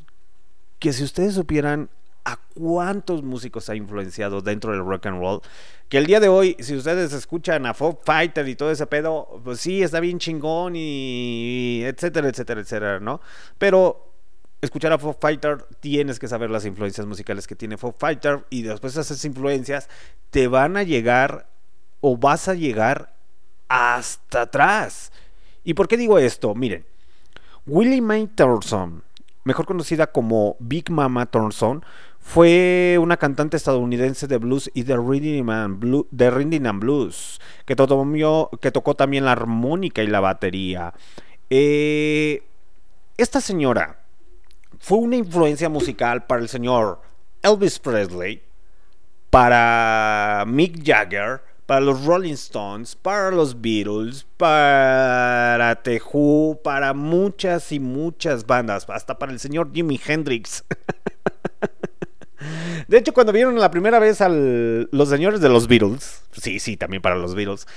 [0.80, 1.90] Que si ustedes supieran
[2.26, 5.42] a cuántos músicos ha influenciado dentro del rock and roll,
[5.88, 9.40] que el día de hoy, si ustedes escuchan a Foo Fighter y todo ese pedo,
[9.44, 13.22] pues sí, está bien chingón y etcétera, etcétera, etcétera, ¿no?
[13.60, 14.12] Pero
[14.60, 18.64] escuchar a Foo Fighter tienes que saber las influencias musicales que tiene Foo Fighter y
[18.64, 19.88] después esas influencias
[20.32, 21.48] te van a llegar
[22.02, 23.14] o vas a llegar
[23.68, 25.12] hasta atrás.
[25.64, 26.56] ¿Y por qué digo esto?
[26.56, 26.86] Miren,
[27.68, 29.04] Willie Mae Thurston,
[29.44, 31.84] mejor conocida como Big Mama Thurston,
[32.26, 35.80] fue una cantante estadounidense de blues y de rhythm and,
[36.80, 40.94] blues, que, tocó, que tocó también la armónica y la batería.
[41.52, 42.44] Eh,
[43.16, 44.00] esta señora
[44.80, 47.00] fue una influencia musical para el señor
[47.44, 48.42] Elvis Presley,
[49.30, 57.72] para Mick Jagger, para los Rolling Stones, para los Beatles, para The Who, para muchas
[57.72, 60.66] y muchas bandas, hasta para el señor Jimi Hendrix.
[62.88, 66.78] De hecho, cuando vieron la primera vez a los señores de los Beatles, sí, sí,
[66.78, 67.68] también para los Beatles,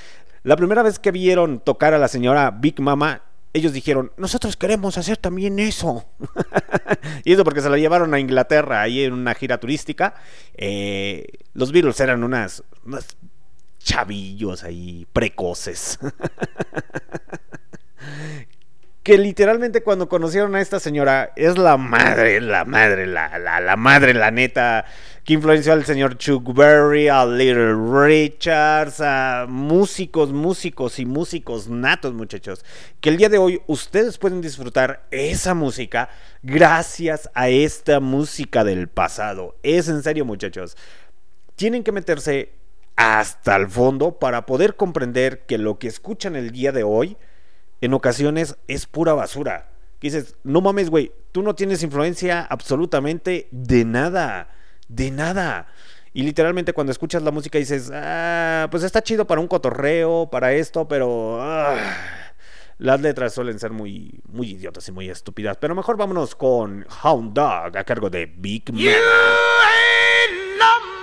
[0.43, 3.23] la primera vez que vieron tocar a la señora Big Mama,
[3.53, 6.05] ellos dijeron, nosotros queremos hacer también eso.
[7.25, 10.15] y eso porque se la llevaron a Inglaterra ahí en una gira turística.
[10.55, 13.17] Eh, los Beatles eran unas, unas
[13.79, 15.99] chavillos ahí precoces.
[19.09, 23.75] que literalmente cuando conocieron a esta señora es la madre, la madre, la, la, la
[23.75, 24.85] madre, la neta,
[25.25, 27.75] que influenció al señor Chuck Berry, a Little
[28.07, 32.67] Richards, a músicos, músicos y músicos natos, muchachos,
[33.01, 36.11] que el día de hoy ustedes pueden disfrutar esa música
[36.43, 39.57] gracias a esta música del pasado.
[39.63, 40.77] Es en serio, muchachos.
[41.57, 42.53] Tienen que meterse
[42.97, 47.17] hasta el fondo para poder comprender que lo que escuchan el día de hoy
[47.81, 49.71] en ocasiones es pura basura.
[49.99, 54.49] Que dices, no mames, güey, tú no tienes influencia absolutamente de nada,
[54.89, 55.69] de nada.
[56.13, 60.53] Y literalmente cuando escuchas la música dices, ah, pues está chido para un cotorreo, para
[60.53, 61.39] esto, pero...
[61.41, 61.77] ah,
[62.79, 65.57] las letras suelen ser muy, muy idiotas y muy estúpidas.
[65.57, 68.85] Pero mejor vámonos con Hound Dog a cargo de Big Man.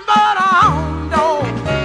[0.06, 1.75] but a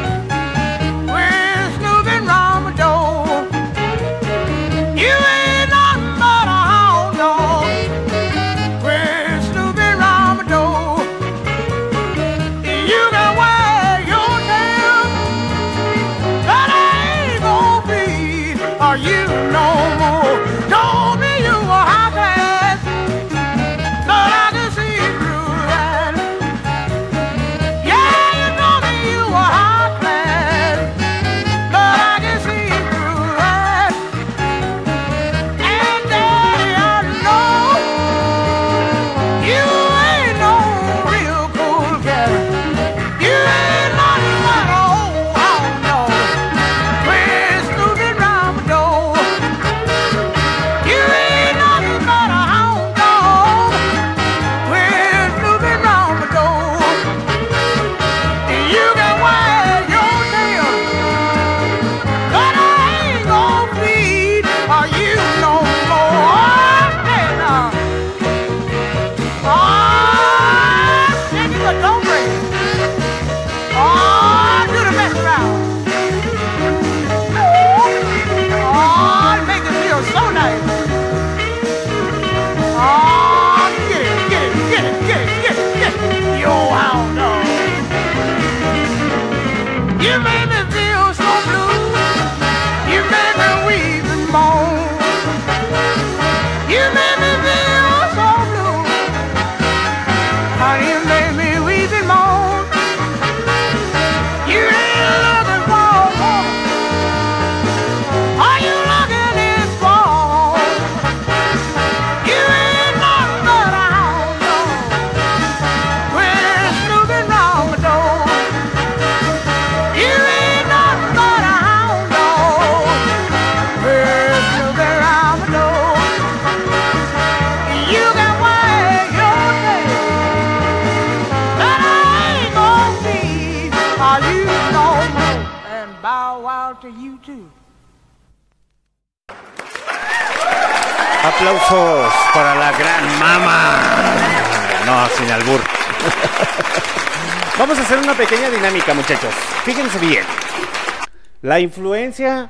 [151.51, 152.49] La influencia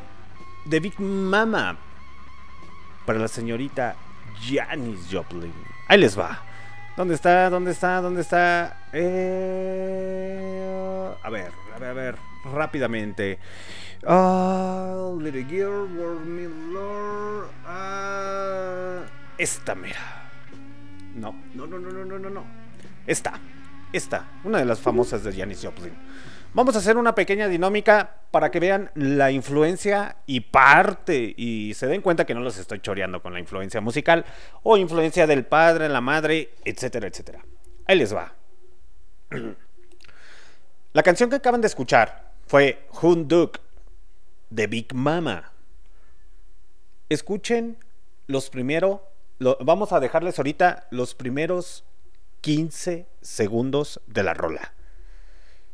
[0.63, 1.75] de Big Mama
[3.03, 3.95] para la señorita
[4.47, 5.51] Janis Joplin.
[5.87, 6.39] Ahí les va.
[6.95, 7.49] ¿Dónde está?
[7.49, 7.99] ¿Dónde está?
[7.99, 8.89] ¿Dónde está?
[8.93, 10.45] Eh,
[11.23, 12.15] A ver, a ver, a ver.
[12.53, 13.39] Rápidamente.
[14.05, 17.49] Ah, little girl, world me lord.
[17.65, 18.99] Ah,
[19.39, 20.29] esta mera.
[21.15, 22.45] No, no, no, no, no, no, no.
[23.07, 23.33] Esta,
[23.91, 25.95] esta, una de las famosas de Janis Joplin.
[26.53, 31.87] Vamos a hacer una pequeña dinámica para que vean la influencia y parte y se
[31.87, 34.25] den cuenta que no los estoy choreando con la influencia musical
[34.63, 37.43] o influencia del padre, la madre, etcétera, etcétera.
[37.85, 38.33] Ahí les va.
[40.93, 43.59] La canción que acaban de escuchar fue Hunduk
[44.49, 45.53] de Big Mama.
[47.07, 47.77] Escuchen
[48.27, 48.99] los primeros,
[49.61, 51.85] vamos a dejarles ahorita los primeros
[52.41, 54.73] 15 segundos de la rola.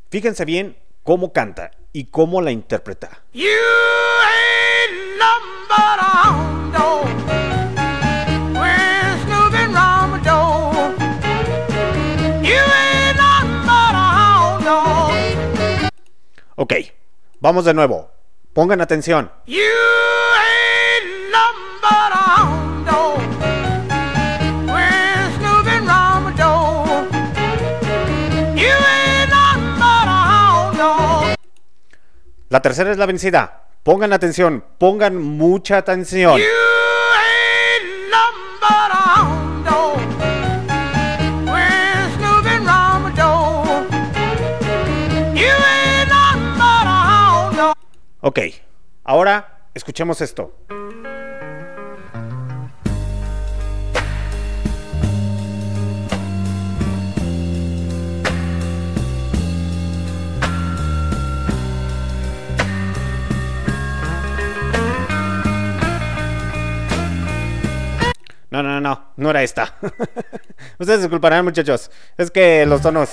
[0.09, 3.24] Fíjense bien cómo canta y cómo la interpreta.
[3.34, 4.48] You ain't.
[16.60, 16.74] Ok,
[17.40, 18.10] vamos de nuevo.
[18.53, 19.32] Pongan atención.
[19.45, 21.28] You ain't
[32.49, 33.65] La tercera es la vencida.
[33.84, 36.40] Pongan atención, pongan mucha atención.
[36.40, 38.91] You ain't nothing but
[68.49, 69.76] No, no, no, no era esta.
[70.80, 71.91] Ustedes disculparán, muchachos.
[72.18, 73.10] Es que los tonos.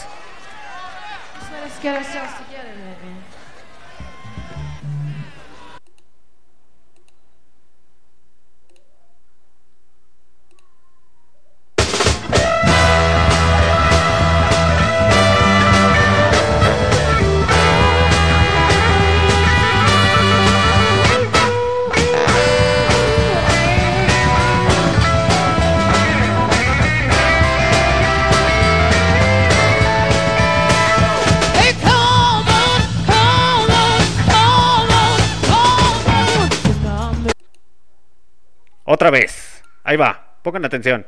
[38.85, 39.62] Otra vez.
[39.82, 40.36] Ahí va.
[40.43, 41.06] Pongan atención.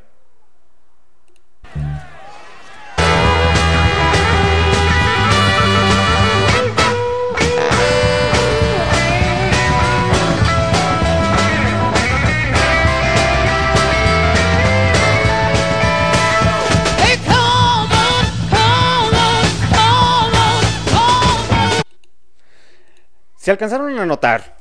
[23.36, 24.56] Si alcanzaron a notar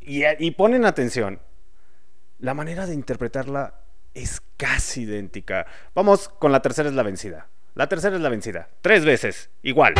[0.00, 1.40] y, y ponen atención,
[2.40, 3.74] la manera de interpretarla
[4.14, 5.66] es casi idéntica.
[5.94, 7.48] Vamos con la tercera es la vencida.
[7.74, 8.68] La tercera es la vencida.
[8.80, 9.50] Tres veces.
[9.62, 9.94] Igual.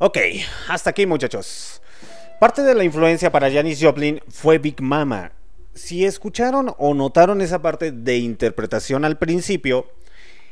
[0.00, 0.18] Ok,
[0.68, 1.80] hasta aquí muchachos.
[2.40, 5.32] Parte de la influencia para Janis Joplin fue Big Mama.
[5.72, 9.86] Si escucharon o notaron esa parte de interpretación al principio,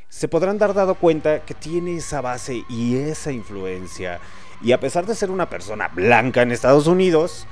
[0.08, 4.20] se podrán dar dado cuenta que tiene esa base y esa influencia.
[4.62, 7.46] Y a pesar de ser una persona blanca en Estados Unidos,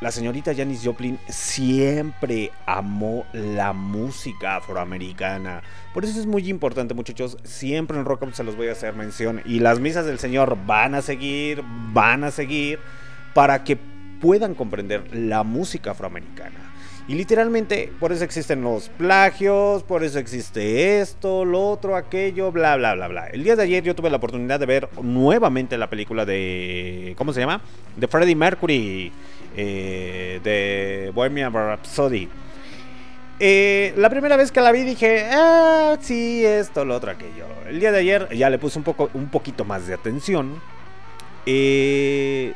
[0.00, 5.62] la señorita Janis Joplin siempre amó la música afroamericana.
[5.92, 7.36] Por eso es muy importante, muchachos.
[7.44, 9.42] Siempre en Rock Up se los voy a hacer mención.
[9.44, 11.62] Y las misas del Señor van a seguir,
[11.92, 12.80] van a seguir,
[13.34, 13.78] para que
[14.20, 16.72] puedan comprender la música afroamericana.
[17.08, 22.76] Y literalmente, por eso existen los plagios, por eso existe esto, lo otro, aquello, bla,
[22.76, 23.26] bla, bla, bla.
[23.26, 27.14] El día de ayer yo tuve la oportunidad de ver nuevamente la película de.
[27.18, 27.60] ¿Cómo se llama?
[27.96, 29.12] De Freddie Mercury,
[29.56, 32.28] eh, de Bohemian Rhapsody.
[33.40, 37.46] Eh, la primera vez que la vi dije, ah, sí, esto, lo otro, aquello.
[37.66, 40.60] El día de ayer ya le puse un, poco, un poquito más de atención.
[41.46, 42.54] Eh,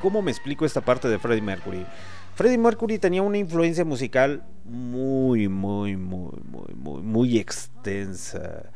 [0.00, 1.84] ¿Cómo me explico esta parte de Freddie Mercury?
[2.34, 8.70] Freddie Mercury tenía una influencia musical muy, muy, muy, muy, muy, muy extensa.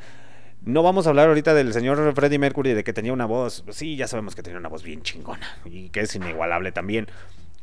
[0.65, 3.65] No vamos a hablar ahorita del señor Freddie Mercury de que tenía una voz.
[3.71, 7.07] Sí, ya sabemos que tenía una voz bien chingona y que es inigualable también.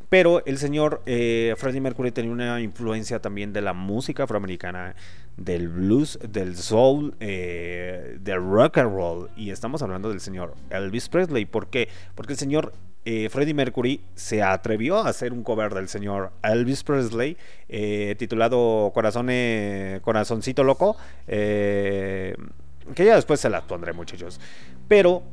[0.10, 4.96] Pero el señor eh, Freddie Mercury tenía una influencia también de la música afroamericana,
[5.38, 9.30] del blues, del soul, eh, del rock and roll.
[9.38, 11.46] Y estamos hablando del señor Elvis Presley.
[11.46, 11.90] ¿Por qué?
[12.14, 16.84] Porque el señor eh, Freddie Mercury se atrevió a hacer un cover del señor Elvis
[16.84, 17.36] Presley
[17.68, 20.96] eh, titulado Corazone, Corazoncito Loco.
[21.28, 22.36] eh,
[22.96, 24.40] que ya después se las pondré, muchachos.
[24.88, 25.24] Pero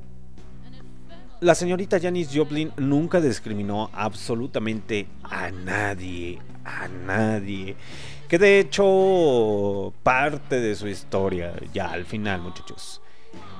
[1.40, 7.76] la señorita Janis Joplin nunca discriminó absolutamente a nadie, a nadie.
[8.28, 13.00] Que de hecho parte de su historia, ya al final muchachos,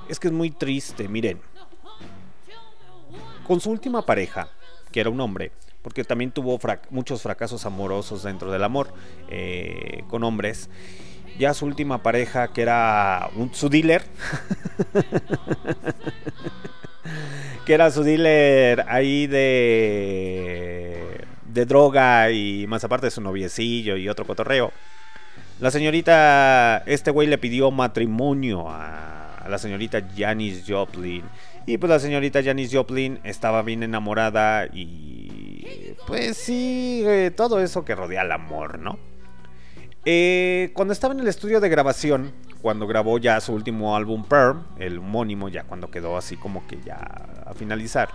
[0.08, 1.40] es que es muy triste, miren.
[3.48, 4.48] Con su última pareja,
[4.92, 6.60] que era un hombre, porque también tuvo
[6.90, 8.92] muchos fracasos amorosos dentro del amor
[9.30, 10.68] eh, con hombres,
[11.38, 14.02] ya su última pareja, que era un, su dealer,
[17.64, 24.26] que era su dealer ahí de de droga y más aparte su noviecillo y otro
[24.26, 24.72] cotorreo.
[25.58, 31.24] La señorita, este güey le pidió matrimonio a, a la señorita Janis Joplin.
[31.68, 37.84] Y pues la señorita Janis Joplin estaba bien enamorada y pues sí, eh, todo eso
[37.84, 38.98] que rodea al amor, ¿no?
[40.06, 42.32] Eh, cuando estaba en el estudio de grabación,
[42.62, 46.78] cuando grabó ya su último álbum Pearl, el homónimo, ya cuando quedó así como que
[46.86, 46.96] ya
[47.44, 48.08] a finalizar,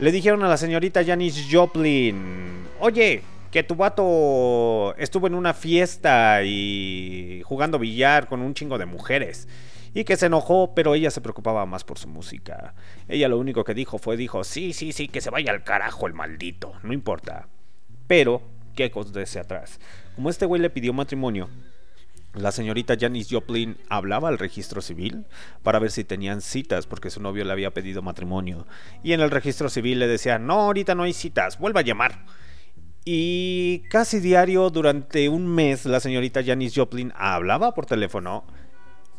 [0.00, 3.22] le dijeron a la señorita Janis Joplin, oye,
[3.52, 9.46] que tu vato estuvo en una fiesta y jugando billar con un chingo de mujeres.
[9.94, 12.74] Y que se enojó, pero ella se preocupaba más por su música.
[13.08, 16.06] Ella lo único que dijo fue, dijo, sí, sí, sí, que se vaya al carajo
[16.06, 17.48] el maldito, no importa.
[18.06, 18.42] Pero,
[18.74, 19.80] ¿qué acontece atrás?
[20.14, 21.48] Como este güey le pidió matrimonio,
[22.34, 25.26] la señorita Janis Joplin hablaba al registro civil
[25.64, 28.68] para ver si tenían citas porque su novio le había pedido matrimonio.
[29.02, 32.24] Y en el registro civil le decía, no, ahorita no hay citas, vuelva a llamar.
[33.04, 38.44] Y casi diario durante un mes la señorita Janis Joplin hablaba por teléfono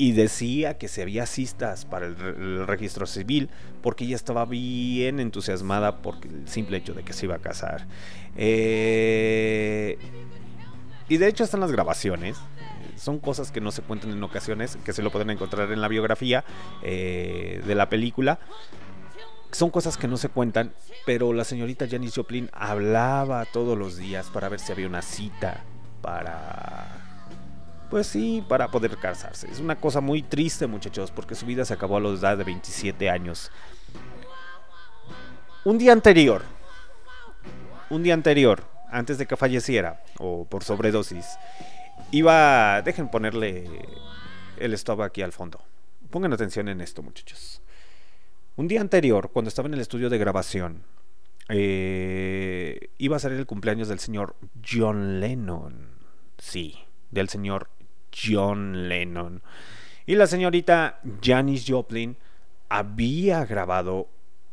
[0.02, 3.50] y decía que se había cistas para el, re- el registro civil
[3.82, 7.86] porque ella estaba bien entusiasmada por el simple hecho de que se iba a casar.
[8.36, 9.96] Eh,
[11.08, 12.36] y de hecho están las grabaciones.
[12.96, 15.86] Son cosas que no se cuentan en ocasiones, que se lo pueden encontrar en la
[15.86, 16.44] biografía
[16.82, 18.40] eh, de la película.
[19.52, 20.72] Son cosas que no se cuentan,
[21.06, 25.62] pero la señorita Janis Joplin hablaba todos los días para ver si había una cita
[26.00, 26.91] para
[27.92, 29.50] pues sí, para poder casarse.
[29.50, 32.44] Es una cosa muy triste, muchachos, porque su vida se acabó a la edad de
[32.44, 33.50] 27 años.
[35.66, 36.42] Un día anterior,
[37.90, 41.36] un día anterior, antes de que falleciera, o por sobredosis,
[42.12, 42.80] iba...
[42.80, 43.68] Dejen ponerle
[44.56, 45.60] el stop aquí al fondo.
[46.08, 47.60] Pongan atención en esto, muchachos.
[48.56, 50.82] Un día anterior, cuando estaba en el estudio de grabación,
[51.50, 54.34] eh, iba a ser el cumpleaños del señor
[54.66, 55.90] John Lennon.
[56.38, 56.78] Sí,
[57.10, 57.68] del señor
[58.12, 59.42] John Lennon.
[60.06, 62.16] Y la señorita Janis Joplin
[62.68, 64.08] había grabado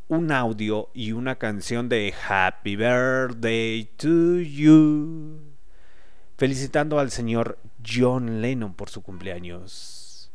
[0.08, 5.40] un audio y una canción de Happy Birthday to You,
[6.38, 10.32] felicitando al señor John Lennon por su cumpleaños.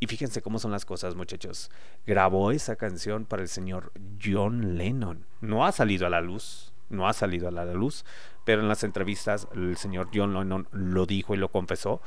[0.00, 1.70] Y fíjense cómo son las cosas, muchachos.
[2.04, 5.26] Grabó esa canción para el señor John Lennon.
[5.40, 8.04] No ha salido a la luz, no ha salido a la luz,
[8.44, 12.00] pero en las entrevistas el señor John Lennon lo dijo y lo confesó,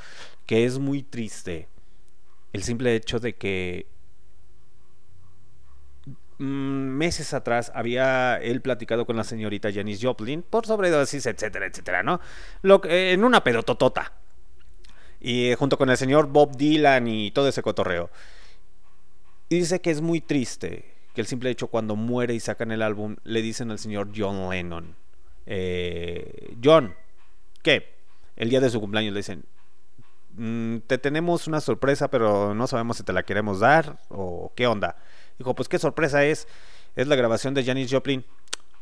[0.46, 1.68] que es muy triste
[2.54, 3.88] el simple hecho de que
[6.38, 12.04] mm, meses atrás había él platicado con la señorita Janis Joplin por sobredosis, etcétera, etcétera,
[12.04, 12.22] ¿no?
[12.62, 14.14] Lo, en una pedototota.
[15.20, 18.10] Y eh, junto con el señor Bob Dylan y todo ese cotorreo.
[19.50, 22.82] Y dice que es muy triste que el simple hecho cuando muere y sacan el
[22.82, 24.96] álbum le dicen al señor John Lennon,
[25.48, 26.94] eh, John,
[27.64, 27.96] ¿qué?
[28.36, 29.46] El día de su cumpleaños le dicen,
[30.34, 34.68] "Mm, te tenemos una sorpresa, pero no sabemos si te la queremos dar o qué
[34.68, 34.98] onda.
[35.38, 36.48] Dijo, pues qué sorpresa es.
[36.96, 38.26] Es la grabación de Janis Joplin.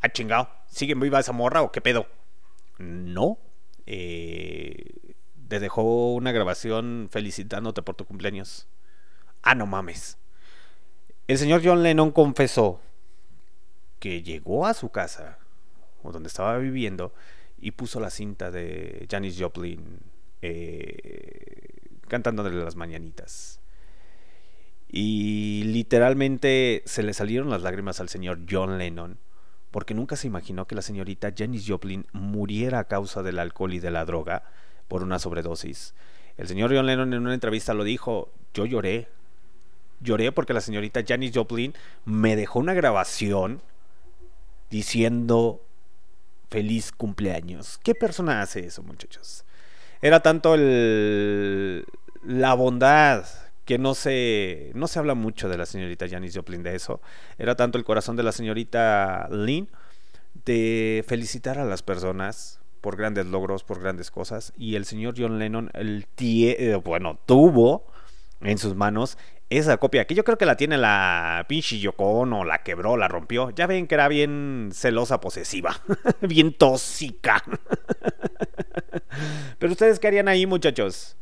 [0.01, 0.49] Ah, chingado.
[0.67, 2.07] ¿Sigue viva esa morra o qué pedo?
[2.77, 3.37] No.
[3.85, 5.15] Eh,
[5.47, 8.67] te dejó una grabación felicitándote por tu cumpleaños.
[9.41, 10.17] Ah, no mames.
[11.27, 12.81] El señor John Lennon confesó
[13.99, 15.37] que llegó a su casa,
[16.03, 17.13] o donde estaba viviendo,
[17.57, 19.99] y puso la cinta de Janis Joplin
[20.41, 21.69] eh,
[22.09, 23.61] cantándole las mañanitas.
[24.89, 29.17] Y literalmente se le salieron las lágrimas al señor John Lennon,
[29.71, 33.79] porque nunca se imaginó que la señorita Janis Joplin muriera a causa del alcohol y
[33.79, 34.43] de la droga
[34.89, 35.95] por una sobredosis.
[36.37, 39.07] El señor John Lennon en una entrevista lo dijo, yo lloré.
[40.03, 41.73] Lloré porque la señorita Janis Joplin
[42.05, 43.61] me dejó una grabación
[44.69, 45.61] diciendo
[46.49, 47.79] feliz cumpleaños.
[47.83, 49.45] ¿Qué persona hace eso, muchachos?
[50.01, 51.85] Era tanto el,
[52.23, 53.25] la bondad
[53.65, 57.01] que no se, no se habla mucho de la señorita Janis Joplin de eso.
[57.37, 59.69] Era tanto el corazón de la señorita Lynn
[60.45, 64.51] de felicitar a las personas por grandes logros, por grandes cosas.
[64.57, 67.85] Y el señor John Lennon, el eh, bueno, tuvo
[68.41, 69.17] en sus manos
[69.49, 73.07] esa copia, que yo creo que la tiene la pinche Yoko Ono, la quebró, la
[73.07, 73.51] rompió.
[73.51, 75.81] Ya ven que era bien celosa, posesiva,
[76.21, 77.43] bien tóxica.
[79.59, 81.17] Pero ustedes qué harían ahí, muchachos?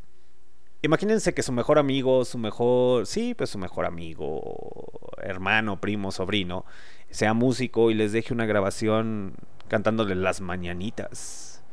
[0.84, 6.65] Imagínense que su mejor amigo, su mejor, sí, pues su mejor amigo, hermano, primo, sobrino,
[7.11, 9.35] sea músico y les deje una grabación
[9.68, 11.64] cantándole las mañanitas.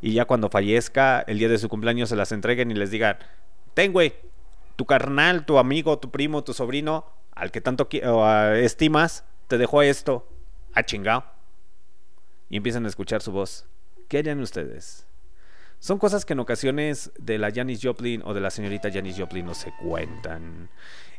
[0.00, 3.18] Y ya cuando fallezca, el día de su cumpleaños se las entreguen y les digan,
[3.74, 4.14] ten, güey,
[4.80, 9.82] tu carnal, tu amigo, tu primo, tu sobrino, al que tanto ah, estimas, te dejó
[9.82, 10.26] esto,
[10.72, 11.22] a chingao.
[12.48, 13.66] Y empiezan a escuchar su voz.
[14.08, 15.06] ¿Qué harían ustedes?
[15.80, 19.44] Son cosas que en ocasiones de la Janis Joplin o de la señorita Janis Joplin
[19.44, 20.70] no se cuentan.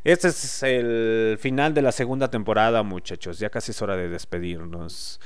[0.04, 3.38] Este es el final de la segunda temporada, muchachos.
[3.38, 5.22] Ya casi es hora de despedirnos.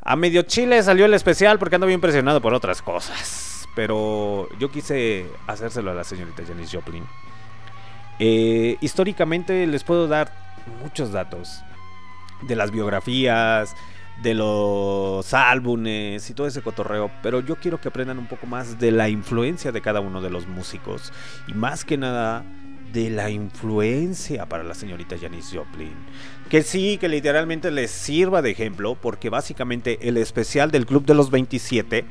[0.00, 3.68] A medio chile salió el especial porque ando bien presionado por otras cosas.
[3.76, 7.04] Pero yo quise hacérselo a la señorita Janis Joplin.
[8.18, 10.32] Eh, históricamente les puedo dar
[10.82, 11.62] muchos datos
[12.42, 13.74] de las biografías,
[14.22, 18.78] de los álbumes y todo ese cotorreo, pero yo quiero que aprendan un poco más
[18.78, 21.12] de la influencia de cada uno de los músicos
[21.46, 22.44] y más que nada
[22.92, 25.94] de la influencia para la señorita Janis Joplin.
[26.48, 31.14] Que sí, que literalmente les sirva de ejemplo, porque básicamente el especial del Club de
[31.14, 32.06] los 27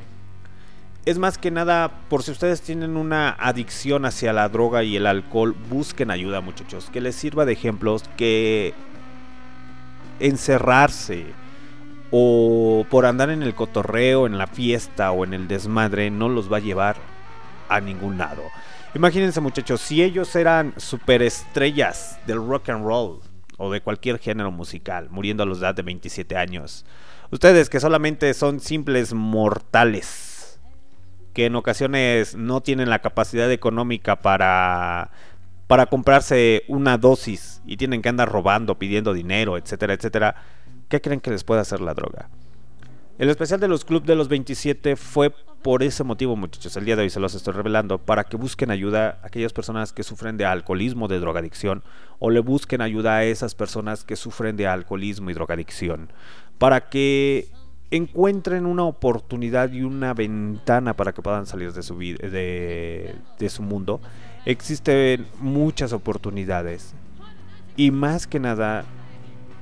[1.08, 5.06] es más que nada por si ustedes tienen una adicción hacia la droga y el
[5.06, 8.74] alcohol, busquen ayuda muchachos, que les sirva de ejemplos que
[10.20, 11.24] encerrarse
[12.10, 16.52] o por andar en el cotorreo, en la fiesta o en el desmadre no los
[16.52, 16.96] va a llevar
[17.70, 18.42] a ningún lado.
[18.94, 23.20] Imagínense muchachos, si ellos eran superestrellas del rock and roll
[23.56, 26.84] o de cualquier género musical, muriendo a la edad de 27 años,
[27.30, 30.27] ustedes que solamente son simples mortales,
[31.38, 35.12] que en ocasiones no tienen la capacidad económica para
[35.68, 40.34] para comprarse una dosis y tienen que andar robando, pidiendo dinero, etcétera, etcétera,
[40.88, 42.28] ¿qué creen que les puede hacer la droga?
[43.20, 45.32] El especial de los Club de los 27 fue
[45.62, 46.76] por ese motivo, muchachos.
[46.76, 49.92] El día de hoy se los estoy revelando para que busquen ayuda a aquellas personas
[49.92, 51.84] que sufren de alcoholismo, de drogadicción,
[52.18, 56.10] o le busquen ayuda a esas personas que sufren de alcoholismo y drogadicción,
[56.58, 57.48] para que
[57.90, 63.62] encuentren una oportunidad y una ventana para que puedan salir de su vida, de, su
[63.62, 64.00] mundo.
[64.44, 66.94] Existen muchas oportunidades
[67.76, 68.84] y más que nada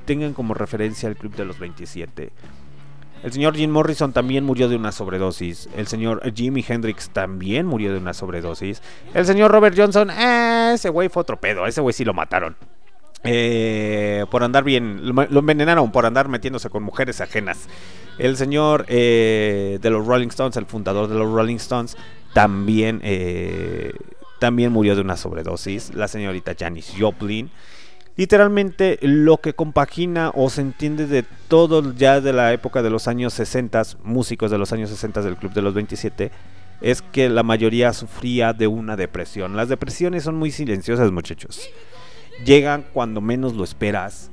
[0.05, 2.31] tengan como referencia el Club de los 27.
[3.23, 5.69] El señor Jim Morrison también murió de una sobredosis.
[5.77, 8.83] El señor Jimi Hendrix también murió de una sobredosis.
[9.15, 11.67] El señor Robert Johnson, eh, ese güey fue otro pedo.
[11.67, 12.57] Ese güey sí lo mataron.
[13.25, 17.69] Eh, por andar bien, lo, envenenaron por andar metiéndose con mujeres ajenas.
[18.19, 21.97] El señor eh, de los Rolling Stones, el fundador de los Rolling Stones,
[22.33, 23.93] también, eh,
[24.39, 25.95] también murió de una sobredosis.
[25.95, 27.51] La señorita Janis Joplin.
[28.17, 33.09] Literalmente lo que compagina o se entiende de todo ya de la época de los
[33.09, 36.31] años 60, músicos de los años 60 del Club de los 27,
[36.81, 39.55] es que la mayoría sufría de una depresión.
[39.55, 41.69] Las depresiones son muy silenciosas, muchachos.
[42.45, 44.31] Llegan cuando menos lo esperas.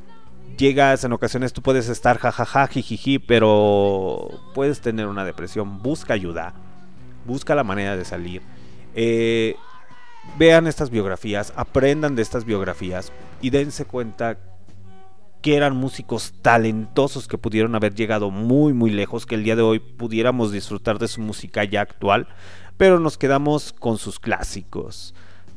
[0.58, 5.82] Llegas en ocasiones, tú puedes estar jajaja, jijiji, pero puedes tener una depresión.
[5.82, 6.54] Busca ayuda.
[7.26, 8.42] Busca la manera de salir.
[8.94, 9.56] Eh,
[10.38, 13.12] vean estas biografías, aprendan de estas biografías
[13.42, 14.38] y dense cuenta
[15.42, 19.62] que eran músicos talentosos que pudieron haber llegado muy muy lejos, que el día de
[19.62, 22.28] hoy pudiéramos disfrutar de su música ya actual,
[22.78, 25.14] pero nos quedamos con sus clásicos,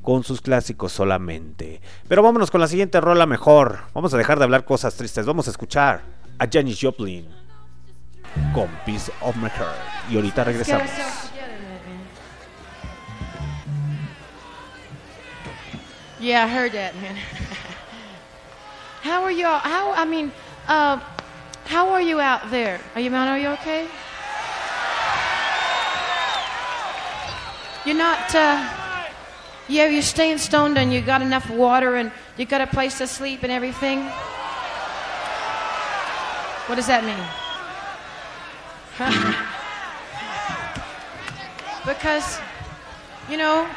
[0.06, 1.80] con sus clásicos solamente.
[2.06, 3.80] Pero vámonos con la siguiente rola mejor.
[3.92, 6.00] Vamos a dejar de hablar cosas tristes, vamos a escuchar
[6.38, 7.26] a Janis Joplin
[8.54, 9.74] con Piece of My Heart
[10.08, 10.88] y ahorita regresamos.
[16.20, 17.16] Yeah, I heard that, man.
[19.02, 19.58] how are y'all?
[19.58, 20.30] How I mean,
[20.68, 21.00] uh,
[21.66, 22.78] how are you out there?
[22.94, 23.26] Are you man?
[23.26, 23.88] Are you okay?
[27.84, 28.32] You're not.
[28.32, 28.85] Uh,
[29.68, 33.06] yeah, you're staying stoned and you got enough water and you got a place to
[33.06, 34.02] sleep and everything.
[36.66, 37.18] What does that mean?
[41.86, 42.40] because,
[43.30, 43.68] you know,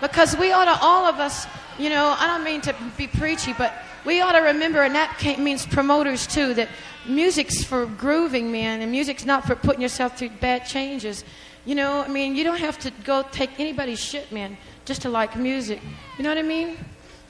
[0.00, 1.46] because we ought to, all of us,
[1.78, 3.74] you know, I don't mean to be preachy, but
[4.04, 6.68] we ought to remember, and that means promoters too, that
[7.06, 11.24] music's for grooving, man, and music's not for putting yourself through bad changes.
[11.64, 15.08] You know, I mean, you don't have to go take anybody's shit, man, just to
[15.08, 15.80] like music.
[16.16, 16.76] You know what I mean?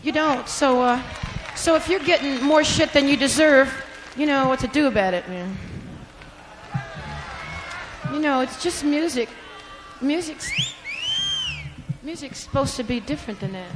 [0.03, 0.49] You don't.
[0.49, 1.03] So, uh,
[1.55, 3.73] so if you're getting more shit than you deserve,
[4.17, 5.57] you know what to do about it, man.
[8.13, 9.29] You know, it's just music.
[10.01, 10.75] Music's
[12.03, 13.71] music's supposed to be different than that.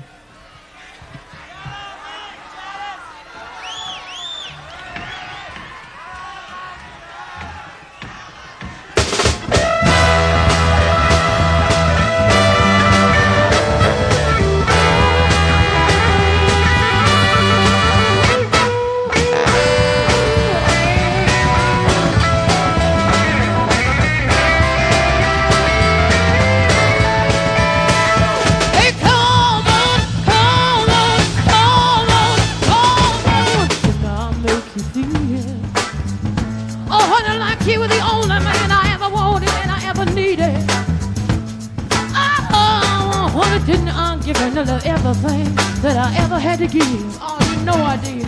[44.59, 46.83] I give you everything that I ever had to give?
[47.23, 48.27] Oh, you know I did.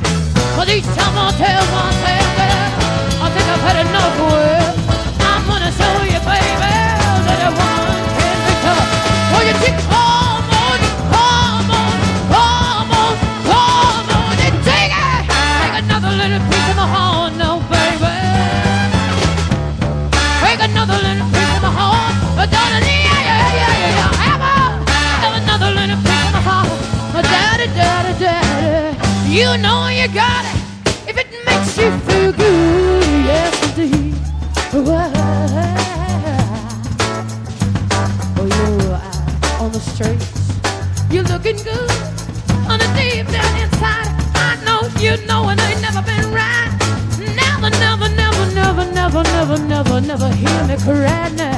[0.55, 2.71] But each time I tell myself that
[3.19, 6.55] I think I've had enough with, I'm gonna show you, baby,
[7.27, 7.80] that a woman
[29.31, 30.59] You know you got it
[31.09, 33.07] if it makes you feel good.
[33.31, 34.17] Yes, indeed.
[38.35, 40.27] Oh, you're out on the streets.
[41.13, 41.91] You're looking good
[42.67, 44.11] on the deep down inside.
[44.35, 46.71] I know you know it ain't never been right.
[47.21, 51.50] Never, never, never, never, never, never, never, never hear me cry now.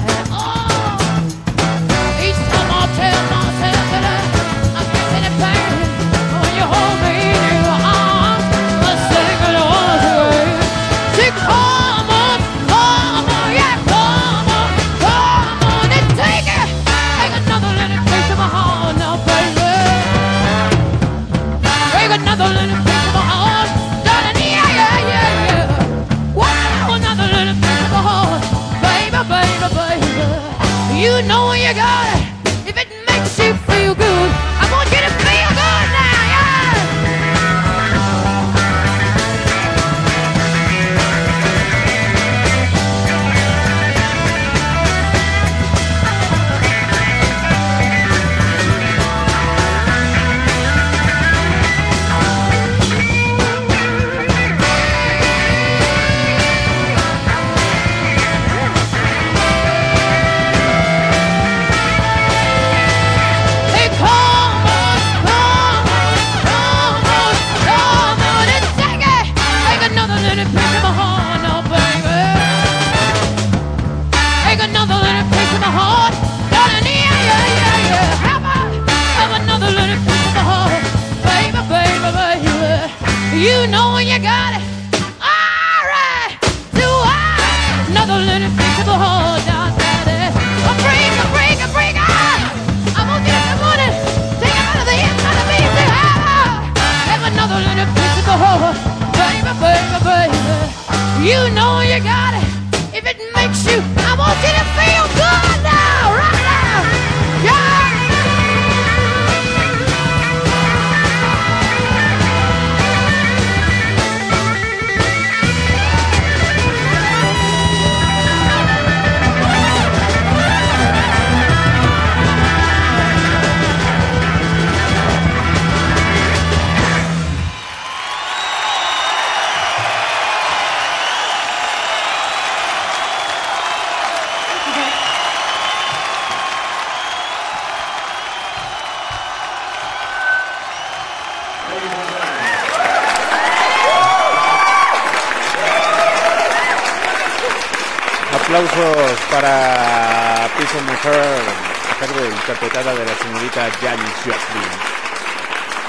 [152.63, 152.69] De
[153.05, 154.71] la señorita Janis Joplin.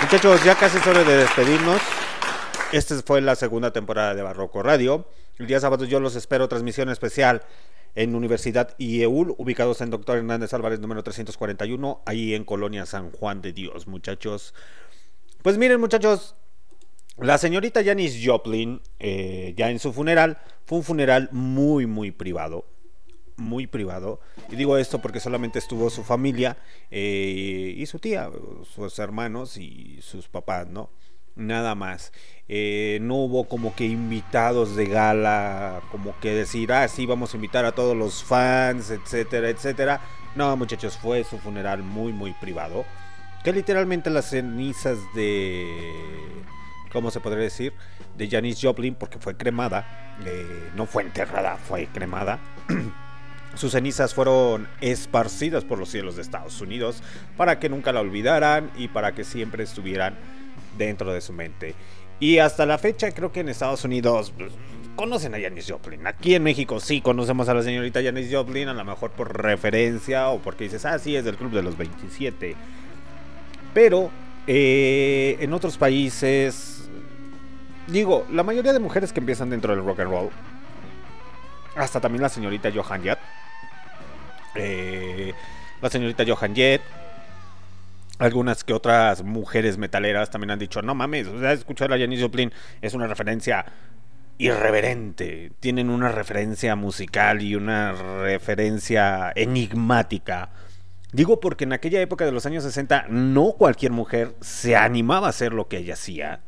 [0.01, 1.79] Muchachos, ya casi es hora de despedirnos.
[2.71, 5.07] Esta fue la segunda temporada de Barroco Radio.
[5.37, 7.43] El día sábado yo los espero, transmisión especial
[7.93, 13.43] en Universidad IEUL, ubicados en Doctor Hernández Álvarez número 341, ahí en Colonia San Juan
[13.43, 14.55] de Dios, muchachos.
[15.43, 16.35] Pues miren, muchachos,
[17.17, 22.65] la señorita Janis Joplin, eh, ya en su funeral, fue un funeral muy, muy privado.
[23.37, 24.19] Muy privado.
[24.49, 26.57] Y digo esto porque solamente estuvo su familia
[26.91, 28.29] eh, y su tía,
[28.63, 30.89] sus hermanos y sus papás, ¿no?
[31.35, 32.11] Nada más.
[32.47, 37.37] Eh, no hubo como que invitados de gala, como que decir, ah, sí, vamos a
[37.37, 40.01] invitar a todos los fans, etcétera, etcétera.
[40.35, 42.85] No, muchachos, fue su funeral muy, muy privado.
[43.43, 46.43] Que literalmente las cenizas de
[46.93, 47.73] ¿cómo se podría decir?
[48.15, 52.39] De Janis Joplin, porque fue cremada, eh, no fue enterrada, fue cremada.
[53.55, 57.03] Sus cenizas fueron esparcidas por los cielos de Estados Unidos
[57.37, 60.15] para que nunca la olvidaran y para que siempre estuvieran
[60.77, 61.75] dentro de su mente.
[62.19, 64.53] Y hasta la fecha creo que en Estados Unidos pues,
[64.95, 66.07] conocen a Janis Joplin.
[66.07, 70.29] Aquí en México sí conocemos a la señorita Janis Joplin, a lo mejor por referencia
[70.29, 72.55] o porque dices, ah, sí, es del Club de los 27.
[73.73, 74.09] Pero
[74.47, 76.89] eh, en otros países,
[77.87, 80.29] digo, la mayoría de mujeres que empiezan dentro del rock and roll,
[81.75, 83.19] hasta también la señorita Johan Jett,
[84.55, 85.33] eh,
[85.81, 86.81] la señorita Johan Jett,
[88.19, 92.93] algunas que otras mujeres metaleras también han dicho, no mames, escuchar a Janis Joplin es
[92.93, 93.65] una referencia
[94.37, 100.49] irreverente, tienen una referencia musical y una referencia enigmática.
[101.11, 105.29] Digo porque en aquella época de los años 60 no cualquier mujer se animaba a
[105.29, 106.41] hacer lo que ella hacía.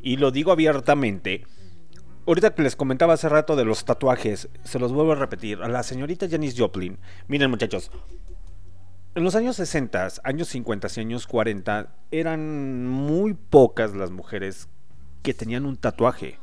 [0.00, 1.44] Y lo digo abiertamente.
[2.26, 5.62] Ahorita que les comentaba hace rato de los tatuajes, se los vuelvo a repetir.
[5.62, 6.98] A la señorita Janis Joplin,
[7.28, 7.92] miren muchachos,
[9.14, 14.68] en los años 60, años 50 y años 40 eran muy pocas las mujeres
[15.22, 16.40] que tenían un tatuaje.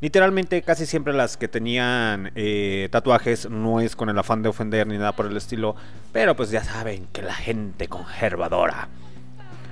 [0.00, 4.88] Literalmente casi siempre las que tenían eh, tatuajes no es con el afán de ofender
[4.88, 5.76] ni nada por el estilo,
[6.12, 8.88] pero pues ya saben que la gente conservadora.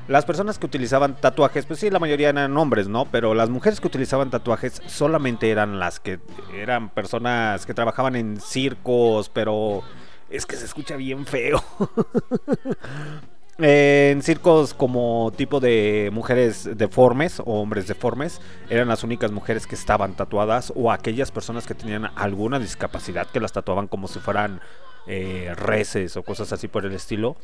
[0.09, 3.07] Las personas que utilizaban tatuajes, pues sí, la mayoría eran hombres, ¿no?
[3.07, 6.21] Pero las mujeres que utilizaban tatuajes solamente eran las que
[6.55, 9.83] eran personas que trabajaban en circos, pero
[10.31, 11.63] es que se escucha bien feo.
[13.59, 19.75] en circos como tipo de mujeres deformes o hombres deformes eran las únicas mujeres que
[19.75, 24.61] estaban tatuadas o aquellas personas que tenían alguna discapacidad que las tatuaban como si fueran
[25.07, 25.55] eh,
[26.17, 27.37] o cosas así por el estilo.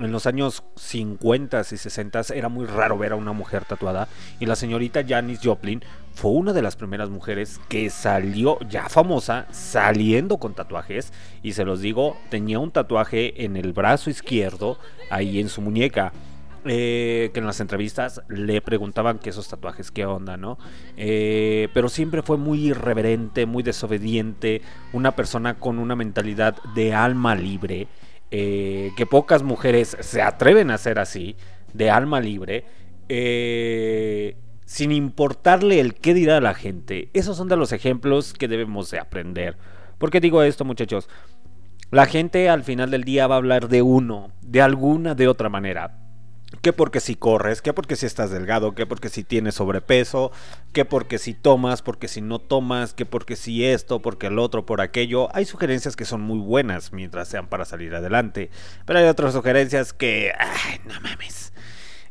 [0.00, 4.08] En los años 50 y 60 era muy raro ver a una mujer tatuada
[4.40, 5.82] y la señorita Janis Joplin
[6.14, 11.64] fue una de las primeras mujeres que salió ya famosa saliendo con tatuajes y se
[11.64, 14.78] los digo, tenía un tatuaje en el brazo izquierdo
[15.10, 16.12] ahí en su muñeca.
[16.64, 20.58] Eh, que en las entrevistas le preguntaban que esos tatuajes, qué onda, ¿no?
[20.96, 27.34] Eh, pero siempre fue muy irreverente, muy desobediente, una persona con una mentalidad de alma
[27.34, 27.88] libre,
[28.30, 31.36] eh, que pocas mujeres se atreven a ser así,
[31.72, 32.64] de alma libre,
[34.64, 37.10] sin importarle el qué dirá la gente.
[37.12, 39.56] Esos son de los ejemplos que debemos de aprender.
[39.98, 41.08] ¿Por qué digo esto, muchachos?
[41.90, 45.50] La gente al final del día va a hablar de uno, de alguna, de otra
[45.50, 46.01] manera.
[46.60, 50.30] Que porque si corres, que porque si estás delgado, que porque si tienes sobrepeso,
[50.72, 54.66] que porque si tomas, porque si no tomas, que porque si esto, porque el otro,
[54.66, 55.34] por aquello.
[55.34, 58.50] Hay sugerencias que son muy buenas mientras sean para salir adelante.
[58.84, 60.32] Pero hay otras sugerencias que...
[60.38, 61.52] Ay, no mames.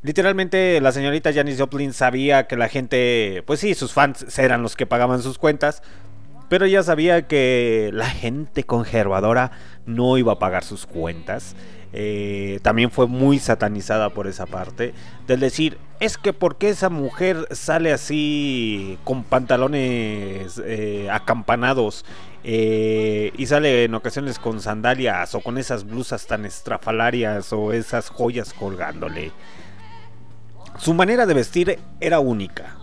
[0.04, 4.76] Literalmente la señorita Janis Joplin sabía que la gente, pues sí, sus fans eran los
[4.76, 5.84] que pagaban sus cuentas,
[6.50, 9.52] pero ella sabía que la gente conservadora
[9.86, 11.56] no iba a pagar sus cuentas.
[11.94, 14.94] Eh, también fue muy satanizada por esa parte.
[15.28, 22.06] Del decir, es que porque esa mujer sale así con pantalones eh, acampanados
[22.44, 28.10] eh, y sale en ocasiones con sandalias o con esas blusas tan estrafalarias o esas
[28.10, 29.32] joyas colgándole.
[30.78, 32.81] Su manera de vestir era única.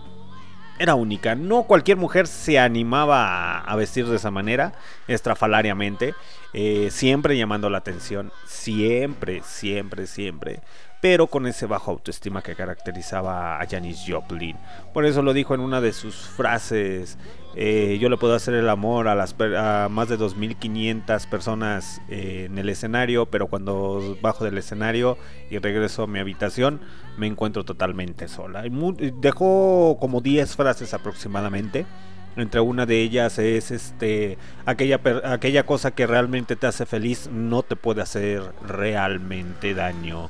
[0.79, 1.35] Era única.
[1.35, 4.73] No cualquier mujer se animaba a, vestir de esa manera,
[5.07, 6.15] estrafalariamente.
[6.53, 8.31] eh, siempre llamando la atención.
[8.47, 10.61] Siempre, siempre, siempre.
[11.01, 14.57] Pero con ese bajo autoestima que caracterizaba a Janis Joplin.
[14.93, 17.17] Por eso lo dijo en una de sus frases.
[17.55, 22.47] eh, yo le puedo hacer el amor a, las, a más de 2.500 personas eh,
[22.49, 25.17] en el escenario, pero cuando bajo del escenario
[25.49, 26.81] y regreso a mi habitación,
[27.17, 28.63] me encuentro totalmente sola.
[29.21, 31.85] Dejó como 10 frases aproximadamente.
[32.35, 37.63] Entre una de ellas es este aquella aquella cosa que realmente te hace feliz no
[37.63, 40.29] te puede hacer realmente daño.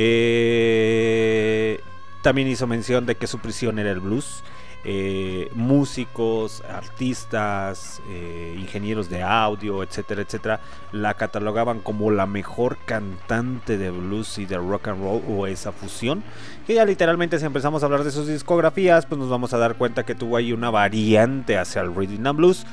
[0.00, 1.80] Eh,
[2.22, 4.44] también hizo mención de que su prisión era el blues.
[4.84, 10.60] Eh, músicos, artistas, eh, ingenieros de audio, etcétera, etcétera,
[10.92, 15.72] la catalogaban como la mejor cantante de blues y de rock and roll o esa
[15.72, 16.22] fusión.
[16.64, 19.74] Que ya literalmente si empezamos a hablar de sus discografías, pues nos vamos a dar
[19.74, 22.64] cuenta que tuvo ahí una variante hacia el rhythm and blues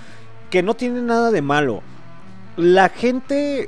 [0.51, 1.81] que no tiene nada de malo.
[2.55, 3.67] La gente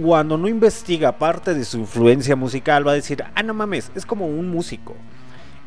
[0.00, 4.06] cuando no investiga parte de su influencia musical va a decir, ah, no mames, es
[4.06, 4.94] como un músico.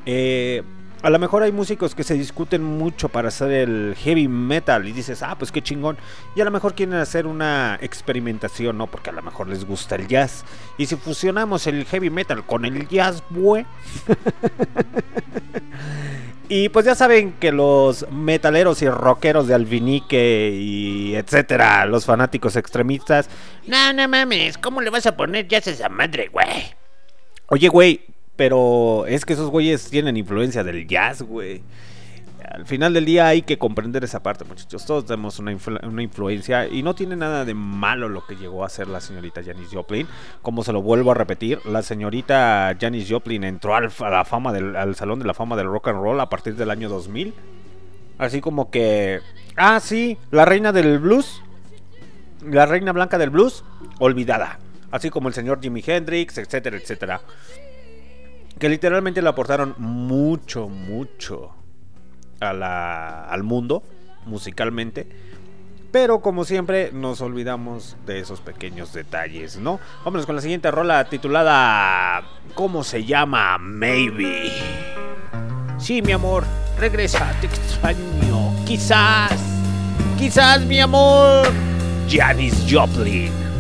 [0.06, 0.64] Eh,
[1.02, 4.92] a lo mejor hay músicos que se discuten mucho para hacer el heavy metal y
[4.92, 5.98] dices, ah, pues qué chingón.
[6.36, 8.88] Y a lo mejor quieren hacer una experimentación, ¿no?
[8.88, 10.46] Porque a lo mejor les gusta el jazz.
[10.78, 13.66] Y si fusionamos el heavy metal con el jazz, bue.
[16.54, 22.58] y pues ya saben que los metaleros y rockeros de Alvinique y etcétera, los fanáticos
[22.58, 23.30] extremistas,
[23.68, 26.76] No, no mames, ¿cómo le vas a poner jazz a esa madre, güey?
[27.48, 28.02] Oye, güey,
[28.36, 31.64] pero es que esos güeyes tienen influencia del jazz, güey.
[32.50, 34.86] Al final del día hay que comprender esa parte, muchachos.
[34.86, 38.64] Todos tenemos una, influ- una influencia y no tiene nada de malo lo que llegó
[38.64, 40.08] a hacer la señorita Janis Joplin.
[40.42, 44.52] Como se lo vuelvo a repetir, la señorita Janis Joplin entró al, a la fama
[44.54, 47.34] del, al Salón de la Fama del Rock and Roll a partir del año 2000.
[48.18, 49.20] Así como que...
[49.56, 51.42] Ah, sí, la reina del blues.
[52.46, 53.64] La reina blanca del blues,
[54.00, 54.60] olvidada.
[54.92, 57.22] Así como el señor Jimi Hendrix, etcétera, etcétera
[58.60, 61.56] que literalmente le aportaron mucho, mucho
[62.42, 63.84] a la, al mundo
[64.26, 65.08] musicalmente.
[65.92, 69.80] Pero como siempre nos olvidamos de esos pequeños detalles, ¿no?
[70.06, 72.24] Vámonos con la siguiente rola titulada
[72.56, 73.58] ¿Cómo se llama?
[73.58, 74.52] Maybe.
[75.78, 76.46] Sí, mi amor,
[76.80, 78.54] regresa, te extraño.
[78.66, 79.34] Quizás,
[80.18, 81.52] quizás, mi amor.
[82.08, 83.51] Janis Joplin.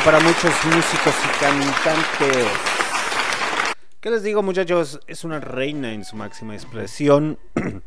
[0.00, 2.46] Para muchos músicos y cantantes.
[4.00, 4.98] ¿Qué les digo muchachos?
[5.06, 7.38] Es una reina en su máxima expresión.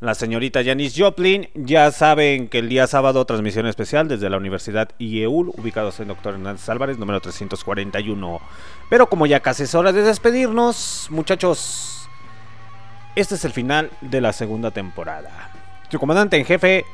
[0.00, 4.90] La señorita Janis Joplin, ya saben que el día sábado transmisión especial desde la Universidad
[4.98, 8.40] IEUL, ubicados en Doctor Hernández Álvarez, número 341.
[8.88, 12.08] Pero como ya casi es hora de despedirnos, muchachos,
[13.16, 15.50] este es el final de la segunda temporada.
[15.90, 16.86] Su comandante en jefe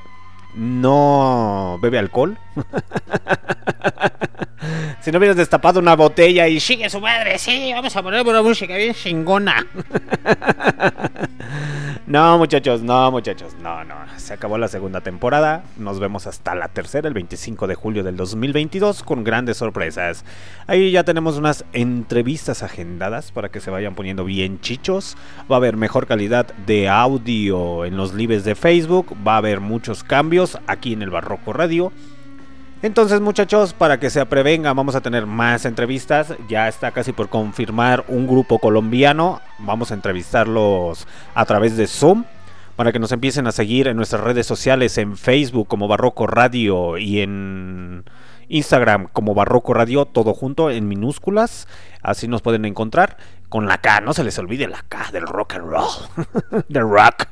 [0.55, 2.36] no bebe alcohol.
[5.00, 8.42] si no hubieras destapado una botella y Sigue su madre, sí, vamos a poner una
[8.42, 9.66] música bien chingona.
[12.07, 13.97] No, muchachos, no, muchachos, no, no.
[14.17, 15.65] Se acabó la segunda temporada.
[15.76, 20.25] Nos vemos hasta la tercera, el 25 de julio del 2022, con grandes sorpresas.
[20.68, 25.17] Ahí ya tenemos unas entrevistas agendadas para que se vayan poniendo bien chichos.
[25.51, 29.17] Va a haber mejor calidad de audio en los lives de Facebook.
[29.26, 31.91] Va a haber muchos cambios aquí en el Barroco Radio.
[32.82, 36.34] Entonces muchachos, para que se prevenga, vamos a tener más entrevistas.
[36.48, 39.40] Ya está casi por confirmar un grupo colombiano.
[39.58, 42.24] Vamos a entrevistarlos a través de Zoom.
[42.76, 46.98] Para que nos empiecen a seguir en nuestras redes sociales, en Facebook como Barroco Radio
[46.98, 48.05] y en
[48.48, 51.66] Instagram como Barroco Radio, todo junto en minúsculas.
[52.02, 53.16] Así nos pueden encontrar.
[53.49, 56.65] Con la K, no se les olvide la K del rock and roll.
[56.68, 57.26] del rock.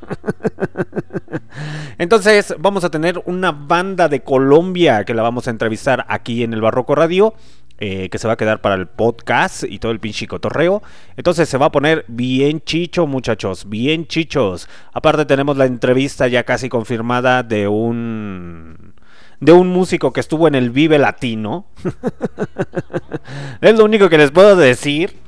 [1.98, 6.52] Entonces vamos a tener una banda de Colombia que la vamos a entrevistar aquí en
[6.54, 7.34] el Barroco Radio.
[7.78, 10.82] eh, que se va a quedar para el podcast y todo el pinche cotorreo.
[11.16, 14.68] Entonces se va a poner bien chicho, muchachos, bien chichos.
[14.92, 18.94] Aparte tenemos la entrevista ya casi confirmada de un
[19.40, 21.66] de un músico que estuvo en el Vive Latino.
[23.60, 25.23] es lo único que les puedo decir.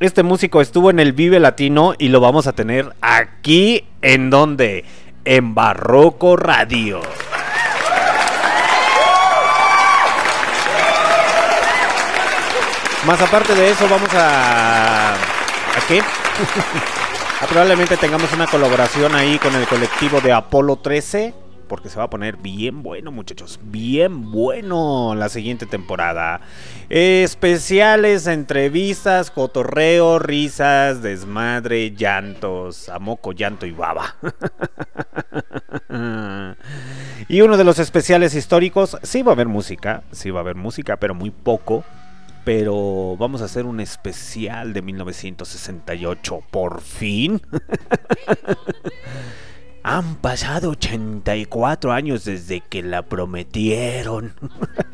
[0.00, 4.84] Este músico estuvo en el Vive Latino y lo vamos a tener aquí en donde
[5.24, 7.00] en Barroco Radio.
[13.08, 15.14] Más aparte de eso, vamos a.
[15.14, 16.00] ¿A qué?
[17.48, 21.34] Probablemente tengamos una colaboración ahí con el colectivo de Apolo 13.
[21.68, 23.60] Porque se va a poner bien bueno, muchachos.
[23.62, 26.40] Bien bueno la siguiente temporada.
[26.88, 34.16] Especiales, entrevistas, cotorreo, risas, desmadre, llantos, amoco, llanto y baba.
[37.28, 40.56] y uno de los especiales históricos, sí va a haber música, sí va a haber
[40.56, 41.84] música, pero muy poco
[42.48, 47.42] pero vamos a hacer un especial de 1968, por fin.
[49.90, 54.34] Han pasado 84 años desde que la prometieron.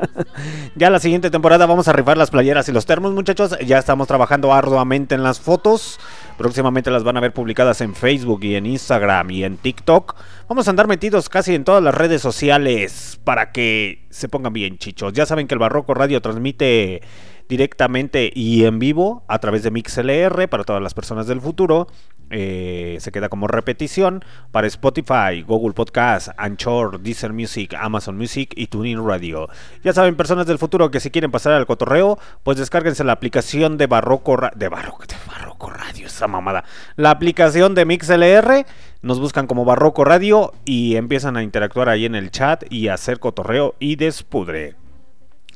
[0.77, 3.59] ya la siguiente temporada vamos a rifar las playeras y los termos, muchachos.
[3.67, 5.99] Ya estamos trabajando arduamente en las fotos.
[6.39, 10.15] Próximamente las van a ver publicadas en Facebook y en Instagram y en TikTok.
[10.49, 14.79] Vamos a andar metidos casi en todas las redes sociales para que se pongan bien
[14.79, 15.13] chichos.
[15.13, 17.03] Ya saben que el Barroco Radio transmite
[17.49, 21.89] directamente y en vivo a través de MixLR para todas las personas del futuro.
[22.31, 28.67] Eh, se queda como repetición para Spotify, Google Podcast, Anchor, Deezer Music, Amazon Music y
[28.67, 29.49] TuneIn Radio.
[29.83, 33.77] Ya saben, personas del futuro que si quieren pasar al cotorreo, pues descárguense la aplicación
[33.79, 36.65] de Barroco de Barroco, de Barroco Radio, esa mamada.
[36.97, 38.67] La aplicación de MixLR,
[39.03, 43.21] nos buscan como Barroco Radio y empiezan a interactuar ahí en el chat y hacer
[43.21, 44.77] cotorreo y despudre.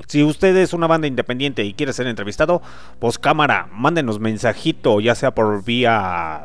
[0.06, 2.62] Si usted es una banda independiente y quiere ser entrevistado,
[2.98, 6.44] pues cámara, mándenos mensajito, ya sea por vía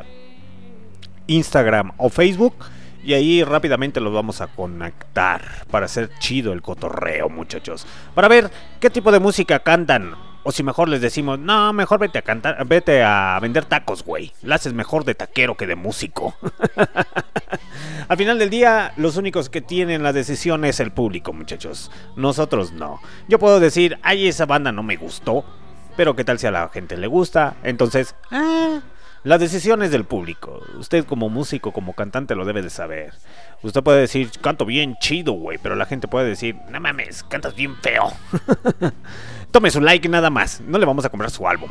[1.26, 2.54] Instagram o Facebook.
[3.04, 7.86] Y ahí rápidamente los vamos a conectar para hacer chido el cotorreo, muchachos.
[8.14, 8.50] Para ver
[8.80, 10.14] qué tipo de música cantan.
[10.46, 14.30] O si mejor les decimos, no, mejor vete a cantar, vete a vender tacos, güey.
[14.42, 16.34] La haces mejor de taquero que de músico.
[18.08, 21.90] Al final del día, los únicos que tienen la decisión es el público, muchachos.
[22.16, 23.00] Nosotros no.
[23.26, 25.46] Yo puedo decir, ay, esa banda no me gustó.
[25.96, 27.56] Pero qué tal si a la gente le gusta.
[27.62, 28.80] Entonces, ah,
[29.22, 30.60] la decisión es del público.
[30.78, 33.14] Usted como músico, como cantante lo debe de saber.
[33.62, 35.56] Usted puede decir, canto bien chido, güey.
[35.62, 38.12] Pero la gente puede decir, no mames, cantas bien feo.
[39.54, 40.60] Tome su like nada más.
[40.62, 41.70] No le vamos a comprar su álbum.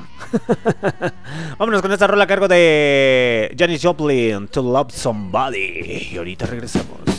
[1.60, 6.12] Vámonos con esta rola a cargo de Janis Joplin, To Love Somebody.
[6.14, 7.13] Y ahorita regresamos.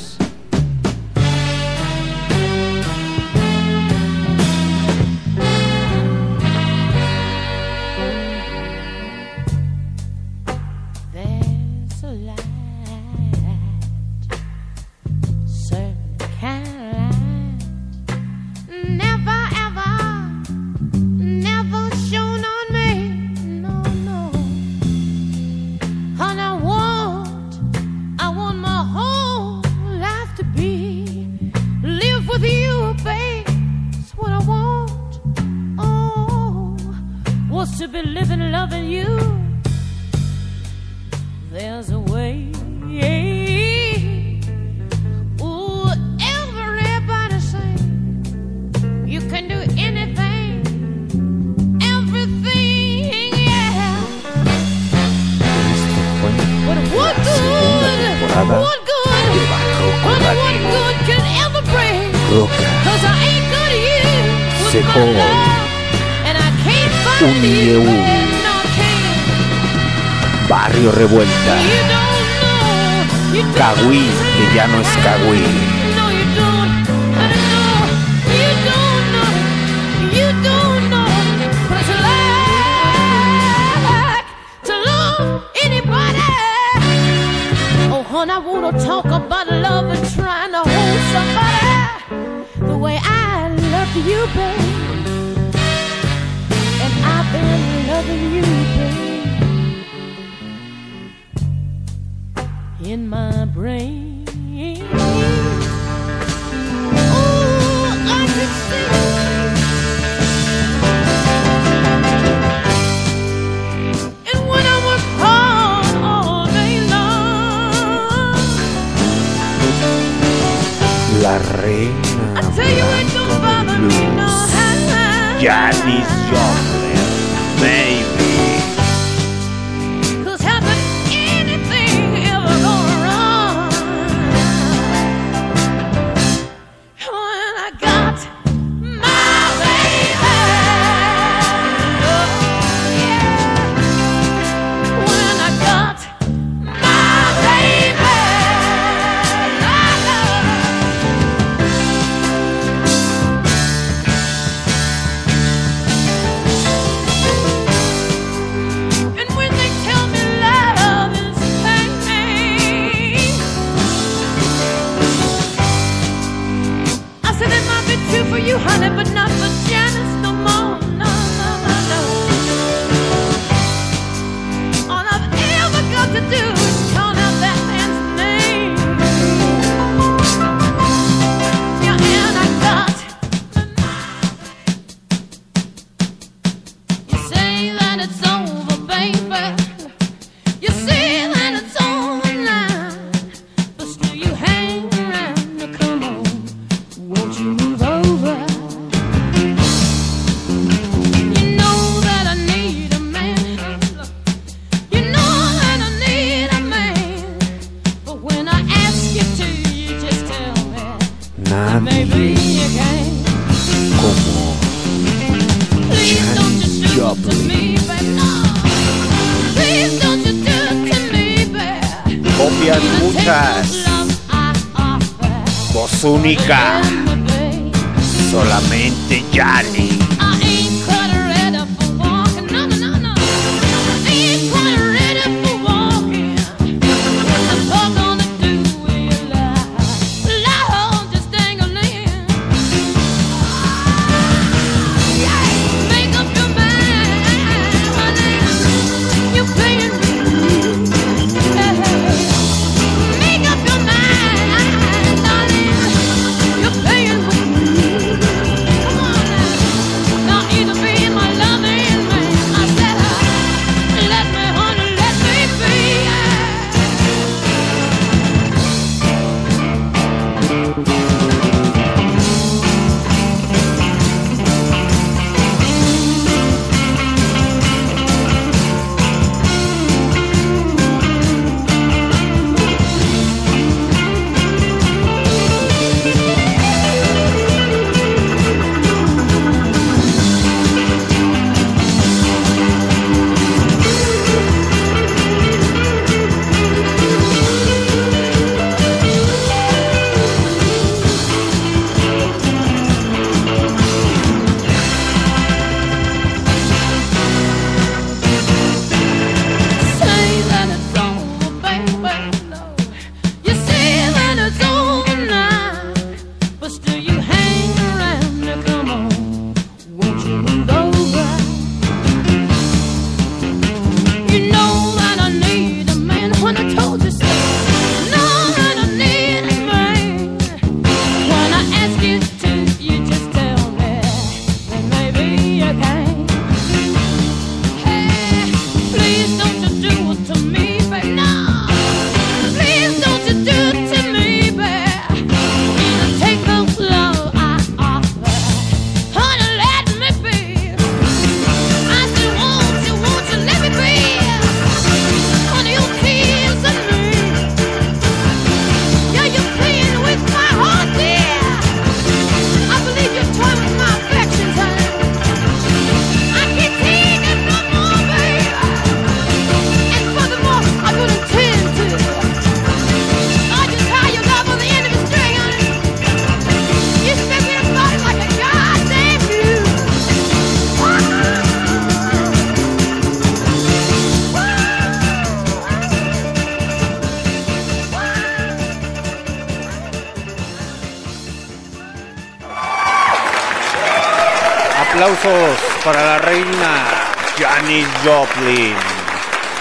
[398.04, 398.74] Joplin.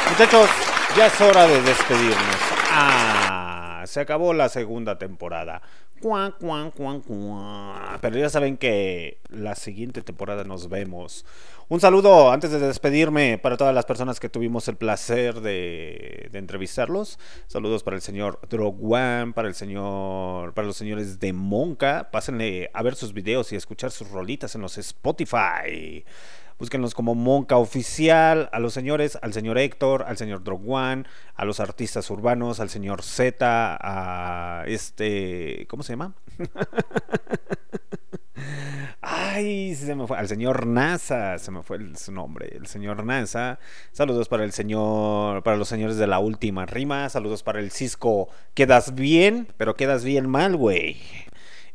[0.09, 0.49] Muchachos,
[0.97, 2.35] ya es hora de despedirnos.
[2.71, 5.61] Ah, se acabó la segunda temporada.
[6.01, 7.99] Cuan, cuan, cuan, cuan.
[8.01, 11.25] Pero ya saben que la siguiente temporada nos vemos.
[11.69, 17.19] Un saludo antes de despedirme para todas las personas que tuvimos el placer de, entrevistarlos.
[17.47, 22.09] Saludos para el señor Drogwan, para el señor, para los señores de Monca.
[22.11, 26.03] Pásenle a ver sus videos y escuchar sus rolitas en los Spotify.
[26.63, 31.59] Búsquenlos como Monca Oficial, a los señores, al señor Héctor, al señor Drogwan, a los
[31.59, 33.35] artistas urbanos, al señor Z,
[33.81, 36.13] a este, ¿cómo se llama?
[39.01, 40.17] Ay, se me fue.
[40.17, 42.55] Al señor NASA, se me fue el- su nombre.
[42.55, 43.59] El señor NASA.
[43.91, 47.09] Saludos para el señor, para los señores de la última rima.
[47.09, 48.29] Saludos para el Cisco.
[48.53, 50.95] Quedas bien, pero quedas bien mal, güey.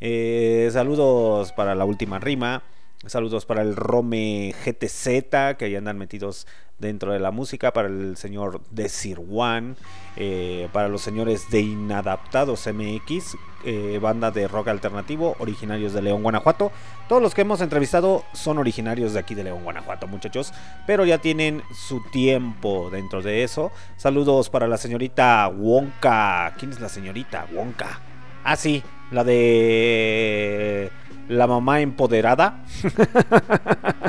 [0.00, 2.62] Eh, saludos para la última rima.
[3.07, 6.49] Saludos para el Rome GTZ, que ahí andan metidos
[6.81, 7.73] dentro de la música.
[7.73, 9.77] Para el señor Desir One.
[10.17, 16.25] eh, para los señores de Inadaptados MX, eh, banda de rock alternativo, originarios de León,
[16.25, 16.73] Guanajuato.
[17.09, 20.52] Todos los que hemos entrevistado son originarios de aquí de León, Guanajuato, muchachos.
[20.85, 23.70] Pero ya tienen su tiempo dentro de eso.
[23.97, 26.52] Saludos para la señorita Wonka.
[26.59, 28.01] ¿Quién es la señorita Wonka?
[28.43, 30.91] Ah, sí, la de
[31.28, 32.65] la mamá empoderada.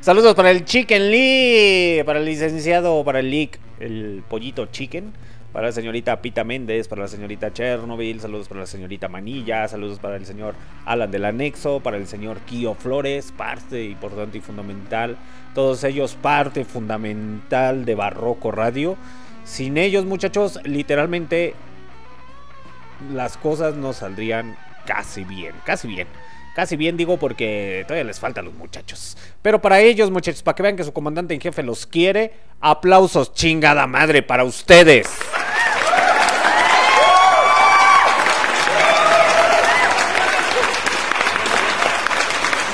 [0.00, 5.12] Saludos para el Chicken Lee, para el licenciado, para el Lick, el pollito Chicken,
[5.52, 9.98] para la señorita Pita Méndez, para la señorita Chernobyl, saludos para la señorita Manilla, saludos
[9.98, 10.54] para el señor
[10.84, 15.16] Alan del Anexo, para el señor Kio Flores, parte importante y fundamental,
[15.54, 18.96] todos ellos parte fundamental de Barroco Radio.
[19.44, 21.54] Sin ellos, muchachos, literalmente
[23.12, 26.08] las cosas no saldrían casi bien, casi bien.
[26.54, 29.18] Casi bien digo porque todavía les faltan los muchachos.
[29.42, 33.34] Pero para ellos, muchachos, para que vean que su comandante en jefe los quiere, aplausos
[33.34, 35.06] chingada madre para ustedes.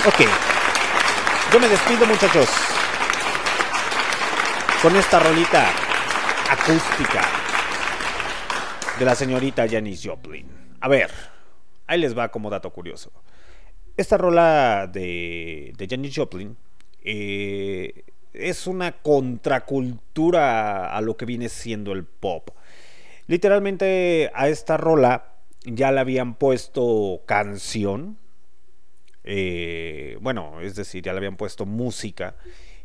[0.07, 0.21] Ok.
[1.53, 2.49] Yo me despido, muchachos.
[4.81, 5.67] Con esta rolita
[6.51, 7.42] acústica
[8.99, 10.47] de la señorita Janis Joplin.
[10.81, 11.11] A ver,
[11.87, 13.11] ahí les va como dato curioso.
[13.97, 16.57] Esta rola de, Janis Joplin
[17.03, 22.51] eh, es una contracultura a lo que viene siendo el pop.
[23.27, 28.19] Literalmente a esta rola ya le habían puesto canción.
[29.25, 32.37] eh, bueno, es decir, ya le habían puesto música.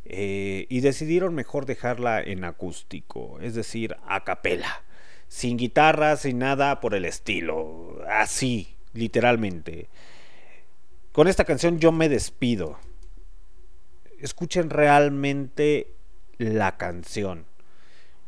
[0.06, 4.84] eh, y decidieron mejor dejarla en acústico, es decir, a capela.
[5.28, 8.02] Sin guitarra, sin nada por el estilo.
[8.10, 9.90] Así, literalmente.
[11.12, 12.78] Con esta canción yo me despido.
[14.20, 15.94] Escuchen realmente
[16.38, 17.46] la canción.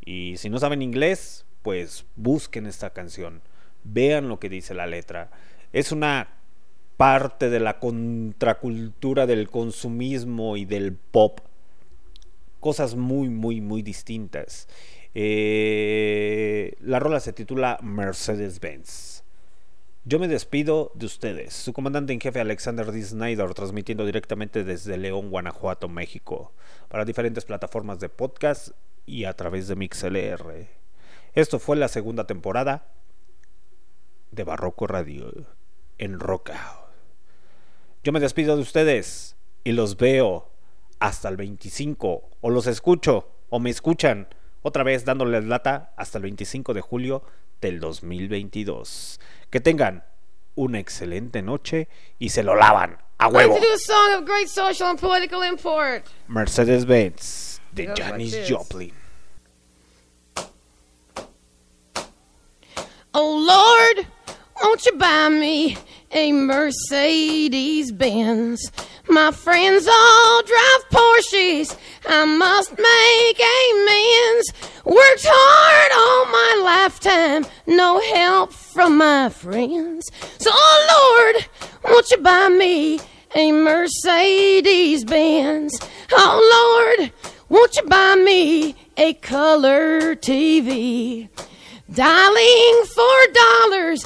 [0.03, 3.41] Y si no saben inglés, pues busquen esta canción.
[3.83, 5.31] Vean lo que dice la letra.
[5.71, 6.29] Es una
[6.97, 11.39] parte de la contracultura del consumismo y del pop.
[12.59, 14.67] Cosas muy, muy, muy distintas.
[15.21, 19.25] Eh, la rola se titula Mercedes-Benz.
[20.05, 23.03] Yo me despido de ustedes, su comandante en jefe Alexander D.
[23.03, 26.53] Snyder, transmitiendo directamente desde León, Guanajuato, México,
[26.87, 28.69] para diferentes plataformas de podcast
[29.05, 30.69] y a través de MixLR.
[31.33, 32.87] Esto fue la segunda temporada
[34.31, 35.33] de Barroco Radio
[35.97, 36.79] en Roca.
[38.05, 40.49] Yo me despido de ustedes y los veo
[40.99, 44.29] hasta el 25 o los escucho o me escuchan
[44.61, 47.23] otra vez dándoles lata hasta el 25 de julio
[47.61, 49.19] del 2022.
[49.49, 50.03] Que tengan
[50.55, 53.57] una excelente noche y se lo lavan a huevo.
[55.47, 56.05] import.
[56.27, 58.37] Mercedes-Benz de Janis.
[58.47, 58.93] Joplin.
[63.13, 64.05] Oh Lord,
[64.61, 65.77] won't you buy me
[66.11, 68.71] a Mercedes Benz?
[69.07, 71.77] My friends all drive Porsches.
[72.07, 74.53] I must make amends.
[74.85, 80.09] Worked hard all my lifetime, no help from my friends.
[80.39, 81.45] So, oh Lord,
[81.83, 82.99] won't you buy me
[83.35, 85.79] a Mercedes Benz?
[86.11, 87.11] Oh Lord,
[87.49, 91.29] won't you buy me a color TV?
[91.91, 94.05] Dialing for dollars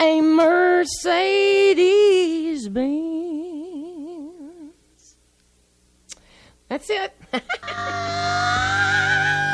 [0.00, 0.88] a Mercedes
[2.68, 2.92] Benz?
[6.68, 7.12] That's it.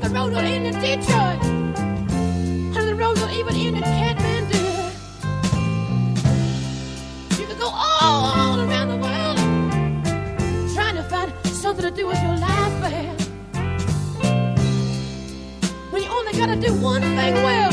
[0.00, 1.42] that the road end in Detroit.
[2.76, 4.62] And the road will even in Kathmandu.
[7.38, 9.38] You could go all around the world
[10.74, 13.16] trying to find something to do with your life, man.
[15.90, 17.72] When you only gotta do one thing well.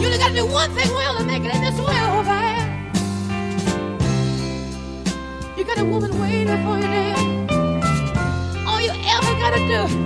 [0.00, 2.90] You only gotta do one thing well to make it in this world, man.
[5.56, 7.16] You got a woman waiting for you there.
[8.66, 10.05] All you ever gotta do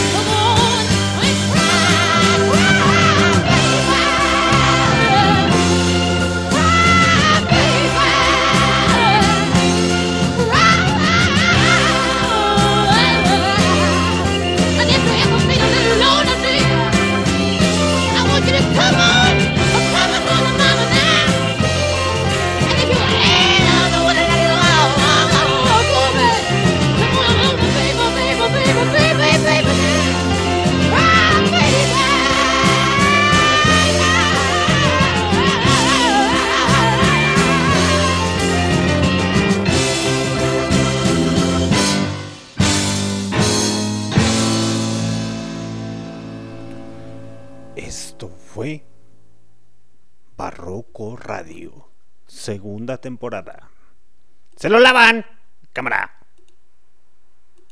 [51.33, 51.87] Radio,
[52.27, 53.69] segunda temporada.
[54.57, 55.25] ¡Se lo lavan!
[55.71, 56.20] Cámara.